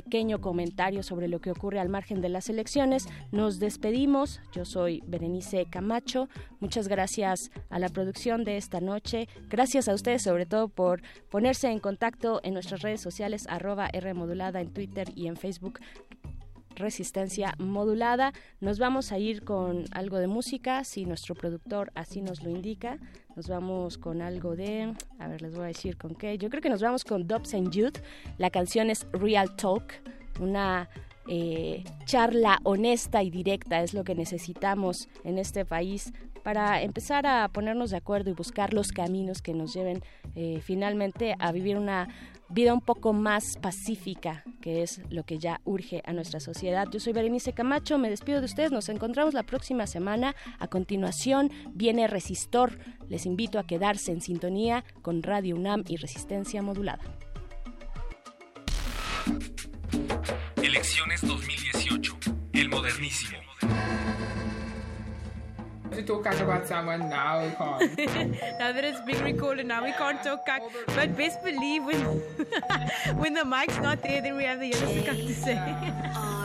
[0.02, 3.08] pequeño comentario sobre lo que ocurre al margen de las elecciones.
[3.32, 4.40] Nos despedimos.
[4.52, 6.28] Yo soy Berenice Camacho.
[6.60, 9.28] Muchas gracias a la producción de esta noche.
[9.48, 14.14] Gracias a ustedes sobre todo por ponerse en contacto en nuestras redes sociales arroba R
[14.14, 15.80] modulada en Twitter y en Facebook
[16.78, 18.32] resistencia modulada.
[18.60, 22.98] Nos vamos a ir con algo de música, si nuestro productor así nos lo indica.
[23.36, 26.38] Nos vamos con algo de, a ver, les voy a decir con qué.
[26.38, 27.98] Yo creo que nos vamos con Dobbs and Youth.
[28.38, 29.92] La canción es Real Talk,
[30.40, 30.88] una
[31.30, 36.14] eh, charla honesta y directa es lo que necesitamos en este país
[36.48, 40.02] para empezar a ponernos de acuerdo y buscar los caminos que nos lleven
[40.34, 42.08] eh, finalmente a vivir una
[42.48, 46.88] vida un poco más pacífica, que es lo que ya urge a nuestra sociedad.
[46.90, 50.34] Yo soy Berenice Camacho, me despido de ustedes, nos encontramos la próxima semana.
[50.58, 52.78] A continuación viene Resistor.
[53.10, 57.02] Les invito a quedarse en sintonía con Radio UNAM y Resistencia Modulada.
[60.62, 62.18] Elecciones 2018.
[62.54, 63.36] El modernísimo.
[65.92, 67.98] To talk about someone now we can't.
[68.58, 70.62] now that it's being recorded, now we can't talk cack.
[70.86, 72.00] But best believe when
[73.16, 76.34] when the mic's not there, then we have the other stuff to say.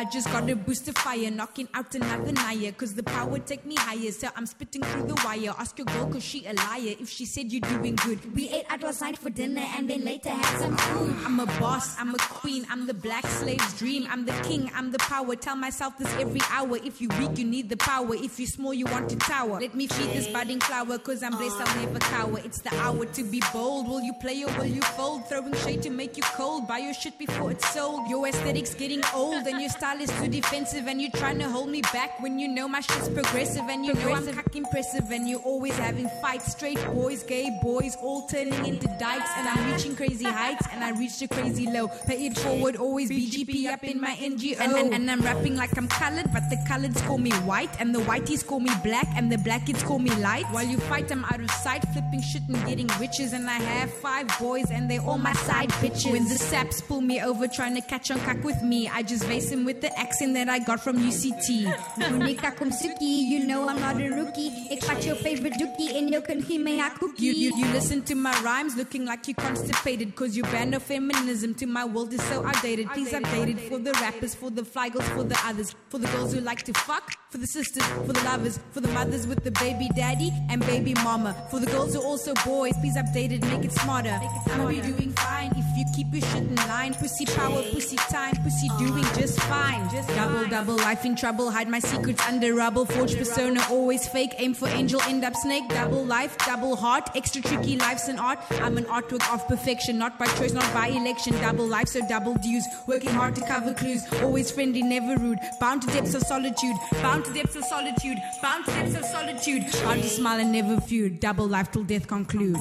[0.00, 2.72] I just got a boost of fire, knocking out another Naya.
[2.72, 5.54] Cause the power take me higher, so I'm spitting through the wire.
[5.58, 6.94] Ask your girl, cause she a liar.
[6.98, 10.04] If she said you're doing good, we ate out last night for dinner and then
[10.04, 11.14] later had some food.
[11.26, 14.06] I'm a boss, I'm a queen, I'm the black slave's dream.
[14.10, 15.36] I'm the king, I'm the power.
[15.36, 16.76] Tell myself this every hour.
[16.76, 18.14] If you weak, you need the power.
[18.14, 19.60] If you small, you want to tower.
[19.60, 22.38] Let me feed this budding flower, cause I'm blessed, I'll never cower.
[22.42, 23.86] It's the hour to be bold.
[23.86, 25.28] Will you play or will you fold?
[25.28, 26.66] Throwing shade to make you cold.
[26.66, 28.08] Buy your shit before it's sold.
[28.08, 31.68] Your aesthetic's getting old and your style is too defensive and you're trying to hold
[31.68, 35.28] me back when you know my shit's progressive and you know I'm cock impressive and
[35.28, 36.52] you're always having fights.
[36.52, 40.90] Straight boys, gay boys, all turning into dykes and I'm reaching crazy heights and I
[40.98, 41.88] reached a crazy low.
[42.06, 44.60] Pay it forward, always BGP up in my NGO.
[44.60, 47.94] And, and, and I'm rapping like I'm colored, but the coloreds call me white and
[47.94, 50.44] the whiteys call me black and the blackies call me light.
[50.50, 53.90] While you fight, I'm out of sight, flipping shit and getting riches and I have
[53.90, 56.10] five boys and they're all my side bitches.
[56.12, 59.24] When the saps pull me over trying to catch on cock with me, I just
[59.24, 61.64] face him with the accent that I got from UCT.
[61.98, 64.50] Monica Kumsuki, you know I'm not a rookie.
[64.70, 67.26] Ik vat your favorite dookie and you can hear me a cookie.
[67.26, 70.14] You, you, you listen to my rhymes looking like you constipated.
[70.14, 72.88] Cause you ban of feminism to my world is so outdated.
[72.90, 75.74] Please update it for the rappers, for the fly girls, for the others.
[75.88, 78.88] For the girls who like to fuck, for the sisters, for the lovers, for the
[78.88, 81.34] mothers with the baby daddy and baby mama.
[81.50, 84.18] For the girls who also boys, please update it, make it smarter.
[84.46, 86.94] I'ma be doing fine if you keep your shit in line.
[86.94, 89.88] Pussy power, pussy time, pussy doing just fine.
[89.90, 91.50] Just double, double, life in trouble.
[91.50, 92.86] Hide my secrets under rubble.
[92.86, 94.34] Forge persona, always fake.
[94.38, 95.68] Aim for angel, end up snake.
[95.68, 97.10] Double life, double heart.
[97.14, 98.38] Extra tricky life's an art.
[98.62, 101.34] I'm an artwork of perfection, not by choice, not by election.
[101.40, 102.64] Double life, so double dues.
[102.86, 104.02] Working hard to cover clues.
[104.22, 105.38] Always friendly, never rude.
[105.60, 106.76] Bound to depths of solitude.
[107.02, 108.18] Bound to depths of solitude.
[108.42, 109.62] Bound to depths of solitude.
[109.84, 111.20] Hard to smile and never feud.
[111.20, 112.56] Double life till death conclude.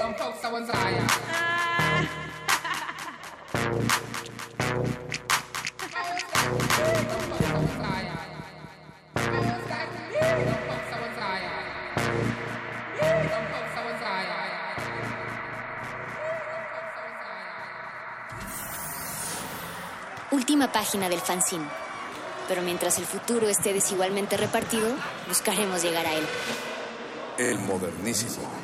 [0.00, 1.53] Some folks are tired.
[20.30, 21.64] Última página del fanzine.
[22.48, 24.88] Pero mientras el futuro esté desigualmente repartido,
[25.28, 26.26] buscaremos llegar a él.
[27.38, 28.63] El modernísimo.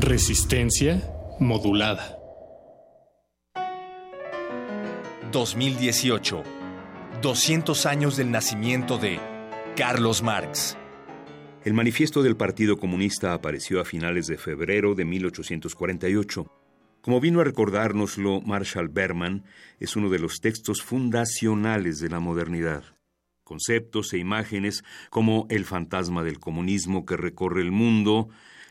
[0.00, 1.02] Resistencia
[1.40, 2.16] modulada.
[5.32, 6.44] 2018.
[7.20, 9.18] 200 años del nacimiento de
[9.76, 10.76] Carlos Marx.
[11.64, 16.46] El manifiesto del Partido Comunista apareció a finales de febrero de 1848.
[17.00, 19.46] Como vino a recordárnoslo Marshall Berman,
[19.80, 22.84] es uno de los textos fundacionales de la modernidad.
[23.42, 28.28] Conceptos e imágenes como el fantasma del comunismo que recorre el mundo,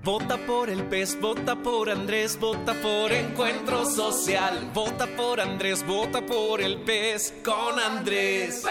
[0.07, 4.71] Vota por el PES, vota por Andrés, vota por Encuentro Social.
[4.73, 8.63] Vota por Andrés, vota por el PES con Andrés.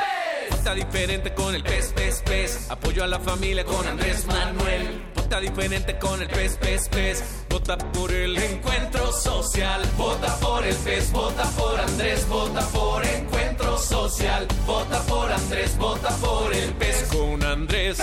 [0.50, 2.72] Vota diferente con el PES, PES, PES.
[2.72, 5.12] Apoyo a la familia con Andrés Manuel.
[5.14, 7.24] Vota diferente con el PES, PES, PES.
[7.50, 9.82] Vota por el Encuentro Social.
[9.98, 14.48] Vota por el PES, vota por Andrés, vota por Encuentro Social.
[14.66, 17.98] Vota por Andrés, vota por el PES con Andrés.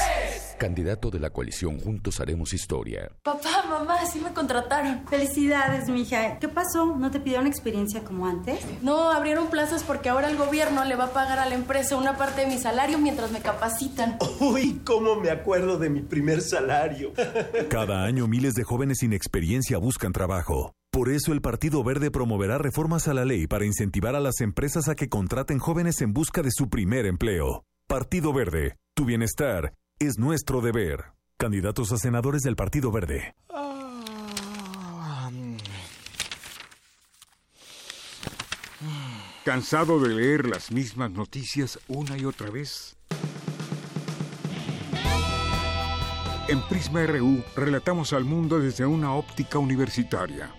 [0.62, 3.10] Candidato de la coalición Juntos Haremos Historia.
[3.24, 5.04] Papá, mamá, sí me contrataron.
[5.08, 6.38] Felicidades, mija.
[6.38, 6.94] ¿Qué pasó?
[6.96, 8.60] ¿No te pidieron experiencia como antes?
[8.80, 12.16] No, abrieron plazas porque ahora el gobierno le va a pagar a la empresa una
[12.16, 14.18] parte de mi salario mientras me capacitan.
[14.38, 17.12] Uy, cómo me acuerdo de mi primer salario.
[17.68, 20.74] Cada año miles de jóvenes sin experiencia buscan trabajo.
[20.92, 24.88] Por eso el Partido Verde promoverá reformas a la ley para incentivar a las empresas
[24.88, 27.64] a que contraten jóvenes en busca de su primer empleo.
[27.88, 31.12] Partido Verde, tu bienestar es nuestro deber.
[31.36, 33.34] Candidatos a senadores del Partido Verde.
[39.44, 42.96] ¿Cansado de leer las mismas noticias una y otra vez?
[46.48, 50.54] En Prisma RU relatamos al mundo desde una óptica universitaria.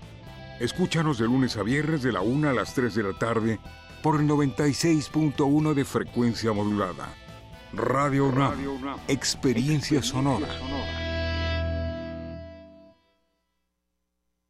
[0.59, 3.59] Escúchanos de lunes a viernes de la 1 a las 3 de la tarde
[4.01, 7.22] por el 96.1 de frecuencia modulada.
[7.75, 10.47] Radio UNAM, experiencia sonora.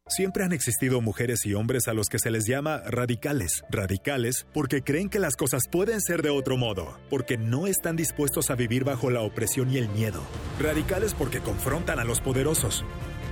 [0.06, 3.64] Siempre han existido mujeres y hombres a los que se les llama radicales.
[3.70, 8.50] Radicales porque creen que las cosas pueden ser de otro modo, porque no están dispuestos
[8.50, 10.20] a vivir bajo la opresión y el miedo.
[10.60, 12.84] Radicales porque confrontan a los poderosos,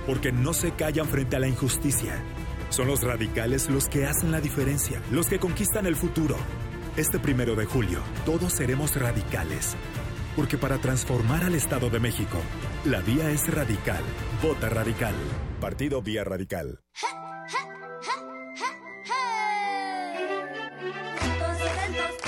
[0.07, 2.19] porque no se callan frente a la injusticia.
[2.69, 6.35] Son los radicales los que hacen la diferencia, los que conquistan el futuro.
[6.95, 9.75] Este primero de julio, todos seremos radicales.
[10.35, 12.37] Porque para transformar al Estado de México,
[12.85, 14.03] la vía es radical.
[14.43, 15.15] Vota radical.
[15.59, 16.81] Partido Vía Radical.
[21.39, 22.23] Dos eventos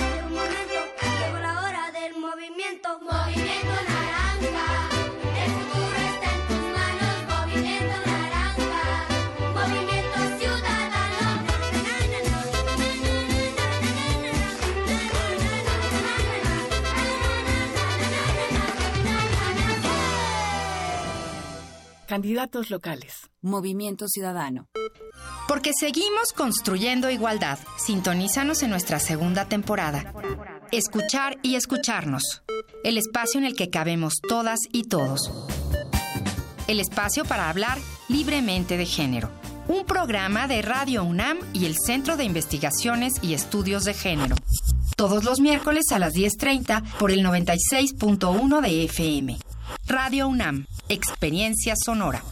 [22.16, 23.12] Candidatos locales.
[23.42, 24.70] Movimiento Ciudadano.
[25.48, 27.58] Porque seguimos construyendo igualdad.
[27.76, 30.14] Sintonízanos en nuestra segunda temporada.
[30.72, 32.42] Escuchar y escucharnos.
[32.84, 35.30] El espacio en el que cabemos todas y todos.
[36.68, 37.76] El espacio para hablar
[38.08, 39.28] libremente de género.
[39.68, 44.36] Un programa de Radio UNAM y el Centro de Investigaciones y Estudios de Género.
[44.96, 49.36] Todos los miércoles a las 10.30 por el 96.1 de FM.
[49.88, 52.24] Radio UNAM, Experiencia Sonora.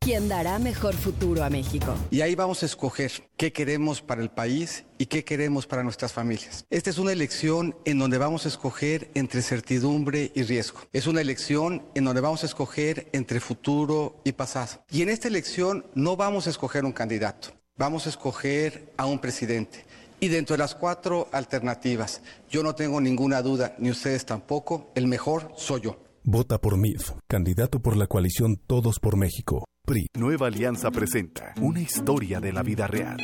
[0.00, 1.94] quien dará mejor futuro a México.
[2.10, 6.14] Y ahí vamos a escoger qué queremos para el país y qué queremos para nuestras
[6.14, 6.64] familias.
[6.70, 10.80] Esta es una elección en donde vamos a escoger entre certidumbre y riesgo.
[10.94, 14.82] Es una elección en donde vamos a escoger entre futuro y pasado.
[14.90, 19.18] Y en esta elección no vamos a escoger un candidato, vamos a escoger a un
[19.18, 19.84] presidente.
[20.20, 25.06] Y dentro de las cuatro alternativas, yo no tengo ninguna duda, ni ustedes tampoco, el
[25.06, 26.02] mejor soy yo.
[26.24, 29.64] Vota por MIF, candidato por la coalición Todos por México.
[29.86, 30.08] PRI.
[30.18, 33.16] Nueva Alianza presenta una historia de la vida real.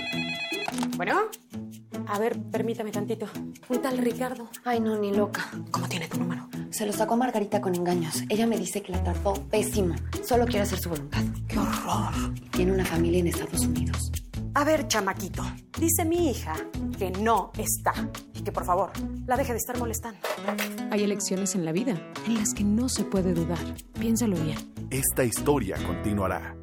[0.97, 1.29] Bueno,
[2.07, 3.27] a ver, permítame tantito.
[3.69, 4.49] Un tal Ricardo.
[4.65, 5.51] Ay, no, ni loca.
[5.71, 6.49] ¿Cómo tiene tu número?
[6.71, 8.23] Se lo sacó Margarita con engaños.
[8.29, 9.95] Ella me dice que la trató pésimo.
[10.27, 11.23] Solo quiere hacer su voluntad.
[11.49, 12.35] ¡Qué horror!
[12.53, 14.11] Tiene una familia en Estados Unidos.
[14.56, 15.43] A ver, chamaquito.
[15.78, 16.55] Dice mi hija
[16.97, 17.93] que no está.
[18.35, 18.93] Y que por favor,
[19.26, 20.20] la deje de estar molestando.
[20.93, 23.59] Hay elecciones en la vida en las que no se puede dudar.
[23.98, 24.56] Piénsalo bien.
[24.90, 26.56] Esta historia continuará.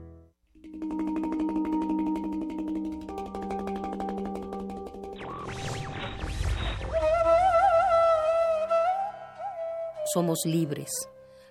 [10.13, 10.91] Somos libres,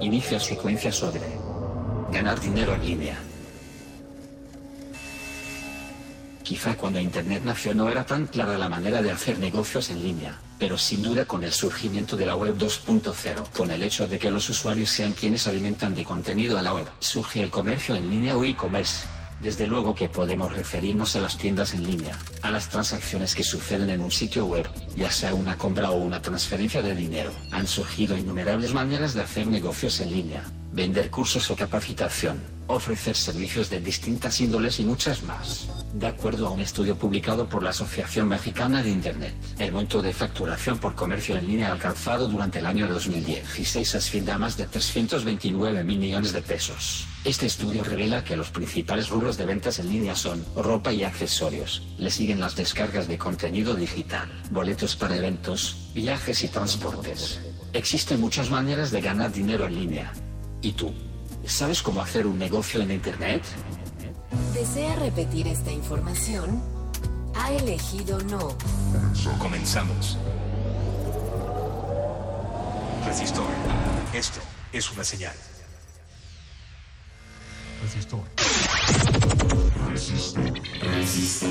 [0.00, 1.20] Inicia secuencia sobre
[2.10, 3.18] ganar dinero en línea.
[6.42, 10.38] Quizá cuando Internet nació no era tan clara la manera de hacer negocios en línea,
[10.60, 14.30] pero sin duda con el surgimiento de la web 2.0, con el hecho de que
[14.30, 18.36] los usuarios sean quienes alimentan de contenido a la web, surge el comercio en línea
[18.36, 19.06] o e-commerce.
[19.40, 23.90] Desde luego que podemos referirnos a las tiendas en línea, a las transacciones que suceden
[23.90, 27.32] en un sitio web, ya sea una compra o una transferencia de dinero.
[27.50, 33.68] Han surgido innumerables maneras de hacer negocios en línea, vender cursos o capacitación, ofrecer servicios
[33.70, 35.68] de distintas índoles y muchas más.
[35.92, 40.12] De acuerdo a un estudio publicado por la Asociación Mexicana de Internet, el monto de
[40.12, 45.82] facturación por comercio en línea alcanzado durante el año 2016 asciende a más de 329
[45.82, 47.06] mil millones de pesos.
[47.24, 51.82] Este estudio revela que los principales rubros de ventas en línea son ropa y accesorios.
[51.98, 57.40] Le siguen las descargas de contenido digital, boletos para eventos, viajes y transportes.
[57.72, 60.12] Existen muchas maneras de ganar dinero en línea.
[60.62, 60.94] ¿Y tú?
[61.44, 63.42] ¿Sabes cómo hacer un negocio en Internet?
[64.54, 66.62] ¿Desea repetir esta información?
[67.34, 68.56] Ha elegido no.
[69.40, 70.16] Comenzamos.
[73.06, 73.50] Resistor.
[74.14, 74.38] Esto
[74.72, 75.34] es una señal.
[77.82, 78.20] Resistor.
[79.90, 81.50] Resistor.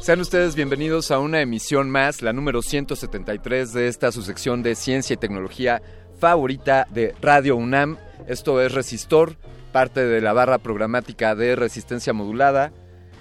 [0.00, 4.74] Sean ustedes bienvenidos a una emisión más, la número 173 de esta su sección de
[4.74, 5.82] ciencia y tecnología
[6.18, 7.96] favorita de Radio UNAM.
[8.28, 9.36] Esto es Resistor,
[9.76, 12.72] parte de la barra programática de resistencia modulada.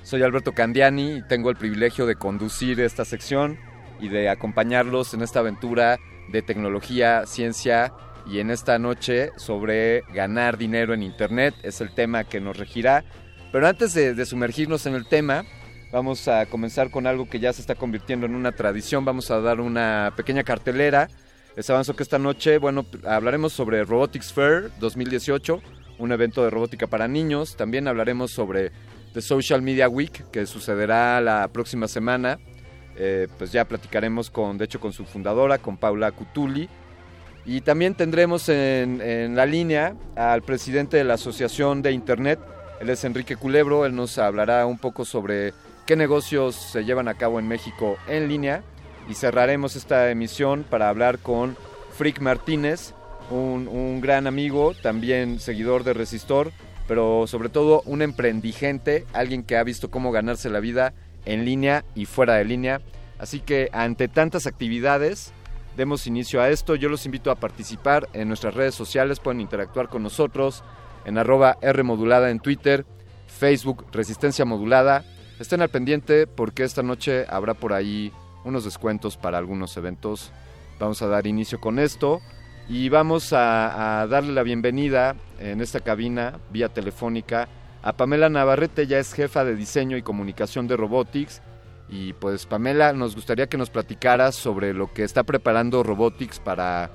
[0.04, 3.60] Soy Alberto Candiani y tengo el privilegio de conducir esta sección
[4.00, 5.98] y de acompañarlos en esta aventura
[6.32, 7.92] de tecnología, ciencia
[8.26, 11.56] y en esta noche sobre ganar dinero en Internet.
[11.62, 13.04] Es el tema que nos regirá.
[13.52, 15.44] Pero antes de, sumergirnos en el tema,
[15.92, 19.06] Vamos a comenzar con algo que ya se está convirtiendo en una tradición.
[19.06, 21.10] Vamos a dar una pequeña cartelera.
[21.56, 25.62] Les avanzo que esta noche, bueno, hablaremos sobre Robotics Fair 2018,
[25.98, 27.56] un evento de robótica para niños.
[27.56, 28.72] También hablaremos sobre
[29.14, 32.40] The Social Media Week, que sucederá la próxima semana.
[32.98, 36.70] Eh, pues ya platicaremos con, de hecho, con su fundadora, con Paula Cutuli.
[37.46, 42.40] Y también tendremos en, en la línea al presidente de la Asociación de Internet,
[42.80, 45.54] él es Enrique Culebro, él nos hablará un poco sobre
[45.86, 48.64] qué negocios se llevan a cabo en México en línea
[49.08, 51.56] y cerraremos esta emisión para hablar con
[51.92, 52.94] Frick Martínez,
[53.30, 56.52] un, gran amigo, también seguidor de Resistor,
[56.88, 60.94] pero sobre todo un emprendigente, alguien que ha visto cómo ganarse la vida
[61.26, 62.82] en línea y fuera de línea.
[63.18, 65.32] Así que ante tantas actividades,
[65.78, 66.76] demos inicio a esto.
[66.76, 70.64] Yo los invito a participar en nuestras redes sociales, pueden interactuar con nosotros
[71.06, 72.86] en arroba R modulada en Twitter,
[73.28, 75.04] Facebook Resistencia Modulada.
[75.40, 78.12] Estén al pendiente porque esta noche habrá por ahí
[78.44, 80.32] unos descuentos para algunos eventos.
[80.80, 82.22] Vamos a dar inicio con esto
[82.68, 87.48] y vamos a, a darle la bienvenida en esta cabina vía telefónica
[87.86, 91.44] a Pamela Navarrete, ella es jefa de diseño y comunicación de Robotics.
[91.88, 96.90] Y pues Pamela, nos gustaría que nos platicaras sobre lo que está preparando Robotics para,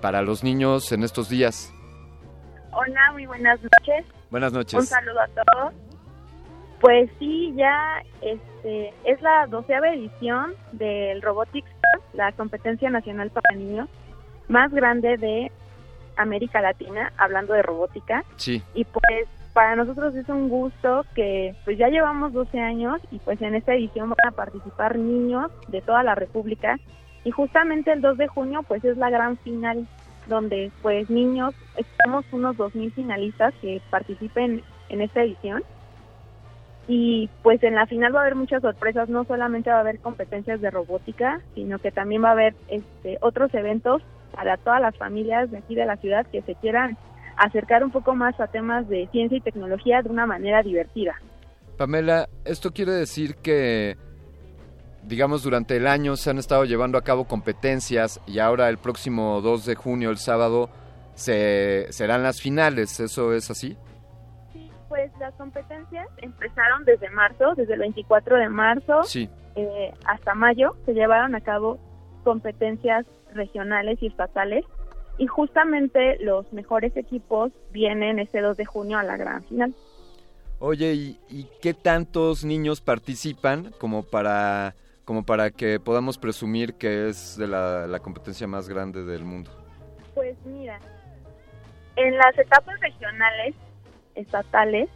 [0.00, 1.72] para los niños en estos días.
[2.72, 4.04] Hola, muy buenas noches.
[4.32, 4.74] Buenas noches.
[4.74, 5.74] Un saludo a todos.
[6.80, 11.70] Pues sí, ya este, es la doceava edición del Robotics,
[12.14, 13.88] la competencia nacional para niños
[14.48, 15.52] más grande de
[16.16, 18.24] América Latina, hablando de robótica.
[18.36, 18.62] Sí.
[18.74, 23.40] Y pues para nosotros es un gusto que pues ya llevamos 12 años y pues
[23.42, 26.78] en esta edición van a participar niños de toda la República
[27.24, 29.86] y justamente el 2 de junio pues es la gran final
[30.26, 35.62] donde pues niños, estamos unos 2.000 finalistas que participen en esta edición
[36.88, 39.98] y pues en la final va a haber muchas sorpresas, no solamente va a haber
[40.00, 44.02] competencias de robótica, sino que también va a haber este, otros eventos
[44.34, 46.96] para todas las familias de aquí de la ciudad que se quieran
[47.36, 51.14] acercar un poco más a temas de ciencia y tecnología de una manera divertida.
[51.76, 53.96] Pamela, esto quiere decir que,
[55.04, 59.40] digamos, durante el año se han estado llevando a cabo competencias y ahora el próximo
[59.40, 60.68] 2 de junio, el sábado,
[61.14, 63.76] se, serán las finales, ¿eso es así?
[64.52, 69.28] Sí, pues las competencias empezaron desde marzo, desde el 24 de marzo sí.
[69.56, 71.78] eh, hasta mayo, se llevaron a cabo
[72.24, 73.04] competencias
[73.34, 74.64] regionales y estatales
[75.18, 79.74] y justamente los mejores equipos vienen ese 2 de junio a la gran final.
[80.58, 87.08] Oye, ¿y, y qué tantos niños participan como para, como para que podamos presumir que
[87.08, 89.50] es de la, la competencia más grande del mundo?
[90.14, 90.78] Pues mira,
[91.96, 93.54] en las etapas regionales,
[94.14, 94.88] estatales,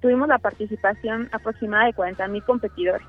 [0.00, 3.06] tuvimos la participación aproximada de 40 mil competidores.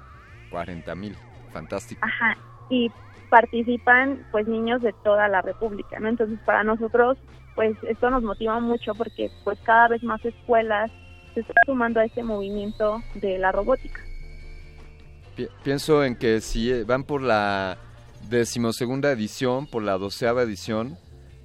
[0.49, 1.15] 40 mil,
[1.51, 2.01] fantástico.
[2.03, 2.37] Ajá,
[2.69, 2.91] y
[3.31, 6.09] participan pues niños de toda la República, ¿no?
[6.09, 7.17] Entonces para nosotros
[7.55, 10.91] pues esto nos motiva mucho porque pues cada vez más escuelas
[11.33, 14.01] se están sumando a este movimiento de la robótica.
[15.35, 17.77] Pi pienso en que si van por la
[18.29, 20.97] decimosegunda edición, por la doceava edición,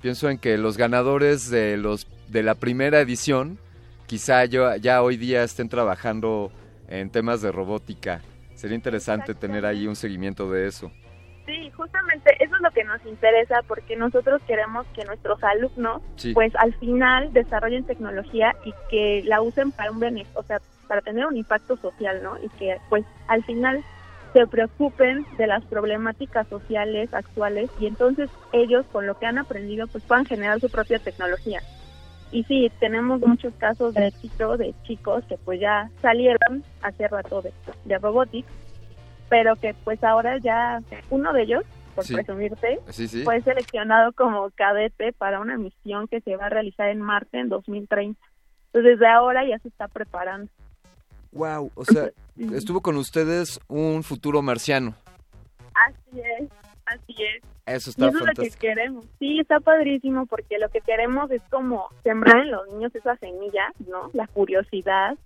[0.03, 3.59] pienso en que los ganadores de los de la primera edición
[4.07, 6.51] quizá yo, ya hoy día estén trabajando
[6.89, 8.23] en temas de robótica.
[8.57, 10.91] Sería interesante tener ahí un seguimiento de eso.
[11.47, 16.35] Sí, justamente eso es lo que nos interesa porque nosotros queremos que nuestros alumnos, sí.
[16.35, 21.03] pues al final desarrollen tecnología y que la usen para un beneficio, o sea, para
[21.03, 22.37] tener un impacto social, ¿no?
[22.43, 23.85] Y que pues al final
[24.33, 29.87] se preocupen de las problemáticas sociales actuales y entonces ellos con lo que han aprendido
[29.87, 31.61] pues puedan generar su propia tecnología.
[32.33, 37.41] Y sí, tenemos muchos casos de éxito de chicos que pues ya salieron hace rato
[37.41, 37.53] de,
[37.85, 38.49] de robotics
[39.29, 40.81] pero que pues ahora ya
[41.11, 42.15] uno de ellos, por Sí.
[42.15, 43.23] presumirte, Sí, sí.
[43.25, 47.49] fue seleccionado como cadete para una misión que se va a realizar en Marte en
[47.49, 48.21] 2030.
[48.73, 50.51] Entonces desde ahora ya se está preparando.
[51.33, 52.11] Wow, o sea,
[52.55, 54.95] estuvo con ustedes un futuro marciano.
[55.89, 56.49] Así es,
[56.87, 57.43] así es.
[57.67, 59.05] Eso Y está eso es lo que queremos.
[59.19, 63.73] Sí, está padrísimo porque lo que queremos es como sembrar en los niños esa semilla,
[63.89, 64.11] ¿no?
[64.13, 65.17] La curiosidad,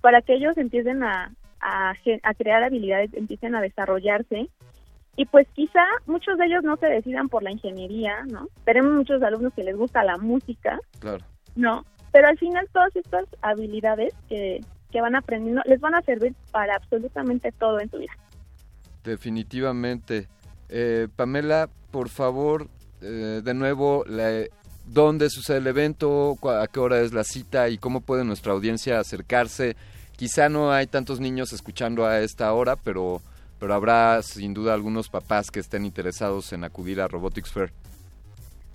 [0.00, 1.94] para que ellos empiecen a, a,
[2.36, 4.48] crear habilidades, empiecen a desarrollarse.
[5.16, 8.48] Y pues quizá muchos de ellos no se decidan por la ingeniería, ¿no?
[8.64, 11.22] Tenemos muchos alumnos que les gusta la música, Claro.
[11.54, 11.84] ¿no?
[12.12, 14.60] Pero al final todas estas habilidades que,
[14.90, 18.12] que van aprendiendo les van a servir para absolutamente todo en tu vida.
[19.04, 20.28] Definitivamente.
[20.68, 22.68] Eh, Pamela, por favor,
[23.02, 24.44] eh, de nuevo, la-
[24.86, 26.36] ¿dónde sucede el evento?
[26.40, 27.68] ¿Cu- ¿A qué hora es la cita?
[27.68, 29.76] ¿Y cómo puede nuestra audiencia acercarse?
[30.22, 33.20] Quizá no hay tantos niños escuchando a esta hora, pero,
[33.58, 37.72] pero habrá sin duda algunos papás que estén interesados en acudir a Robotics Fair.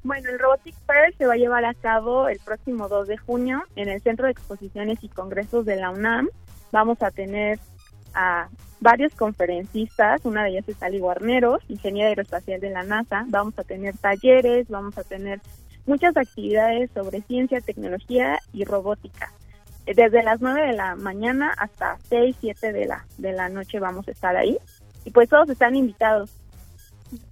[0.04, 3.64] Bueno, el Robotics Fair se va a llevar a cabo el próximo 2 de junio
[3.78, 6.28] en el Centro de Exposiciones y Congresos de la UNAM.
[6.74, 7.62] Vamos a tener
[8.14, 8.50] a
[8.82, 13.24] varios conferencistas, una de ellas es Ali Guarneros, ingeniera aeroespacial de la NASA.
[13.30, 15.40] Vamos a tener talleres, vamos a tener
[15.86, 19.32] muchas actividades sobre ciencia, tecnología y robótica.
[19.96, 24.08] Desde las 9 de la mañana hasta 6, 7 de la, de la noche vamos
[24.08, 24.58] a estar ahí.
[25.06, 26.30] Y pues todos están invitados.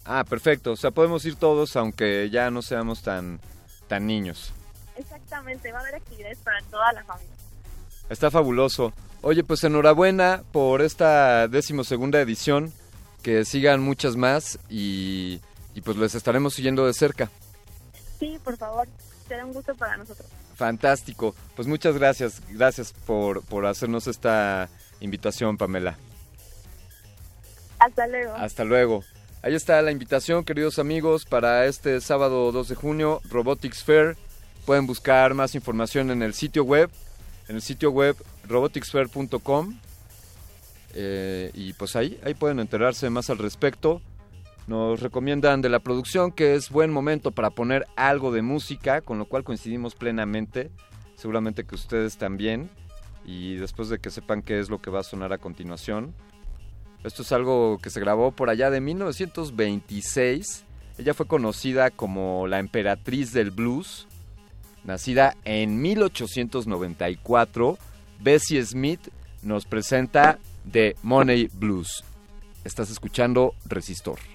[0.06, 0.72] Ah, perfecto.
[0.72, 3.42] O sea, podemos ir todos aunque ya no seamos tan,
[3.88, 4.54] tan niños.
[4.96, 7.36] Exactamente, va a haber actividades para toda la familia.
[8.10, 8.94] Está fabuloso.
[9.22, 12.72] Oye, pues enhorabuena por esta decimosegunda edición.
[13.22, 15.42] Que sigan muchas más y,
[15.74, 17.32] y pues les estaremos siguiendo de cerca.
[18.20, 18.88] Sí, por favor,
[19.28, 20.30] será un gusto para nosotros.
[20.56, 21.36] Fantástico.
[21.56, 22.42] Pues muchas gracias.
[22.50, 24.70] Gracias por, por hacernos esta
[25.00, 25.98] invitación, Pamela.
[27.80, 28.34] Hasta luego.
[28.36, 29.04] Hasta luego.
[29.42, 34.18] Ahí está la invitación, queridos amigos, para este sábado 2 de junio, Robotics Fair.
[34.66, 36.90] Pueden buscar más información en el sitio web,
[37.48, 38.16] en el sitio web
[38.48, 39.80] roboticsfair.com.
[40.96, 44.02] Eh, y pues ahí, ahí pueden enterarse más al respecto.
[44.68, 49.20] Nos recomiendan de la producción que es buen momento para poner algo de música, con
[49.20, 50.72] lo cual coincidimos plenamente.
[51.16, 52.72] Seguramente que ustedes también.
[53.26, 56.16] Y después de que sepan qué es lo que va a sonar a continuación.
[57.04, 60.66] Esto es algo que se grabó por allá de 1926.
[60.98, 64.08] Ella fue conocida como la emperatriz del blues.
[64.84, 67.78] Nacida en 1894,
[68.20, 69.02] Bessie Smith
[69.44, 70.40] nos presenta
[70.72, 72.04] The Money Blues.
[72.64, 74.35] Estás escuchando Resistor.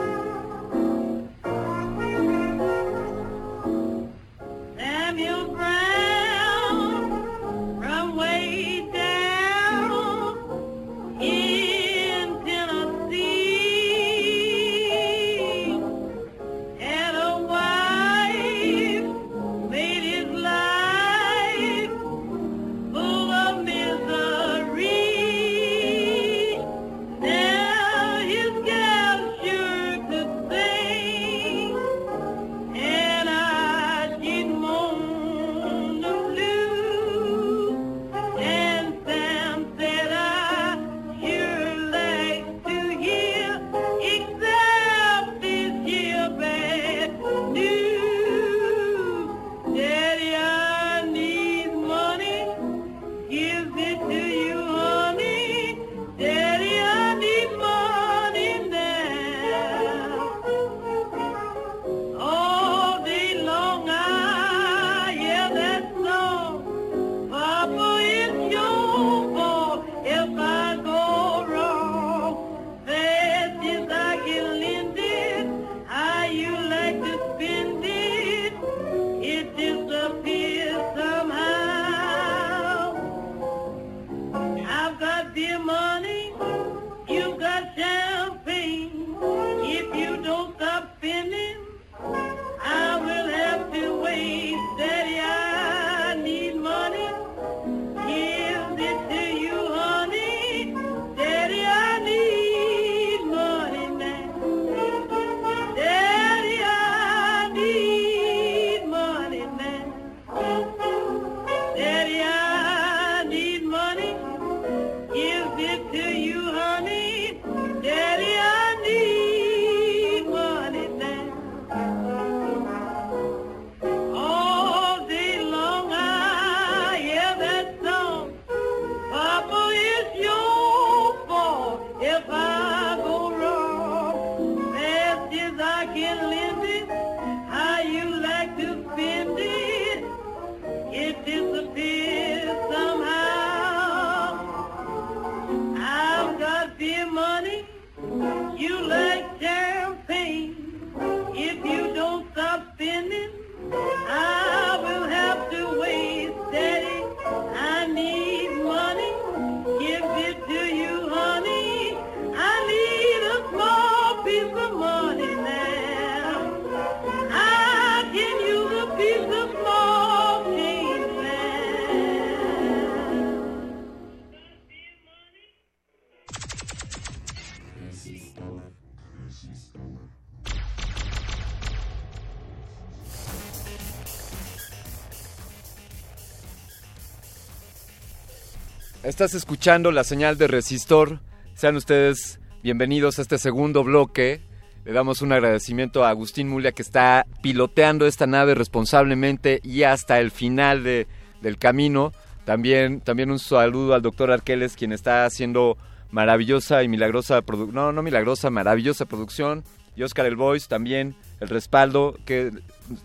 [189.21, 191.19] Estás escuchando la señal de resistor.
[191.53, 194.41] Sean ustedes bienvenidos a este segundo bloque.
[194.83, 200.19] Le damos un agradecimiento a Agustín Mulia que está piloteando esta nave responsablemente y hasta
[200.19, 201.05] el final de,
[201.39, 202.13] del camino.
[202.45, 205.77] También, también un saludo al doctor Arqueles, quien está haciendo
[206.09, 209.63] maravillosa y milagrosa producción, no, no milagrosa, maravillosa producción.
[209.95, 212.49] Y Oscar El Voice también, el respaldo, que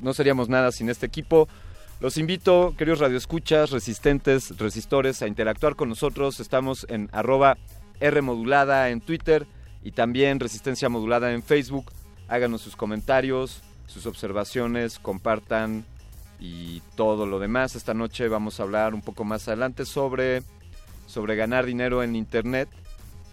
[0.01, 1.47] no seríamos nada sin este equipo.
[1.99, 6.41] Los invito, queridos radioescuchas, resistentes, resistores, a interactuar con nosotros.
[6.41, 7.57] Estamos en arroba
[8.01, 9.47] R modulada en Twitter
[9.83, 11.91] y también Resistencia Modulada en Facebook.
[12.29, 15.87] Háganos sus comentarios, sus observaciones, compartan
[16.39, 17.77] y todo lo demás.
[17.77, 20.43] Esta noche vamos a hablar un poco más adelante sobre,
[21.07, 22.69] sobre ganar dinero en Internet.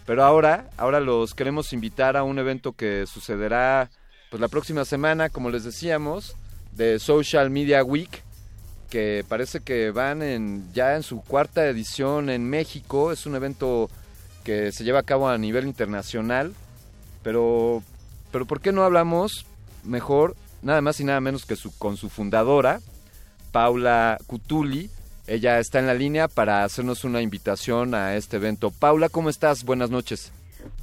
[0.06, 3.90] Pero ahora, ahora los queremos invitar a un evento que sucederá
[4.30, 6.34] pues la próxima semana, como les decíamos,
[6.72, 8.23] de Social Media Week,
[8.94, 13.10] que parece que van en, ya en su cuarta edición en México.
[13.10, 13.90] Es un evento
[14.44, 16.54] que se lleva a cabo a nivel internacional.
[17.24, 17.82] Pero,
[18.30, 19.46] pero ¿por qué no hablamos
[19.82, 22.78] mejor, nada más y nada menos que su, con su fundadora,
[23.50, 24.88] Paula Cutuli?
[25.26, 28.70] Ella está en la línea para hacernos una invitación a este evento.
[28.70, 29.64] Paula, ¿cómo estás?
[29.64, 30.32] Buenas noches.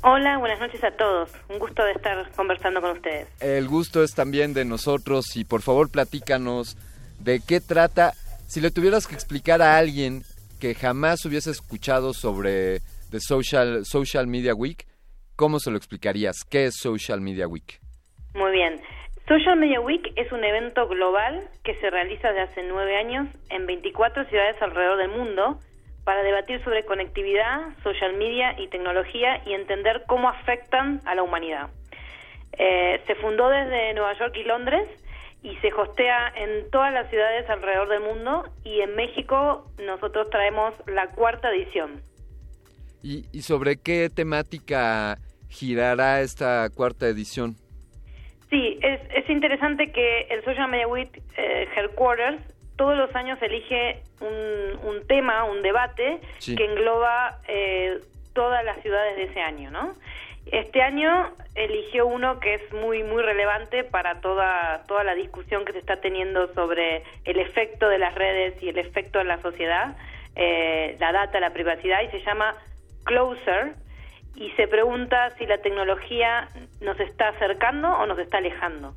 [0.03, 1.29] Hola, buenas noches a todos.
[1.47, 3.29] Un gusto de estar conversando con ustedes.
[3.39, 6.75] El gusto es también de nosotros y por favor platícanos
[7.23, 8.13] de qué trata.
[8.47, 10.23] Si le tuvieras que explicar a alguien
[10.59, 12.79] que jamás hubiese escuchado sobre
[13.09, 14.85] The Social, Social Media Week,
[15.35, 16.43] ¿cómo se lo explicarías?
[16.49, 17.79] ¿Qué es Social Media Week?
[18.33, 18.81] Muy bien.
[19.27, 23.65] Social Media Week es un evento global que se realiza desde hace nueve años en
[23.65, 25.59] 24 ciudades alrededor del mundo
[26.03, 31.69] para debatir sobre conectividad, social media y tecnología y entender cómo afectan a la humanidad.
[32.57, 34.87] Eh, se fundó desde Nueva York y Londres
[35.43, 40.73] y se hostea en todas las ciudades alrededor del mundo y en México nosotros traemos
[40.87, 42.01] la cuarta edición.
[43.03, 45.17] ¿Y, y sobre qué temática
[45.49, 47.55] girará esta cuarta edición?
[48.49, 52.41] Sí, es, es interesante que el Social Media Week eh, Headquarters
[52.75, 56.55] todos los años elige un, un tema, un debate Sí.
[56.55, 57.99] que engloba eh,
[58.33, 59.93] todas las ciudades de ese año, ¿no?
[60.45, 65.73] Este año eligió uno que es muy muy relevante para toda toda la discusión que
[65.73, 69.95] se está teniendo sobre el efecto de las redes y el efecto en la sociedad,
[70.35, 72.55] eh, la data, la privacidad y se llama
[73.03, 73.75] Closer
[74.35, 76.47] y se pregunta si la tecnología
[76.79, 78.95] nos está acercando o nos está alejando.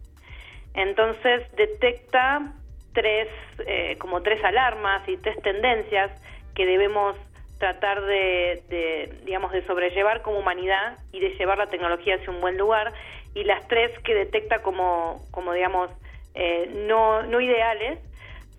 [0.74, 2.52] Entonces detecta
[2.94, 3.28] tres,
[3.66, 6.10] eh, como tres alarmas y tres tendencias
[6.54, 7.16] que debemos
[7.58, 12.40] tratar de, de, digamos, de sobrellevar como humanidad y de llevar la tecnología hacia un
[12.40, 12.92] buen lugar.
[13.34, 15.90] Y las tres que detecta como, como digamos,
[16.34, 17.98] eh, no, no ideales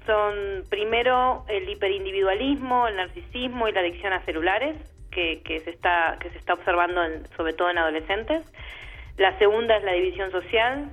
[0.05, 4.76] son primero el hiperindividualismo, el narcisismo y la adicción a celulares
[5.11, 8.43] que, que se está que se está observando en- sobre todo en adolescentes.
[9.17, 10.89] La segunda es la división social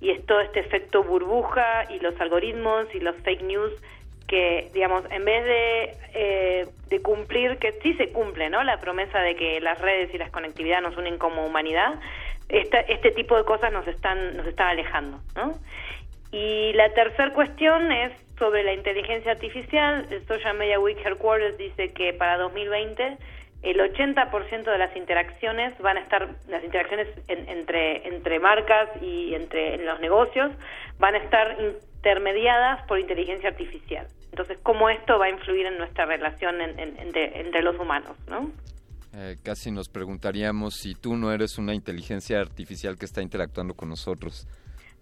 [0.00, 3.72] y es todo este efecto burbuja y los algoritmos y los fake news
[4.34, 8.64] que, digamos, en vez de, eh, de cumplir, que sí se cumple, ¿no?
[8.64, 12.00] La promesa de que las redes y las conectividad nos unen como humanidad,
[12.48, 15.54] esta, este tipo de cosas nos están, nos están alejando, ¿no?
[16.32, 20.04] Y la tercera cuestión es sobre la inteligencia artificial.
[20.10, 23.16] El Social Media Week Headquarters dice que para 2020
[23.64, 29.34] el 80% de las interacciones van a estar, las interacciones en- entre, entre marcas y
[29.34, 30.50] entre en los negocios
[30.98, 34.06] van a estar intermediadas por inteligencia artificial.
[34.30, 38.16] Entonces, ¿cómo esto va a influir en nuestra relación en- en- entre, entre los humanos?
[38.28, 38.50] ¿no?
[39.16, 43.88] Eh, casi nos preguntaríamos si tú no eres una inteligencia artificial que está interactuando con
[43.88, 44.46] nosotros.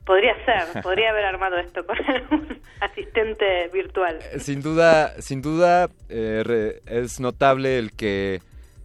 [0.04, 1.96] Podría ser, podría haber armado esto con
[2.30, 4.18] un asistente virtual.
[4.32, 8.40] Eh, Sin duda, sin duda eh, es notable el que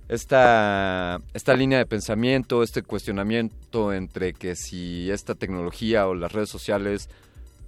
[0.10, 6.50] esta, esta línea de pensamiento, este cuestionamiento entre que si esta tecnología o las redes
[6.50, 7.10] sociales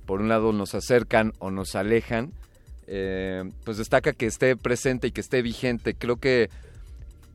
[0.05, 2.31] por un lado nos acercan o nos alejan,
[2.87, 5.93] eh, pues destaca que esté presente y que esté vigente.
[5.93, 6.49] Creo que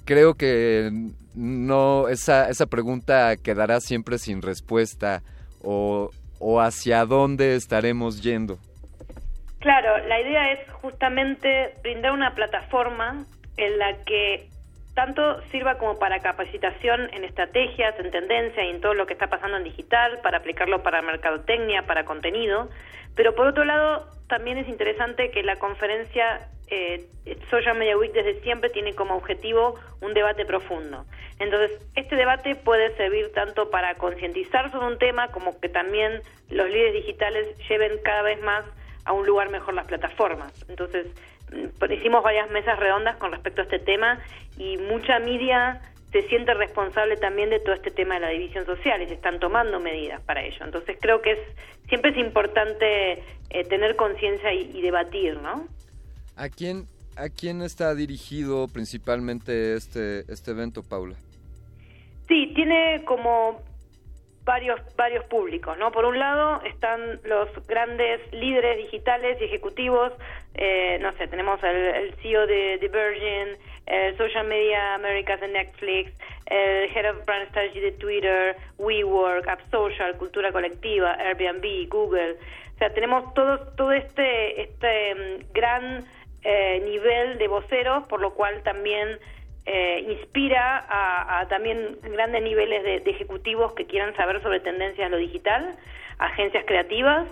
[0.05, 0.91] creo que
[1.35, 5.23] no esa esa pregunta quedará siempre sin respuesta
[5.63, 6.11] o,
[6.41, 8.59] o hacia dónde estaremos yendo.
[9.61, 13.25] Claro, la idea es justamente brindar una plataforma
[13.57, 14.51] en la que
[14.95, 19.29] tanto sirva como para capacitación en estrategias, en tendencia y en todo lo que está
[19.29, 22.69] pasando en digital, para aplicarlo para mercadotecnia, para contenido,
[23.15, 27.07] pero por otro lado también es interesante que la conferencia eh,
[27.51, 31.05] Social Media Week desde siempre tiene como objetivo un debate profundo.
[31.39, 36.69] Entonces, este debate puede servir tanto para concientizar sobre un tema como que también los
[36.69, 38.65] líderes digitales lleven cada vez más
[39.05, 40.53] a un lugar mejor las plataformas.
[40.69, 41.07] Entonces,
[41.91, 44.19] hicimos varias mesas redondas con respecto a este tema
[44.59, 45.81] y mucha media
[46.13, 49.41] se siente responsable también de todo este tema de la división social y se están
[49.41, 50.65] tomando medidas para ello.
[50.65, 51.39] Entonces creo que es
[51.89, 55.67] siempre es importante eh, tener conciencia y, y debatir, ¿no?
[56.37, 61.17] ¿A quién, ¿A quién está dirigido principalmente este, este evento, Paula?
[62.29, 63.61] Sí, tiene como
[64.45, 65.91] varios varios públicos, ¿no?
[65.91, 70.13] Por un lado están los grandes líderes digitales y ejecutivos,
[70.55, 73.57] eh, no sé, tenemos el, el CEO de, Virgin,
[73.87, 76.13] el Social Media Americas de Netflix,
[76.47, 82.37] el Head of Brand Strategy de Twitter, WeWork, App Social, Cultura Colectiva, Airbnb, Google.
[82.75, 86.05] O sea, tenemos todo todo este este mm, gran
[86.43, 89.19] eh, nivel de voceros, por lo cual también
[89.67, 95.13] eh, inspira a, a también grandes niveles de, ejecutivos que quieran saber sobre tendencias en
[95.13, 95.77] lo digital,
[96.19, 97.27] agencias creativas.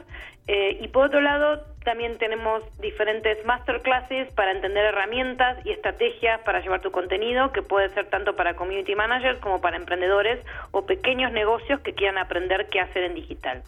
[0.49, 6.61] Eh, y por otro lado, también tenemos diferentes masterclasses para entender herramientas y estrategias para
[6.61, 11.33] llevar tu contenido, que puede ser tanto para community managers como para emprendedores o pequeños
[11.33, 13.63] negocios que quieran aprender qué hacer en digital.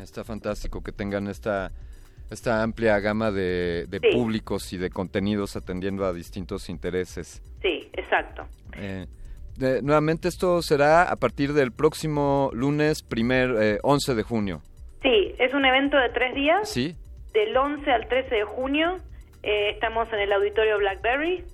[0.00, 1.70] Está fantástico que tengan esta,
[2.30, 4.16] esta amplia gama de, de Sí.
[4.16, 7.42] públicos y de contenidos atendiendo a distintos intereses.
[7.62, 8.46] Sí, exacto.
[8.76, 9.06] Eh,
[9.56, 14.62] de- nuevamente esto será a partir del próximo lunes primer eh, 11 de junio.
[15.02, 16.68] Sí, es un evento de tres días.
[16.68, 16.96] ¿Sí?
[17.32, 19.00] del 11 al 13 de junio
[19.42, 21.44] eh, estamos en el auditorio Blackberry,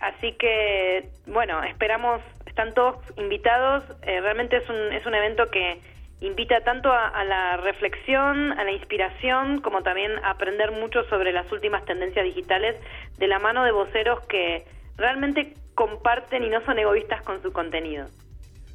[0.00, 5.80] así que bueno, esperamos, están todos invitados, eh, realmente es un, es un evento que
[6.20, 11.32] invita tanto a, a la reflexión, a la inspiración, como también a aprender mucho sobre
[11.32, 12.76] las últimas tendencias digitales
[13.18, 14.64] de la mano de voceros que
[14.96, 18.06] realmente comparten y no son egoístas con su contenido.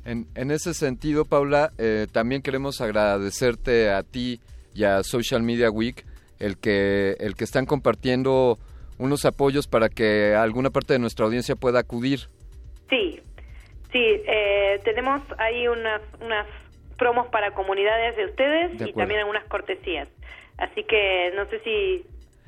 [0.05, 4.39] En, en ese sentido, Paula, eh, también queremos agradecerte a ti
[4.73, 6.05] y a Social Media Week
[6.39, 8.57] el que, el que están compartiendo
[8.97, 12.19] unos apoyos para que alguna parte de nuestra audiencia pueda acudir.
[12.89, 13.22] Sí,
[13.91, 16.47] sí, eh, tenemos ahí unas, unas
[17.03, 20.07] promos para comunidades de ustedes De y también algunas cortesías.
[20.57, 22.06] Así que no sé si,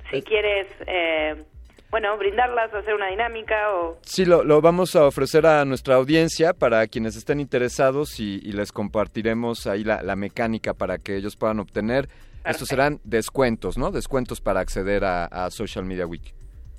[0.09, 1.43] si quieres, eh,
[1.91, 3.97] bueno, brindarlas hacer una dinámica o...
[4.01, 8.53] Sí, lo, lo vamos a ofrecer a nuestra audiencia para quienes estén interesados y, y
[8.53, 12.07] les compartiremos ahí la, la mecánica para que ellos puedan obtener.
[12.45, 13.91] Estos serán descuentos, ¿no?
[13.91, 16.33] Descuentos para acceder a, a Social Media Week.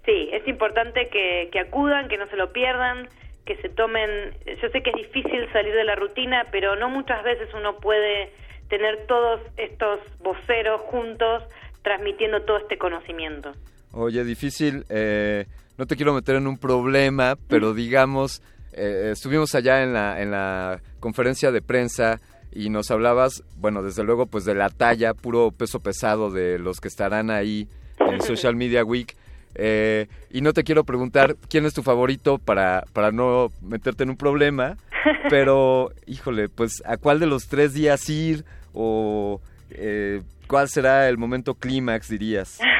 [0.06, 3.08] Sí, es importante que, que acudan, que no se lo pierdan,
[3.46, 4.34] que se tomen...
[4.60, 8.30] Yo sé que es difícil salir de la rutina, pero no muchas veces uno puede
[8.68, 11.44] tener todos estos voceros juntos
[11.82, 13.52] transmitiendo todo este conocimiento.
[13.92, 15.46] Oye, difícil, eh,
[15.78, 18.42] no te quiero meter en un problema, pero digamos,
[18.72, 22.20] eh, estuvimos allá en la, en la conferencia de prensa
[22.52, 26.80] y nos hablabas, bueno, desde luego, pues de la talla, puro peso pesado de los
[26.80, 27.68] que estarán ahí
[28.00, 29.14] en Social Media Week.
[29.58, 34.10] Eh, y no te quiero preguntar quién es tu favorito para, para no meterte en
[34.10, 34.76] un problema,
[35.30, 38.44] pero, híjole, pues a cuál de los tres días ir
[38.74, 42.60] o eh, cuál será el momento clímax, dirías.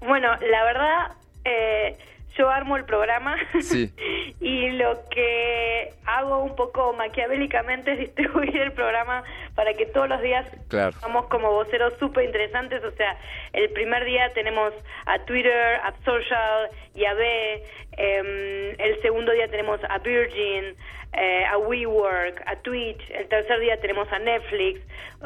[0.00, 1.12] Bueno, la verdad,
[1.44, 1.98] eh,
[2.38, 3.92] yo armo el programa Sí.
[4.40, 10.22] y lo que hago un poco maquiavélicamente es distribuir el programa para que todos los
[10.22, 10.92] días Claro.
[11.00, 12.82] somos como voceros súper interesantes.
[12.84, 13.16] O sea,
[13.52, 14.72] el primer día tenemos
[15.06, 17.62] a Twitter, a Social y a B.
[17.96, 20.74] em, el segundo día tenemos a Virgin,
[21.14, 23.10] eh, a WeWork, a Twitch.
[23.10, 24.80] El tercer día tenemos a Netflix,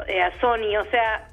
[0.07, 0.75] eh, a Sony.
[0.77, 1.27] O sea,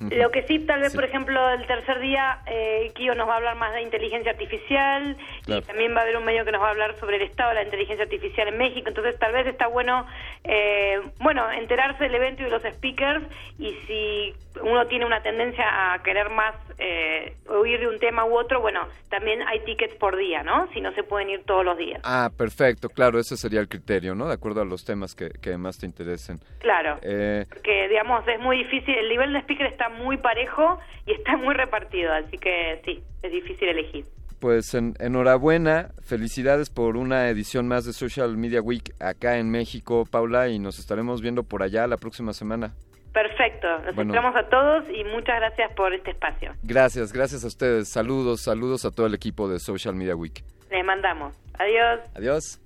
[0.00, 3.36] lo que sí, tal vez, por ejemplo, el tercer día, eh, Kio nos va a
[3.36, 5.62] hablar más de inteligencia artificial Claro.
[5.62, 7.50] y también va a haber un medio que nos va a hablar sobre el estado
[7.50, 8.88] de la inteligencia artificial en México.
[8.88, 10.06] Entonces, tal vez está bueno,
[10.44, 13.24] eh, bueno, enterarse del evento y de los speakers
[13.58, 18.36] y si uno tiene una tendencia a querer más eh, oír de un tema u
[18.36, 20.68] otro, bueno, también hay tickets por día, ¿no?
[20.72, 22.00] Si no se pueden ir todos los días.
[22.04, 24.26] Ah, perfecto, claro, ese sería el criterio, ¿no?
[24.28, 26.38] De acuerdo a los temas que, que más te interesen.
[26.58, 26.98] Claro.
[27.02, 31.36] Eh, que digamos es muy difícil, el nivel de speaker está muy parejo y está
[31.36, 34.04] muy repartido, así que sí, es difícil elegir.
[34.38, 40.04] pues en- enhorabuena, felicidades por una edición más de Social Media Week acá en México,
[40.10, 42.74] Paula, y nos estaremos viendo por allá la próxima semana.
[43.14, 44.12] Perfecto, nos Bueno.
[44.14, 46.52] esperamos a todos y muchas gracias por este espacio.
[46.62, 47.88] Gracias, gracias a ustedes.
[47.88, 50.44] Saludos, saludos a todo el equipo de Social Media Week.
[50.70, 51.34] Les mandamos.
[51.58, 52.00] Adiós.
[52.14, 52.60] Adiós.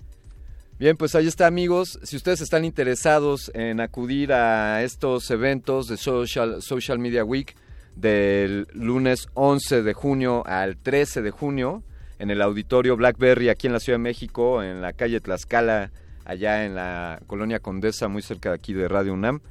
[0.81, 1.99] Bien, pues ahí está amigos.
[2.01, 7.55] Si ustedes están interesados en acudir a estos eventos de Social, Social Media Week
[7.95, 11.83] del lunes 11 de junio al 13 de junio
[12.17, 15.91] en el auditorio Blackberry aquí en la Ciudad de México, en la calle Tlaxcala,
[16.25, 19.41] allá en la colonia Condesa, muy cerca de aquí de Radio UNAM.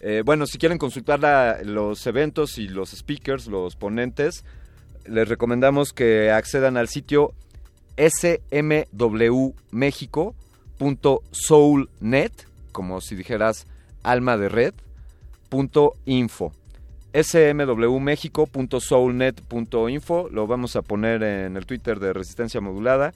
[0.00, 4.44] Eh, bueno, si quieren consultar los eventos y los speakers, los ponentes,
[5.06, 7.32] les recomendamos que accedan al sitio
[7.96, 10.34] smwmexico.com
[10.84, 13.66] smmexico.soulnet, como si dijeras
[14.02, 14.74] alma de red,
[15.48, 16.52] punto info.
[20.30, 23.14] Lo vamos a poner en el Twitter de Resistencia Modulada.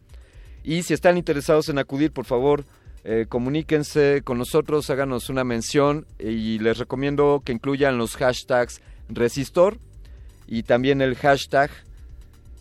[0.63, 2.65] Y si están interesados en acudir, por favor,
[3.05, 9.79] eh, comuníquense con nosotros, háganos una mención y les recomiendo que incluyan los hashtags Resistor
[10.47, 11.71] y también el hashtag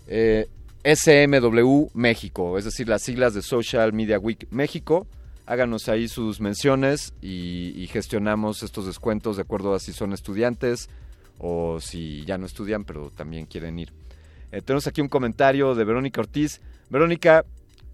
[0.07, 0.47] eh,
[0.83, 5.07] SMW México, es decir, las siglas de Social Media Week México.
[5.45, 10.89] Háganos ahí sus menciones y, gestionamos estos descuentos de acuerdo a si son estudiantes,
[11.39, 13.93] o si ya no estudian, pero también quieren ir.
[14.51, 16.61] Eh, tenemos aquí un comentario de Verónica Ortiz.
[16.89, 17.45] Verónica,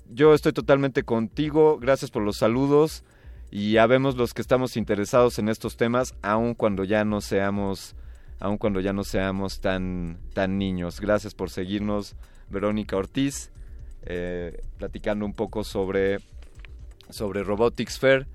[0.09, 3.03] yo estoy totalmente contigo, gracias por los saludos
[3.55, 7.95] y ya vemos los que estamos interesados en estos temas, aun cuando ya no seamos,
[8.39, 10.99] aun cuando ya no seamos tan, tan niños.
[10.99, 12.15] Gracias por seguirnos,
[12.49, 13.51] Verónica Ortiz,
[14.03, 16.19] eh, platicando un poco sobre,
[17.09, 18.27] sobre Robotics Fair.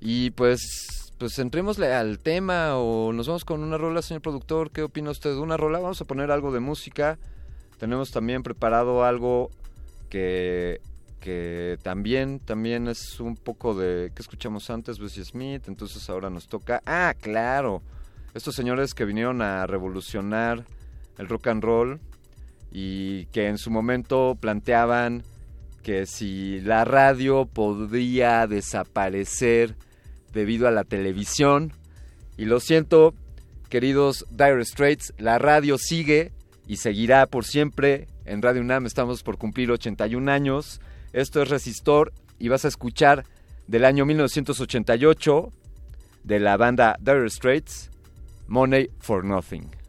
[0.00, 4.72] Y pues pues al tema o nos vamos con una rola, señor productor.
[4.72, 5.78] ¿Qué opina usted de una rola?
[5.78, 7.16] Vamos a poner algo de música.
[7.78, 9.48] Tenemos también preparado algo
[10.10, 10.80] que,
[11.20, 14.10] que también, también es un poco de...
[14.12, 14.98] que escuchamos antes?
[14.98, 15.68] Bessie Smith.
[15.68, 16.82] Entonces ahora nos toca...
[16.86, 17.82] Ah, claro.
[18.34, 20.64] Estos señores que vinieron a revolucionar
[21.18, 22.00] el rock and roll
[22.72, 25.22] y que en su momento planteaban
[25.82, 29.76] que si la radio podía desaparecer
[30.32, 31.72] debido a la televisión.
[32.36, 33.14] Y lo siento,
[33.68, 36.32] queridos Dire Straits, la radio sigue
[36.66, 38.06] y seguirá por siempre.
[38.24, 40.80] En Radio UNAM estamos por cumplir 81 años.
[41.12, 43.24] Esto es Resistor y vas a escuchar
[43.66, 45.52] del año 1988
[46.24, 47.90] de la banda Dire Straits,
[48.46, 49.81] Money for Nothing.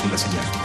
[0.00, 0.59] Es una, señal-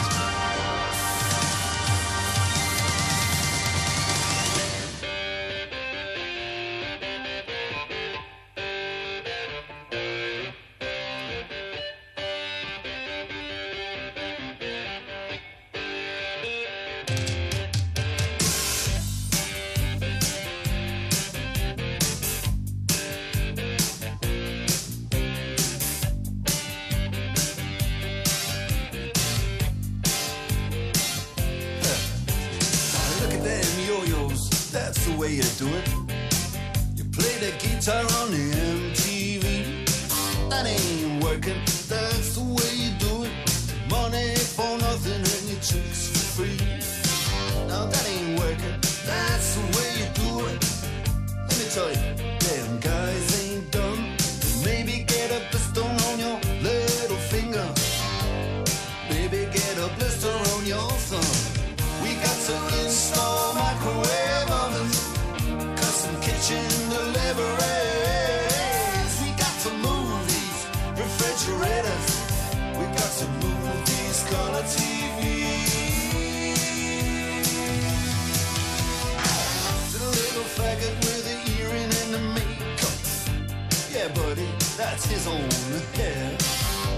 [84.86, 85.50] that's his own
[85.98, 86.38] hair.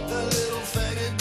[0.10, 1.14] The little faggot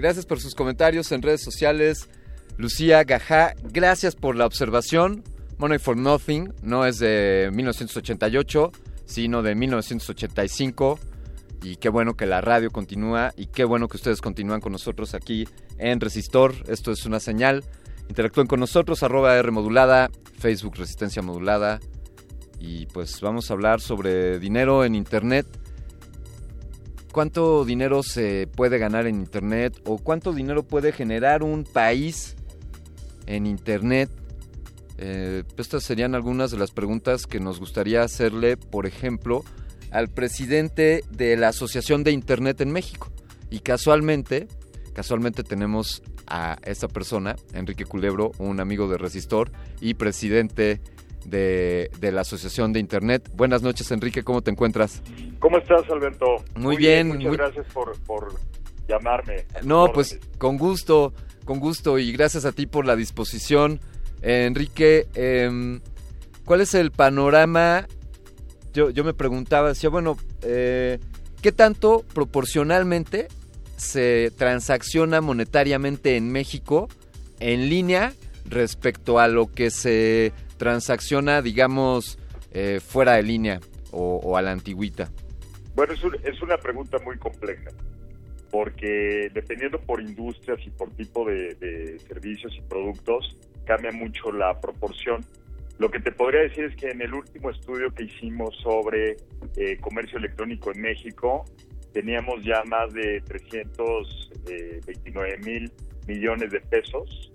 [0.00, 2.08] Gracias por sus comentarios en redes sociales.
[2.56, 5.22] Lucía Gajá, gracias por la observación.
[5.58, 8.72] Money for Nothing no es de 1988,
[9.04, 10.98] sino de 1985.
[11.62, 15.12] Y qué bueno que la radio continúa y qué bueno que ustedes continúan con nosotros
[15.12, 15.46] aquí
[15.76, 16.54] en Resistor.
[16.66, 17.62] Esto es una señal.
[18.08, 21.78] Interactúen con nosotros, arroba R modulada, Facebook Resistencia Modulada.
[22.58, 25.46] Y pues vamos a hablar sobre dinero en Internet.
[27.12, 29.80] ¿Cuánto dinero se puede ganar en Internet?
[29.84, 32.36] ¿O cuánto dinero puede generar un país
[33.26, 34.10] en Internet?
[34.98, 39.42] Eh, estas serían algunas de las preguntas que nos gustaría hacerle, por ejemplo,
[39.90, 43.10] al presidente de la Asociación de Internet en México.
[43.50, 44.46] Y casualmente,
[44.92, 50.80] casualmente tenemos a esta persona, Enrique Culebro, un amigo de Resistor y presidente
[51.24, 53.30] de, de la Asociación de Internet.
[53.34, 55.02] Buenas noches, Enrique, ¿cómo te encuentras?
[55.38, 56.26] ¿Cómo estás, Alberto?
[56.54, 58.34] Muy bien, Muchas muy- gracias por, por
[58.88, 59.44] llamarme.
[59.62, 61.12] No, pues con gusto,
[61.44, 63.80] con gusto y gracias a ti por la disposición.
[64.22, 65.80] Eh, Enrique, em,
[66.44, 67.86] ¿cuál es el panorama?
[68.72, 70.98] Yo, yo me preguntaba, decía, bueno, eh,
[71.42, 73.28] ¿qué tanto proporcionalmente
[73.76, 76.88] se transacciona monetariamente en México
[77.40, 78.12] en línea
[78.44, 80.32] respecto a lo que se
[80.64, 82.18] transacciona, digamos,
[82.52, 83.60] eh, fuera de línea
[83.92, 85.10] o, a la antigüita?
[85.74, 87.70] Bueno, es, un- es una pregunta muy compleja,
[88.50, 95.24] porque dependiendo por industrias y por tipo de, servicios y productos, cambia mucho la proporción.
[95.78, 99.16] Lo que te podría decir es que en el último estudio que hicimos sobre
[99.56, 101.46] eh, comercio electrónico en México,
[101.94, 105.72] teníamos ya más de 329 mil
[106.06, 107.32] millones de pesos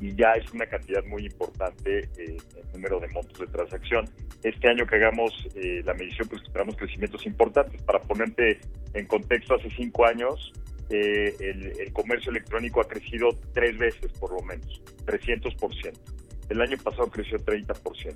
[0.00, 4.08] y ya es una cantidad muy importante eh, en número de montos de transacción.
[4.42, 7.80] Este año que hagamos eh, la medición, pues esperamos crecimientos importantes.
[7.82, 8.60] Para ponerte
[8.94, 10.52] en contexto, hace cinco años
[10.90, 15.92] eh, el, el comercio electrónico ha crecido tres veces por lo menos, 300%.
[16.48, 18.14] El año pasado creció 30%.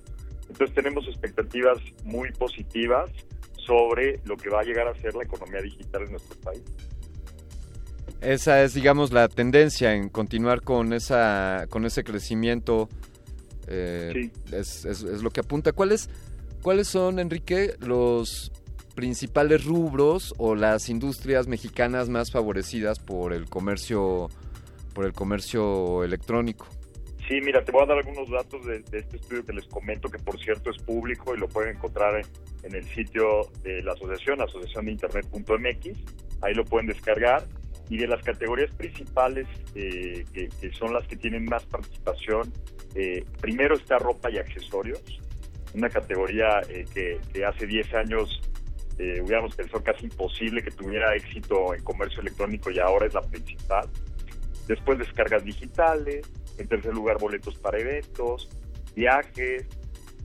[0.49, 3.11] Entonces tenemos expectativas muy positivas
[3.57, 6.63] sobre lo que va a llegar a ser la economía digital en nuestro país.
[8.21, 12.89] Esa es, digamos, la tendencia en continuar con esa, con ese crecimiento.
[13.73, 15.73] eh, es, es- es lo que apunta.
[15.73, 16.11] ¿Cuáles,
[16.61, 18.51] ¿Cuáles son, Enrique, los
[18.97, 24.29] principales rubros o las industrias mexicanas más favorecidas por el comercio,
[24.93, 26.67] por el comercio electrónico?
[27.29, 30.09] Sí, mira, te voy a dar algunos datos de, de este estudio que les comento,
[30.09, 32.27] que por cierto es público y lo pueden encontrar en,
[32.65, 35.97] en el sitio de la asociación, asociaciondeinternet.mx,
[36.43, 37.47] ahí lo pueden descargar.
[37.91, 42.53] Y de las categorías principales, eh, que, son las que tienen más participación,
[42.95, 45.03] eh, primero está ropa y accesorios,
[45.75, 48.41] una categoría eh, que, hace 10 años
[49.23, 53.89] hubiéramos pensado casi imposible que tuviera éxito en comercio electrónico y ahora es la principal.
[54.69, 58.51] Después descargas digitales, en tercer lugar boletos para eventos,
[58.95, 59.67] viajes,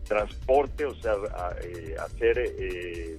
[0.05, 1.13] transporte, o sea,
[2.03, 2.51] hacer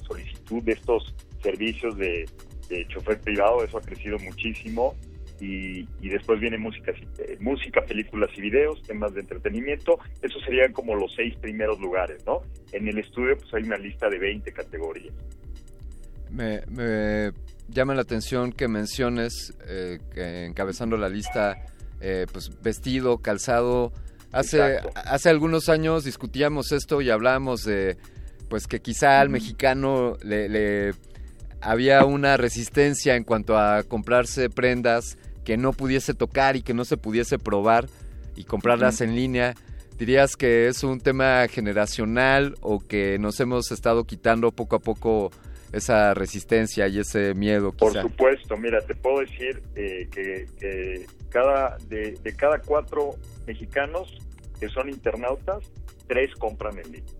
[0.06, 2.26] solicitud de estos servicios de,
[2.68, 4.94] de chofer privado, eso ha crecido muchísimo.
[5.38, 6.92] Y, y después viene música,
[7.40, 9.98] música, películas y videos, temas de entretenimiento.
[10.22, 12.40] Esos serían como los seis primeros lugares, ¿no?
[12.72, 15.14] En el estudio pues hay una lista de 20 categorías.
[16.30, 17.32] Me, me
[17.68, 21.66] llama la atención que menciones, eh, que encabezando la lista,
[22.00, 23.92] eh, pues vestido, calzado.
[24.32, 24.90] Hace, Exacto.
[24.94, 27.96] hace algunos años discutíamos esto y hablábamos de
[28.48, 30.94] pues que quizá al mexicano le, le
[31.60, 36.84] había una resistencia en cuanto a comprarse prendas que no pudiese tocar y que no
[36.84, 37.86] se pudiese probar
[38.34, 39.54] y comprarlas en línea.
[39.98, 45.30] ¿Dirías que es un tema generacional o que nos hemos estado quitando poco a poco
[45.72, 51.76] esa resistencia y ese miedo Por supuesto, mira, te puedo decir eh, que, que cada
[51.88, 54.16] de, de cada cuatro mexicanos
[54.60, 55.64] que son internautas,
[56.06, 57.15] tres compran en línea.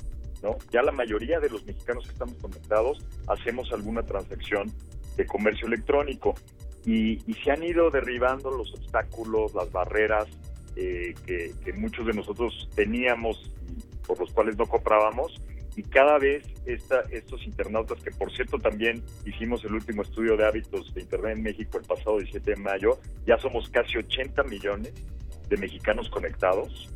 [0.46, 0.56] ¿No?
[0.70, 4.72] Ya la mayoría de los mexicanos que estamos conectados hacemos alguna transacción
[5.16, 6.34] de comercio electrónico
[6.84, 10.26] y, y se han ido derribando los obstáculos, las barreras
[10.76, 15.40] eh, que, que muchos de nosotros teníamos y por los cuales no comprábamos
[15.74, 20.46] y cada vez esta, estos internautas, que por cierto también hicimos el último estudio de
[20.46, 24.94] hábitos de Internet en México el pasado 17 de mayo, ya somos casi 80 millones
[25.48, 26.90] de mexicanos conectados,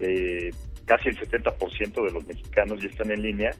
[0.00, 0.50] eh,
[0.90, 3.52] casi el 70% de los mexicanos ya están en línea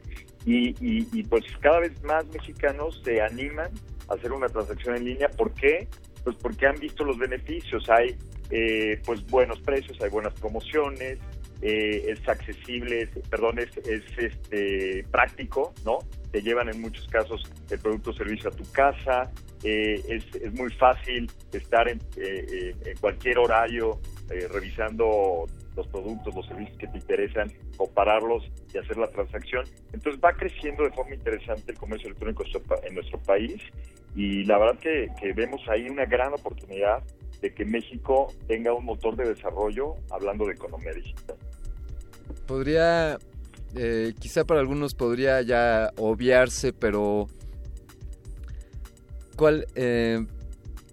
[0.45, 3.71] y, y- pues cada vez más mexicanos se animan
[4.09, 5.29] a hacer una transacción en línea.
[5.29, 5.87] ¿Por qué?
[6.25, 8.17] Pues porque han visto los beneficios, hay
[8.51, 11.21] eh, pues buenos precios, hay buenas promociones,
[11.63, 15.99] eh, es accesible, es- perdón, es, es, este, práctico, ¿no?
[16.33, 19.31] Te llevan en muchos casos el producto o servicio a tu casa,
[19.63, 24.01] eh, es, es muy fácil estar en, eh, eh, en cualquier horario
[24.31, 29.65] eh, revisando los productos, los servicios que te interesan, compararlos y hacer la transacción.
[29.93, 32.45] Entonces va creciendo de forma interesante el comercio electrónico
[32.85, 33.57] en nuestro país
[34.15, 37.03] y la verdad que, que vemos ahí una gran oportunidad
[37.41, 41.37] de que México tenga un motor de desarrollo hablando de economía digital.
[42.47, 43.19] Podría,
[43.75, 47.27] eh, quizá para algunos podría ya obviarse, pero
[49.37, 50.27] ¿cuál, eh,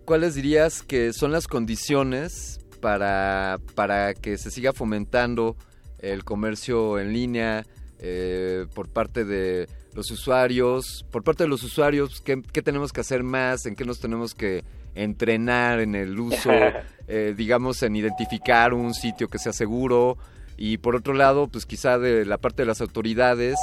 [0.06, 5.56] ¿cuáles dirías que son las condiciones para, para que se siga fomentando
[6.00, 7.66] el comercio en línea
[8.00, 11.06] eh, por parte de los usuarios?
[11.12, 13.66] Por parte de los usuarios, ¿qué, qué tenemos que hacer más?
[13.66, 14.64] ¿En qué nos tenemos que
[14.96, 16.52] entrenar en el uso?
[17.08, 20.18] eh, digamos, en identificar un sitio que sea seguro
[20.58, 23.56] y por otro lado, pues quizá de la parte de las autoridades,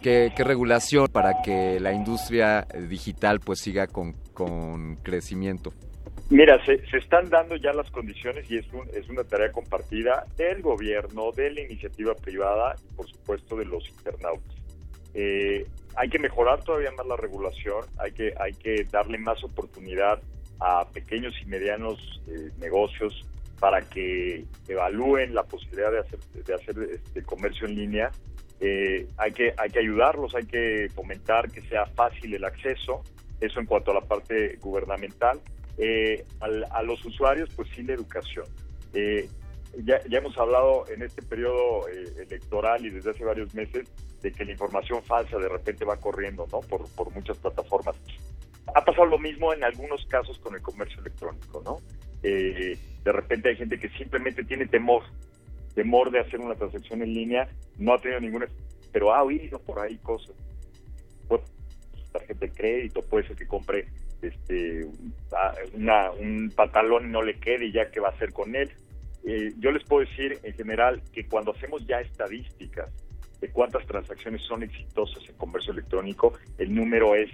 [0.00, 5.72] ¿qué, qué regulación para que la industria digital pues siga con, con crecimiento?
[6.28, 10.26] Mira, se, se están dando ya las condiciones y es, un- es una tarea compartida
[10.36, 14.56] del gobierno, de la iniciativa privada y por supuesto de los internautas.
[15.14, 15.64] Eh,
[15.94, 20.20] hay que mejorar todavía más la regulación, hay que, hay que darle más oportunidad
[20.60, 23.14] a pequeños y medianos eh, negocios
[23.60, 28.10] para que evalúen la posibilidad de hacer, de hacer este comercio en línea.
[28.60, 33.02] Eh, hay, que, hay que ayudarlos, hay que fomentar que sea fácil el acceso,
[33.40, 35.40] eso en cuanto a la parte gubernamental.
[35.78, 38.46] Eh, al- a los usuarios, pues la educación.
[38.94, 39.28] Eh,
[39.84, 43.86] ya, ya hemos hablado en este periodo eh, electoral y desde hace varios meses
[44.22, 46.60] de que la información falsa de repente va corriendo ¿no?
[46.60, 47.96] por, por muchas plataformas.
[48.74, 51.76] Ha pasado lo mismo en algunos casos con el comercio electrónico, ¿no?
[52.22, 55.02] Eh, de repente hay gente que simplemente tiene temor,
[55.74, 57.48] temor de hacer una transacción en línea,
[57.78, 58.46] no ha tenido ninguna,
[58.92, 60.34] pero ha oído por ahí cosas.
[61.28, 61.42] Pues,
[62.10, 63.86] tarjeta de crédito, puede ser que compre
[64.22, 64.86] este
[65.74, 68.70] una- un pantalón no le quede y ya qué va a hacer con él.
[69.24, 72.88] Eh, yo les puedo decir en general que cuando hacemos ya estadísticas
[73.40, 77.30] de cuántas transacciones son exitosas en comercio electrónico, el número es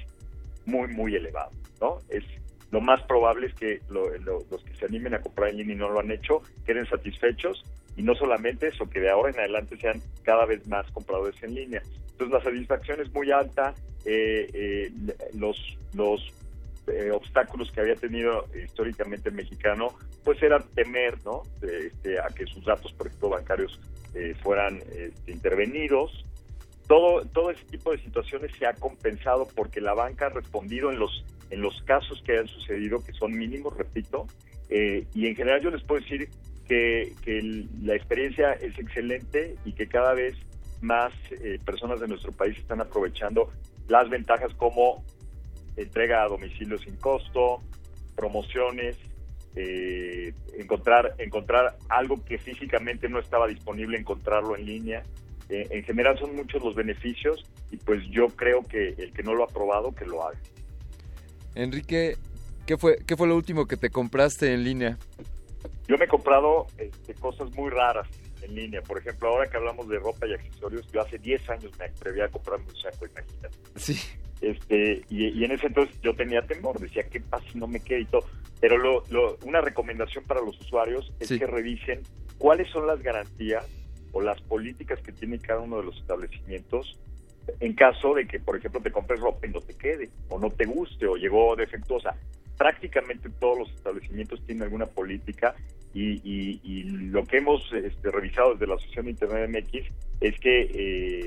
[0.67, 1.99] muy, muy elevado, ¿no?
[2.09, 2.25] Es
[2.71, 5.75] lo más probable es que lo- lo- los que se animen a comprar en línea
[5.75, 7.63] y no lo han hecho queden satisfechos
[7.97, 11.55] y no solamente eso, que de ahora en adelante sean cada vez más compradores en
[11.55, 11.83] línea.
[12.13, 13.75] Entonces la satisfacción es muy alta,
[14.07, 14.91] eh, eh,
[15.35, 15.59] los,
[15.93, 16.23] los
[16.89, 21.43] eh, obstáculos que había tenido históricamente el mexicano, pues era temer, ¿no?
[21.63, 23.79] Este, a que sus datos, por ejemplo, bancarios
[24.15, 26.25] eh, fueran este, intervenidos.
[26.89, 30.99] Todo, todo ese tipo de situaciones se ha compensado porque la banca ha respondido en
[30.99, 34.27] los, en los casos que han sucedido, que son mínimos, repito,
[34.69, 36.29] eh, y en general yo les puedo decir
[36.67, 40.35] que, que la experiencia es excelente y que cada vez
[40.81, 41.13] más
[41.65, 43.53] personas de nuestro país están aprovechando
[43.87, 45.05] las ventajas como
[45.77, 47.63] entrega a domicilio sin costo,
[48.17, 48.97] promociones,
[49.55, 55.03] eh, encontrar encontrar algo que físicamente no estaba disponible, encontrarlo en línea.
[55.49, 59.35] Eh, en general son muchos los beneficios y pues yo creo que el que no
[59.35, 60.39] lo ha probado, que lo haga.
[61.55, 62.17] Enrique,
[62.67, 64.99] ¿qué fue, ¿qué fue lo último que te compraste en línea?
[65.87, 68.09] Yo me he comprado este, cosas muy raras
[68.41, 68.81] en línea.
[68.83, 72.21] Por ejemplo, ahora que hablamos de ropa y accesorios, yo hace 10 años me atreví
[72.21, 73.59] a comprarme un saco, imagínate.
[73.77, 73.99] Sí.
[74.43, 77.81] Este, y, y en ese entonces yo tenía temor, decía, ¿qué pasa si no me
[77.81, 78.25] queda y todo?
[78.61, 81.39] Pero lo, lo- una recomendación para los usuarios es Sí.
[81.39, 82.01] que revisen
[82.39, 83.65] cuáles son las garantías
[84.13, 86.99] o las políticas que tiene cada uno de los establecimientos
[87.61, 90.51] en caso de que, por ejemplo, te compres ropa y no te quede, o no
[90.51, 92.15] te guste, o llegó defectuosa.
[92.59, 95.55] Prácticamente todos los establecimientos tienen alguna política
[95.95, 99.87] y, y- y lo que hemos este, revisado desde la Asociación de Internet MX
[100.21, 100.61] es que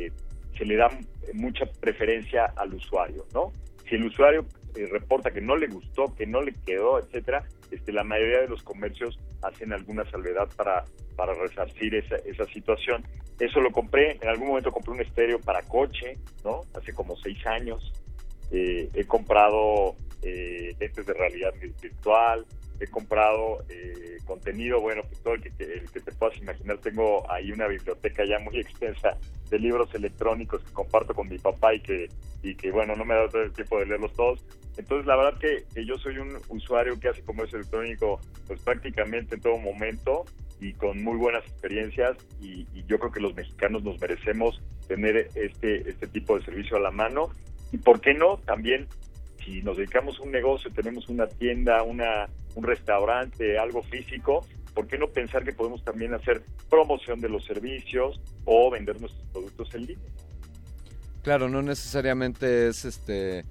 [0.05, 0.11] eh,
[0.57, 0.89] se le da
[1.33, 3.51] mucha preferencia al usuario, ¿no?
[3.87, 7.91] Si el usuario eh, reporta que no le gustó, que no le quedó, etcétera, este,
[7.91, 10.83] la mayoría de los comercios hacen alguna salvedad para,
[11.15, 13.03] para resarcir esa, esa situación.
[13.39, 16.61] Eso lo compré, en algún momento compré un estéreo para coche, ¿no?
[16.73, 17.91] Hace como seis años.
[18.51, 22.45] Eh, he comprado eh, de realidad vi- virtual,
[22.79, 26.77] he comprado eh, contenido, bueno, pues todo el que, el que te puedas imaginar.
[26.79, 29.17] Tengo ahí una biblioteca ya muy extensa
[29.49, 32.09] de libros electrónicos que comparto con mi papá y que,
[32.43, 34.45] y que bueno, no me dado todo el tiempo de leerlos todos.
[34.77, 39.35] Entonces, la verdad que, que yo soy un usuario que hace comercio electrónico pues prácticamente
[39.35, 40.25] en todo momento
[40.59, 45.29] y con muy buenas experiencias y, y yo creo que los mexicanos nos merecemos tener
[45.35, 47.29] este, este tipo de servicio a la mano
[47.71, 48.87] y por qué no también
[49.45, 54.87] si nos dedicamos a un negocio, tenemos una tienda, una, un restaurante, algo físico, ¿por
[54.87, 59.73] qué no pensar que podemos también hacer promoción de los servicios o vender nuestros productos
[59.75, 60.09] en línea?
[61.23, 63.45] Claro, no necesariamente es este.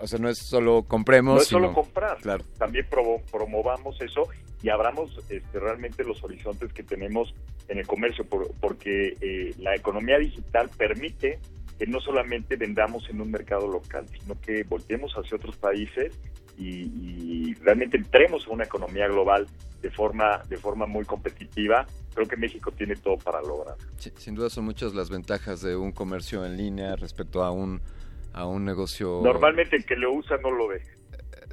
[0.00, 1.36] O sea, no es solo compremos.
[1.36, 2.44] No es solo comprar, Claro.
[2.58, 4.26] también promo- promovamos eso
[4.62, 7.32] y abramos este, realmente los horizontes que tenemos
[7.68, 11.38] en el comercio, por- porque eh, la economía digital permite
[11.78, 16.18] que no solamente vendamos en un mercado local, sino que volteemos hacia otros países
[16.56, 19.46] y, y realmente entremos a una economía global
[19.84, 21.86] de forma de forma muy competitiva.
[22.14, 23.76] Creo que México tiene todo para lograr.
[23.98, 27.82] Sí, sin duda son muchas las ventajas de un comercio en línea respecto a un,
[28.32, 29.20] a un negocio.
[29.22, 30.80] Normalmente el que lo usa no lo ve.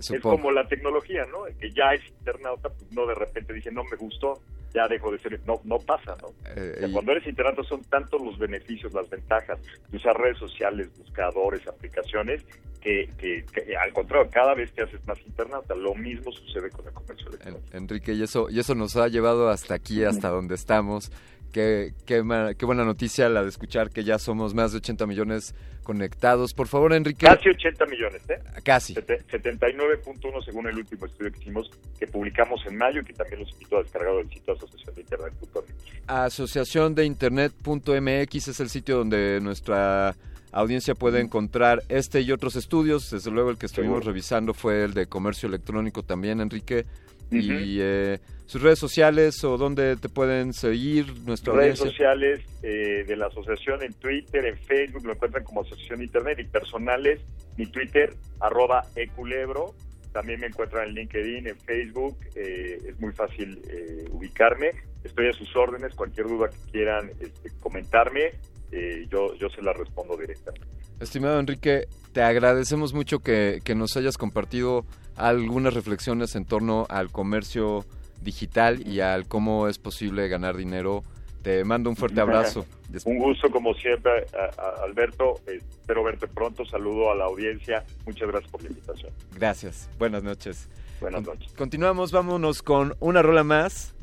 [0.02, 1.48] Es como la tecnología, ¿no?
[1.48, 4.40] El que ya es internauta, pues no de repente dice, no me gustó,
[4.74, 5.40] ya dejo de ser.
[5.46, 6.30] No, no pasa, ¿no?
[6.56, 9.60] Eh, O sea, y- cuando eres internauta son tantos los beneficios, las ventajas
[9.94, 12.44] usar redes sociales, buscadores, aplicaciones,
[12.82, 15.76] que, que- que, al contrario, cada vez te haces más internauta.
[15.76, 17.62] Lo mismo sucede con el comercio electrónico.
[17.74, 21.12] Enrique, y eso, y eso nos ha llevado hasta aquí, hasta donde estamos.
[21.52, 22.24] Qué, qué,
[22.58, 26.54] qué buena noticia la de escuchar que ya somos más de 80 millones conectados.
[26.54, 27.26] Por favor, Enrique.
[27.26, 28.40] Casi 80 millones, ¿eh?
[28.64, 28.94] Casi.
[28.94, 33.42] Sete- 79.1 según el último estudio que hicimos, que publicamos en mayo y que también
[33.42, 35.66] los invito a descargar del sitio asociación de internet.org.
[36.08, 40.16] Asociación de Internet.mx es el sitio donde nuestra
[40.52, 43.10] audiencia puede encontrar este y otros estudios.
[43.12, 44.08] Desde luego el que estuvimos Seguro.
[44.12, 46.86] revisando fue el de comercio electrónico también, Enrique.
[47.32, 51.86] Y eh, sus redes sociales o dónde te pueden seguir nuestra redes audiencia.
[51.86, 56.44] sociales eh, de la asociación en Twitter, en Facebook, lo encuentran como Asociación Internet y
[56.44, 57.22] personales,
[57.58, 59.74] mi Twitter, arroba eculebro,
[60.12, 64.72] también me encuentran en LinkedIn, en Facebook, eh, es muy fácil eh, ubicarme,
[65.04, 68.32] estoy a sus órdenes, cualquier duda que quieran este, comentarme,
[68.72, 70.68] eh, yo, yo se la respondo directamente.
[71.02, 77.12] Estimado Enrique, te agradecemos mucho que, que nos hayas compartido algunas reflexiones en torno al
[77.12, 77.86] comercio
[78.22, 81.04] digital y al cómo es posible ganar dinero.
[81.42, 82.68] Te mando un fuerte abrazo.
[83.06, 88.28] Un gusto como siempre, a- a- Alberto, espero verte pronto, saludo a la audiencia, muchas
[88.28, 89.12] gracias por la invitación.
[89.34, 89.90] Gracias.
[89.98, 90.70] Buenas noches.
[91.00, 91.52] Buenas noches.
[91.54, 93.96] Continuamos, vámonos con una rola más.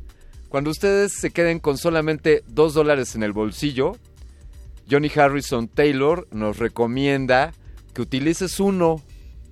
[0.48, 3.92] Cuando ustedes se queden con solamente dos dólares en el bolsillo,
[4.90, 7.52] Johnny Harrison Taylor nos recomienda
[7.92, 9.02] que utilices uno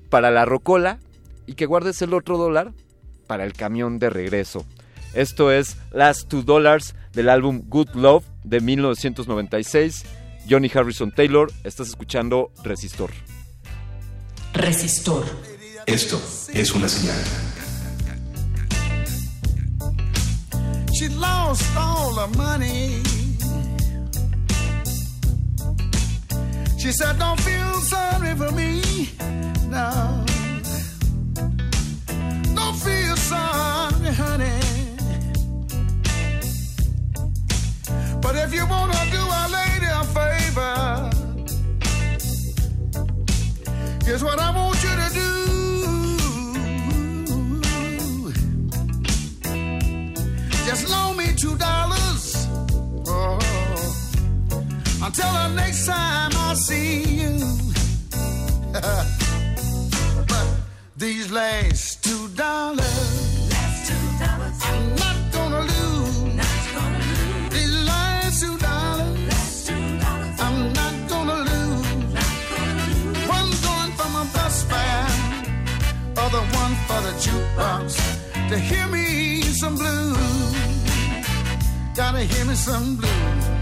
[0.08, 0.98] para la rocola
[1.46, 2.72] y que guardes el otro dólar
[3.26, 4.64] para el camión de regreso.
[5.14, 10.04] Esto es Last Two Dollars del álbum Good Love de 1996.
[10.48, 13.10] Johnny Harrison Taylor, estás escuchando Resistor.
[14.52, 15.24] Resistor.
[15.86, 16.20] Esto
[16.52, 17.16] es una señal.
[20.92, 23.15] She lost all her money.
[26.78, 28.82] She said, Don't feel sorry for me.
[29.68, 30.24] No.
[32.54, 34.60] Don't feel sorry, honey.
[38.20, 41.10] But if you want to do our lady a favor,
[44.04, 45.32] here's what I want you to do.
[50.66, 51.95] Just loan me two dollars.
[55.06, 57.38] Until the next time I see you.
[60.32, 60.46] but
[60.96, 62.96] these last two dollars,
[64.68, 66.16] I'm not gonna lose.
[67.54, 69.70] These last two dollars,
[70.40, 71.86] I'm not gonna lose.
[73.36, 75.08] One going for my bus fare,
[76.24, 77.88] other one for the jukebox
[78.50, 80.18] to hear me some blues.
[81.94, 83.55] Gotta hear me some blues.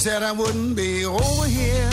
[0.00, 1.90] Said I wouldn't be over here.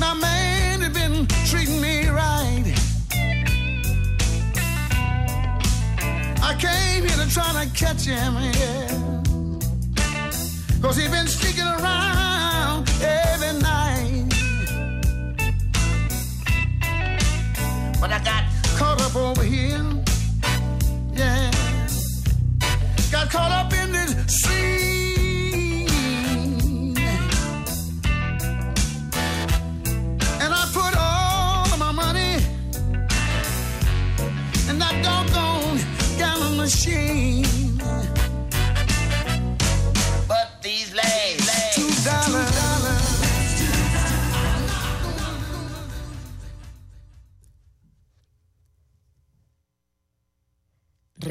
[0.00, 2.64] My man had been treating me right.
[6.42, 8.88] I came here to try to catch him, yeah.
[10.82, 11.28] Cause he been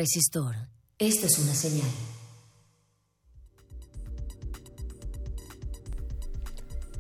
[0.06, 0.56] Resistor.
[1.00, 1.90] Es una señal.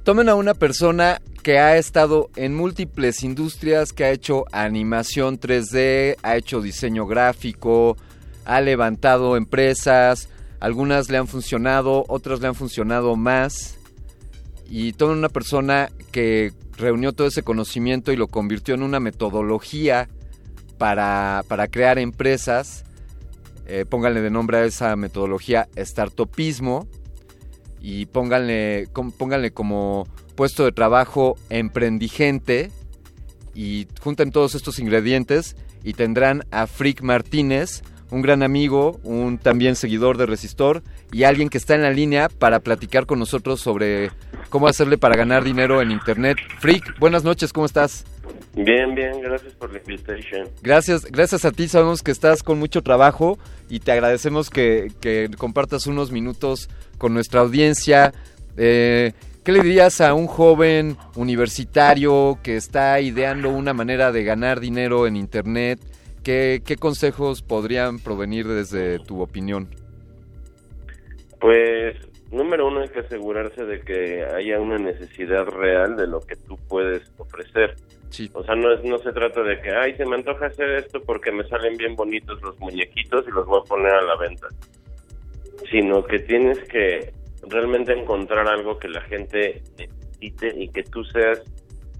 [0.03, 6.17] Tomen a una persona que ha estado en múltiples industrias, que ha hecho animación 3D,
[6.23, 7.95] ha hecho diseño gráfico,
[8.43, 10.27] ha levantado empresas,
[10.59, 13.77] algunas le han funcionado, otras le han funcionado más.
[14.67, 20.09] Y tomen una persona que reunió todo ese conocimiento y lo convirtió en una metodología
[20.79, 22.83] para, para crear empresas.
[23.67, 26.87] Eh, pónganle de nombre a esa metodología startupismo
[27.81, 28.87] y pónganle,
[29.17, 32.71] pónganle como puesto de trabajo emprendigente
[33.53, 39.75] y junten todos estos ingredientes y tendrán a Frick Martínez, un gran amigo, un también
[39.75, 44.11] seguidor de Resistor y alguien que está en la línea para platicar con nosotros sobre
[44.49, 46.37] cómo hacerle para ganar dinero en internet.
[46.59, 48.05] Frick, buenas noches, ¿cómo estás?
[48.55, 50.47] Bien, bien, gracias por la invitación.
[50.61, 53.37] Gracias, gracias a ti, sabemos que estás con mucho trabajo
[53.69, 58.13] y te agradecemos que, que compartas unos minutos con nuestra audiencia.
[58.57, 59.11] Eh,
[59.43, 65.05] ¿Qué le dirías a un joven universitario que está ideando una manera de ganar dinero
[65.05, 65.79] en Internet?
[66.23, 69.67] ¿Qué, qué consejos podrían provenir desde tu opinión?
[71.39, 71.95] Pues,
[72.31, 76.57] número uno, hay que asegurarse de que haya una necesidad real de lo que tú
[76.67, 77.75] puedes ofrecer.
[78.33, 81.01] O sea, no, es, no se trata de que, ay, se me antoja hacer esto
[81.01, 84.47] porque me salen bien bonitos los muñequitos y los voy a poner a la venta.
[85.69, 87.13] Sino que tienes que
[87.49, 91.41] realmente encontrar algo que la gente necesite y que tú seas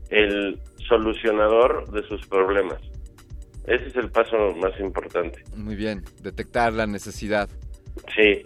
[0.09, 2.79] el solucionador de sus problemas.
[3.65, 5.43] Ese es el paso más importante.
[5.55, 7.49] Muy bien, detectar la necesidad.
[8.15, 8.43] Sí,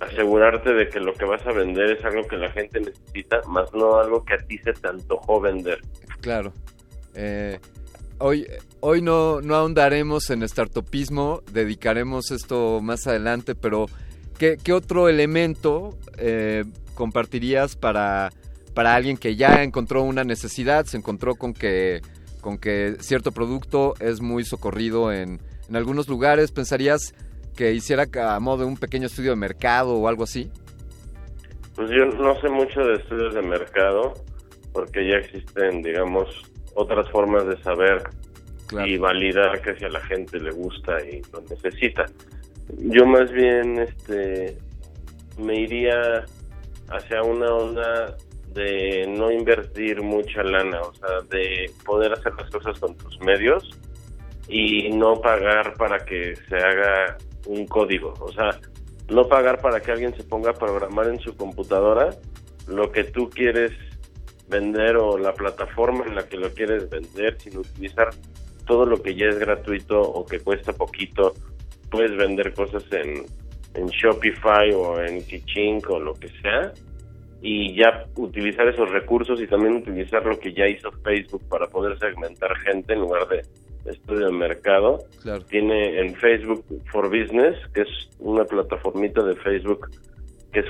[0.00, 3.72] asegurarte de que lo que vas a vender es algo que la gente necesita, más
[3.72, 5.80] no algo que a ti se te antojó vender.
[6.20, 6.52] Claro.
[7.16, 7.58] Eh,
[8.18, 8.46] hoy
[8.80, 13.86] hoy no, no ahondaremos en startupismo, dedicaremos esto más adelante, pero
[14.38, 16.64] ¿qué, otro elemento eh,
[16.94, 18.30] compartirías para,
[18.74, 22.00] para alguien que ya encontró una necesidad, se encontró con que,
[22.40, 26.52] con que cierto producto es muy socorrido en, en algunos lugares?
[26.52, 27.12] ¿Pensarías
[27.56, 30.48] que hiciera a modo de un pequeño estudio de mercado o algo así?
[31.74, 34.14] Pues yo no sé mucho de estudios de mercado,
[34.72, 36.28] porque ya existen, digamos,
[36.76, 38.04] otras formas de saber
[38.84, 42.06] y validar que si a la gente le gusta y lo necesita.
[42.78, 44.56] Yo más bien este
[45.38, 46.24] me iría
[46.88, 48.16] hacia una onda
[48.52, 53.70] de no invertir mucha lana, o sea, de poder hacer las cosas con tus medios
[54.48, 58.58] y no pagar para que se haga un código, o sea,
[59.08, 62.10] no pagar para que alguien se ponga a programar en su computadora
[62.66, 63.72] lo que tú quieres
[64.48, 68.10] vender o la plataforma en la que lo quieres vender, sin utilizar
[68.66, 71.34] todo lo que ya es gratuito o que cuesta poquito.
[71.90, 73.24] Puedes vender cosas en,
[73.74, 76.72] en Shopify o en Kichink o lo que sea
[77.42, 81.98] y ya utilizar esos recursos y también utilizar lo que ya hizo Facebook para poder
[81.98, 83.42] segmentar gente en lugar de
[83.90, 84.98] estudio de mercado.
[85.22, 85.44] Claro.
[85.44, 89.88] Tiene en Facebook for Business, que es una plataformita de Facebook
[90.52, 90.66] que es,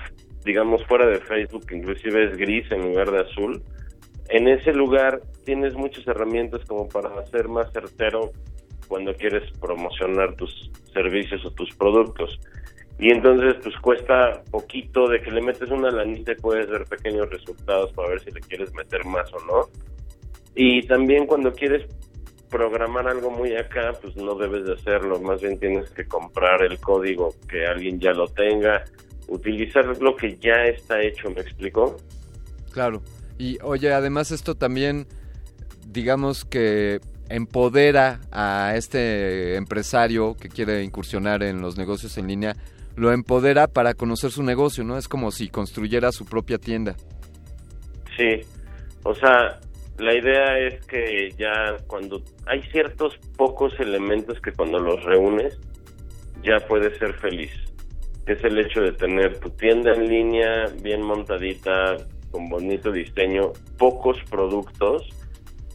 [0.46, 3.62] digamos, fuera de Facebook, inclusive es gris en lugar de azul.
[4.28, 8.30] En ese lugar tienes muchas herramientas como para hacer más certero
[8.86, 12.38] cuando quieres promocionar tus servicios o tus productos.
[12.98, 17.28] Y entonces pues cuesta poquito de que le metes una lanita y puedes ver pequeños
[17.28, 19.68] resultados para ver si le quieres meter más o no.
[20.54, 21.86] Y también cuando quieres
[22.48, 26.78] programar algo muy acá, pues no debes de hacerlo, más bien tienes que comprar el
[26.78, 28.84] código que alguien ya lo tenga,
[29.28, 31.96] utilizar lo que ya está hecho, ¿me explico?
[32.72, 33.02] Claro.
[33.38, 35.06] Y oye, además esto también,
[35.86, 42.56] digamos que empodera a este empresario que quiere incursionar en los negocios en línea,
[42.94, 44.96] lo empodera para conocer su negocio, ¿no?
[44.96, 46.96] Es como si construyera su propia tienda.
[48.16, 48.40] Sí,
[49.02, 49.60] o sea,
[49.98, 55.58] la idea es que ya cuando hay ciertos pocos elementos que cuando los reúnes
[56.42, 57.50] ya puedes ser feliz.
[58.26, 61.96] Que es el hecho de tener tu tienda en línea bien montadita,
[62.30, 65.08] con bonito diseño, pocos productos,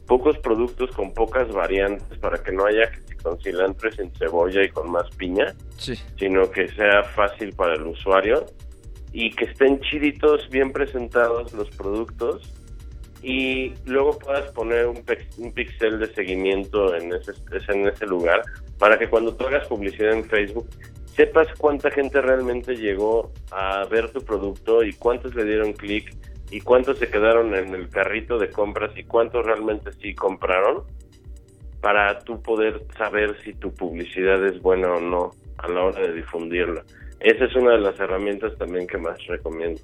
[0.06, 4.64] pocos productos con pocas variantes para que no haya que con cilantro y sin cebolla
[4.64, 5.96] y con más piña, Sí.
[6.20, 8.46] sino que sea fácil para el usuario
[9.14, 12.54] y que estén chiditos, bien presentados los productos
[13.24, 15.04] y luego puedas poner un,
[15.38, 17.32] un pixel de seguimiento en ese,
[17.70, 18.42] en ese lugar
[18.80, 20.68] para que cuando tú hagas publicidad en Facebook
[21.15, 26.15] sepas cuánta gente realmente llegó a ver tu producto y cuántos le dieron clic
[26.51, 30.83] y cuántos se quedaron en el carrito de compras y cuántos realmente sí compraron
[31.81, 36.14] para tú poder saber si tu publicidad es buena o no a la hora de
[36.14, 36.83] difundirla.
[37.19, 39.81] Esa es una de las herramientas también que más recomiendo.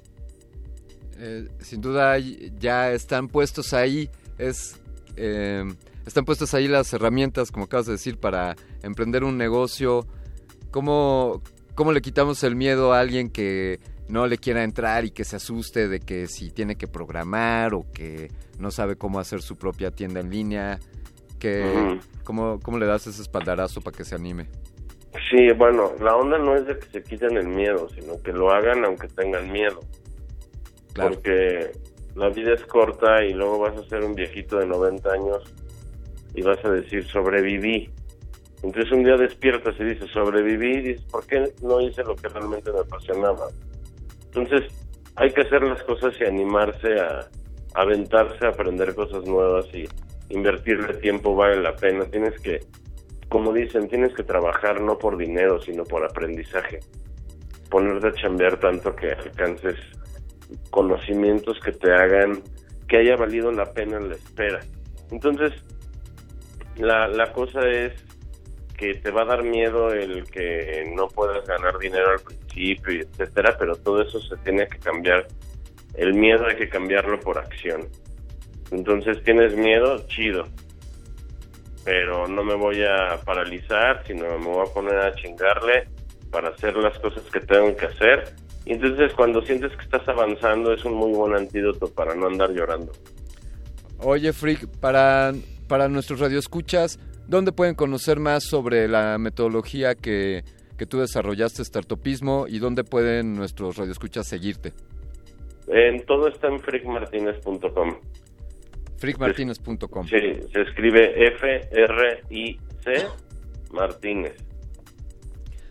[1.18, 4.08] Eh, sin duda ya están puestos ahí,
[4.38, 4.80] es,
[5.16, 5.64] eh,
[6.06, 10.06] están puestas ahí las herramientas, como acabas de decir, para emprender un negocio.
[10.70, 11.42] ¿Cómo,
[11.74, 15.36] ¿Cómo le quitamos el miedo a alguien que no le quiera entrar y que se
[15.36, 19.90] asuste de que si tiene que programar o que no sabe cómo hacer su propia
[19.90, 20.78] tienda en línea?
[21.38, 21.98] Que.
[22.24, 24.48] ¿cómo, ¿Cómo le das ese espaldarazo para que se anime?
[25.30, 28.50] Sí, bueno, la onda no es de que se quiten el miedo, sino que lo
[28.50, 29.80] hagan aunque tengan miedo.
[30.94, 31.70] Porque
[32.14, 35.54] la vida es corta y luego vas a ser un viejito de 90 años
[36.34, 37.90] y vas a decir sobreviví.
[38.62, 42.28] Entonces un día despiertas y dices sobreviví y dices, ¿por qué no hice lo que
[42.28, 43.46] realmente me apasionaba?
[44.26, 44.72] Entonces
[45.16, 47.28] hay que hacer las cosas y animarse a,
[47.74, 49.84] aventarse a aprender cosas nuevas y
[50.30, 52.04] invertirle tiempo vale la pena.
[52.06, 52.60] Tienes que,
[53.28, 56.80] como dicen, tienes que trabajar no por dinero, sino por aprendizaje.
[57.70, 59.76] Ponerte a chambear tanto que alcances
[60.70, 62.42] conocimientos que te hagan
[62.88, 64.60] que haya valido la pena la espera.
[65.10, 65.52] Entonces,
[66.76, 67.92] la, la cosa es
[68.78, 73.56] que te va a dar miedo el que no puedas ganar dinero al principio, etcétera,
[73.58, 75.26] pero todo eso se tiene que cambiar.
[75.94, 77.88] El miedo hay que cambiarlo por acción.
[78.70, 80.06] Entonces, ¿tienes miedo?
[80.06, 80.44] Chido.
[81.84, 85.88] Pero no me voy a paralizar, sino me voy a poner a chingarle
[86.30, 88.36] para hacer las cosas que tengo que hacer.
[88.64, 92.52] Y entonces, cuando sientes que estás avanzando, es un muy buen antídoto para no andar
[92.52, 92.92] llorando.
[93.98, 95.32] Oye, Freak, para,
[95.66, 100.42] para nuestros radioescuchas, ¿dónde pueden conocer más sobre la metodología que,
[100.76, 104.72] que tú desarrollaste, Startupismo, y dónde pueden nuestros radioescuchas seguirte?
[105.68, 107.96] En todo está en freakmartinez.com.
[108.96, 110.06] freakmartinez.com.
[110.06, 110.16] Sí,
[110.52, 113.06] se escribe F-R-I-C
[113.72, 114.34] Martínez.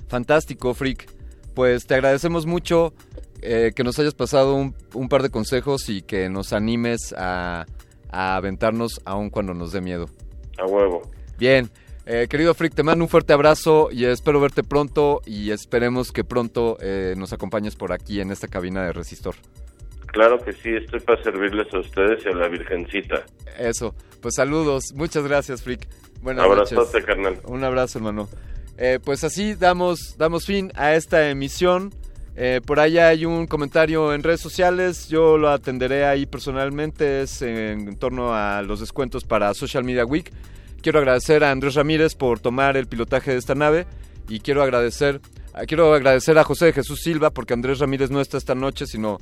[0.08, 1.12] Fantástico, Freak.
[1.56, 2.94] Pues te agradecemos mucho
[3.42, 7.66] eh, que nos hayas pasado un, un, par de consejos y que nos animes a,
[8.12, 10.06] a, aventarnos aun cuando nos dé miedo.
[10.60, 11.02] A huevo.
[11.38, 11.70] Bien.
[12.10, 16.24] Eh, querido Freak, te mando un fuerte abrazo y espero verte pronto y esperemos que
[16.24, 19.36] pronto eh, nos acompañes por aquí en esta cabina de Resistor.
[20.06, 23.26] Claro que sí, estoy para servirles a ustedes y a la Virgencita.
[23.60, 25.86] Eso, pues saludos, muchas gracias Freak.
[26.22, 27.42] Buenas Abrazote, carnal.
[27.44, 28.30] Un abrazo, hermano.
[28.78, 31.94] Eh, pues así damos, damos fin a esta emisión.
[32.38, 37.42] Eh, por ahí hay un comentario en redes sociales, yo lo atenderé ahí personalmente, es
[37.42, 40.32] en, en torno a los descuentos para Social Media Week.
[40.82, 43.86] Quiero agradecer a Andrés Ramírez por tomar el pilotaje de esta nave
[44.30, 45.22] y quiero agradecer,
[45.68, 49.18] quiero agradecer a José de Jesús Silva porque Andrés Ramírez no está esta noche, sino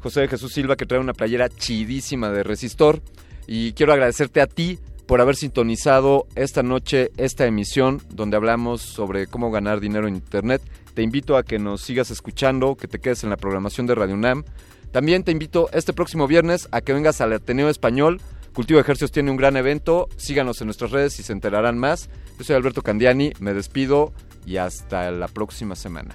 [0.00, 3.00] José de Jesús Silva que trae una playera chidísima de Resistor.
[3.46, 9.26] Y quiero agradecerte a ti por haber sintonizado esta noche esta emisión donde hablamos sobre
[9.26, 10.62] cómo ganar dinero en Internet.
[10.94, 14.14] Te invito a que nos sigas escuchando, que te quedes en la programación de Radio
[14.14, 14.44] UNAM.
[14.92, 18.20] También te invito este próximo viernes a que vengas al Ateneo Español.
[18.54, 20.08] Cultivo de Ejercicios tiene un gran evento.
[20.16, 22.08] Síganos en nuestras redes y se enterarán más.
[22.38, 24.12] Yo soy Alberto Candiani, me despido
[24.46, 26.14] y hasta la próxima semana.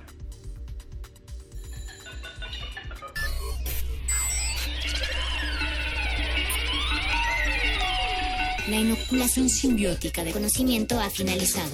[8.70, 11.72] La inoculación simbiótica de conocimiento ha finalizado.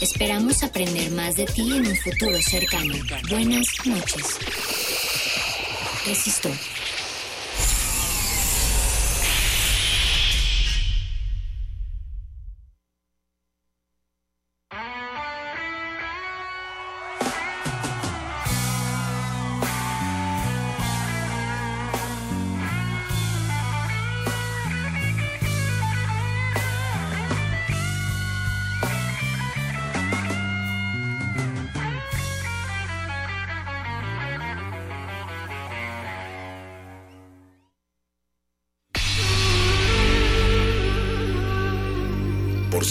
[0.00, 2.94] Esperamos aprender más de ti en un futuro cercano.
[3.30, 4.38] Buenas noches.
[6.06, 6.71] Resistor.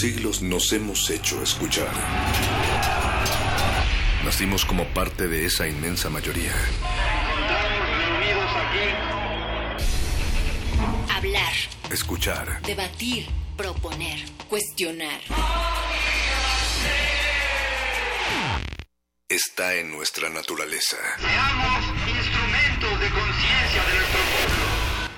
[0.02, 1.92] Siglos nos hemos hecho escuchar.
[4.24, 6.50] Nacimos como parte de esa inmensa mayoría.
[11.08, 11.52] Hablar,
[11.92, 12.60] Escuchar.
[12.62, 14.18] debatir, proponer,
[14.50, 15.20] cuestionar.
[19.28, 20.96] Está en nuestra naturaleza.
[21.20, 22.31] Seamos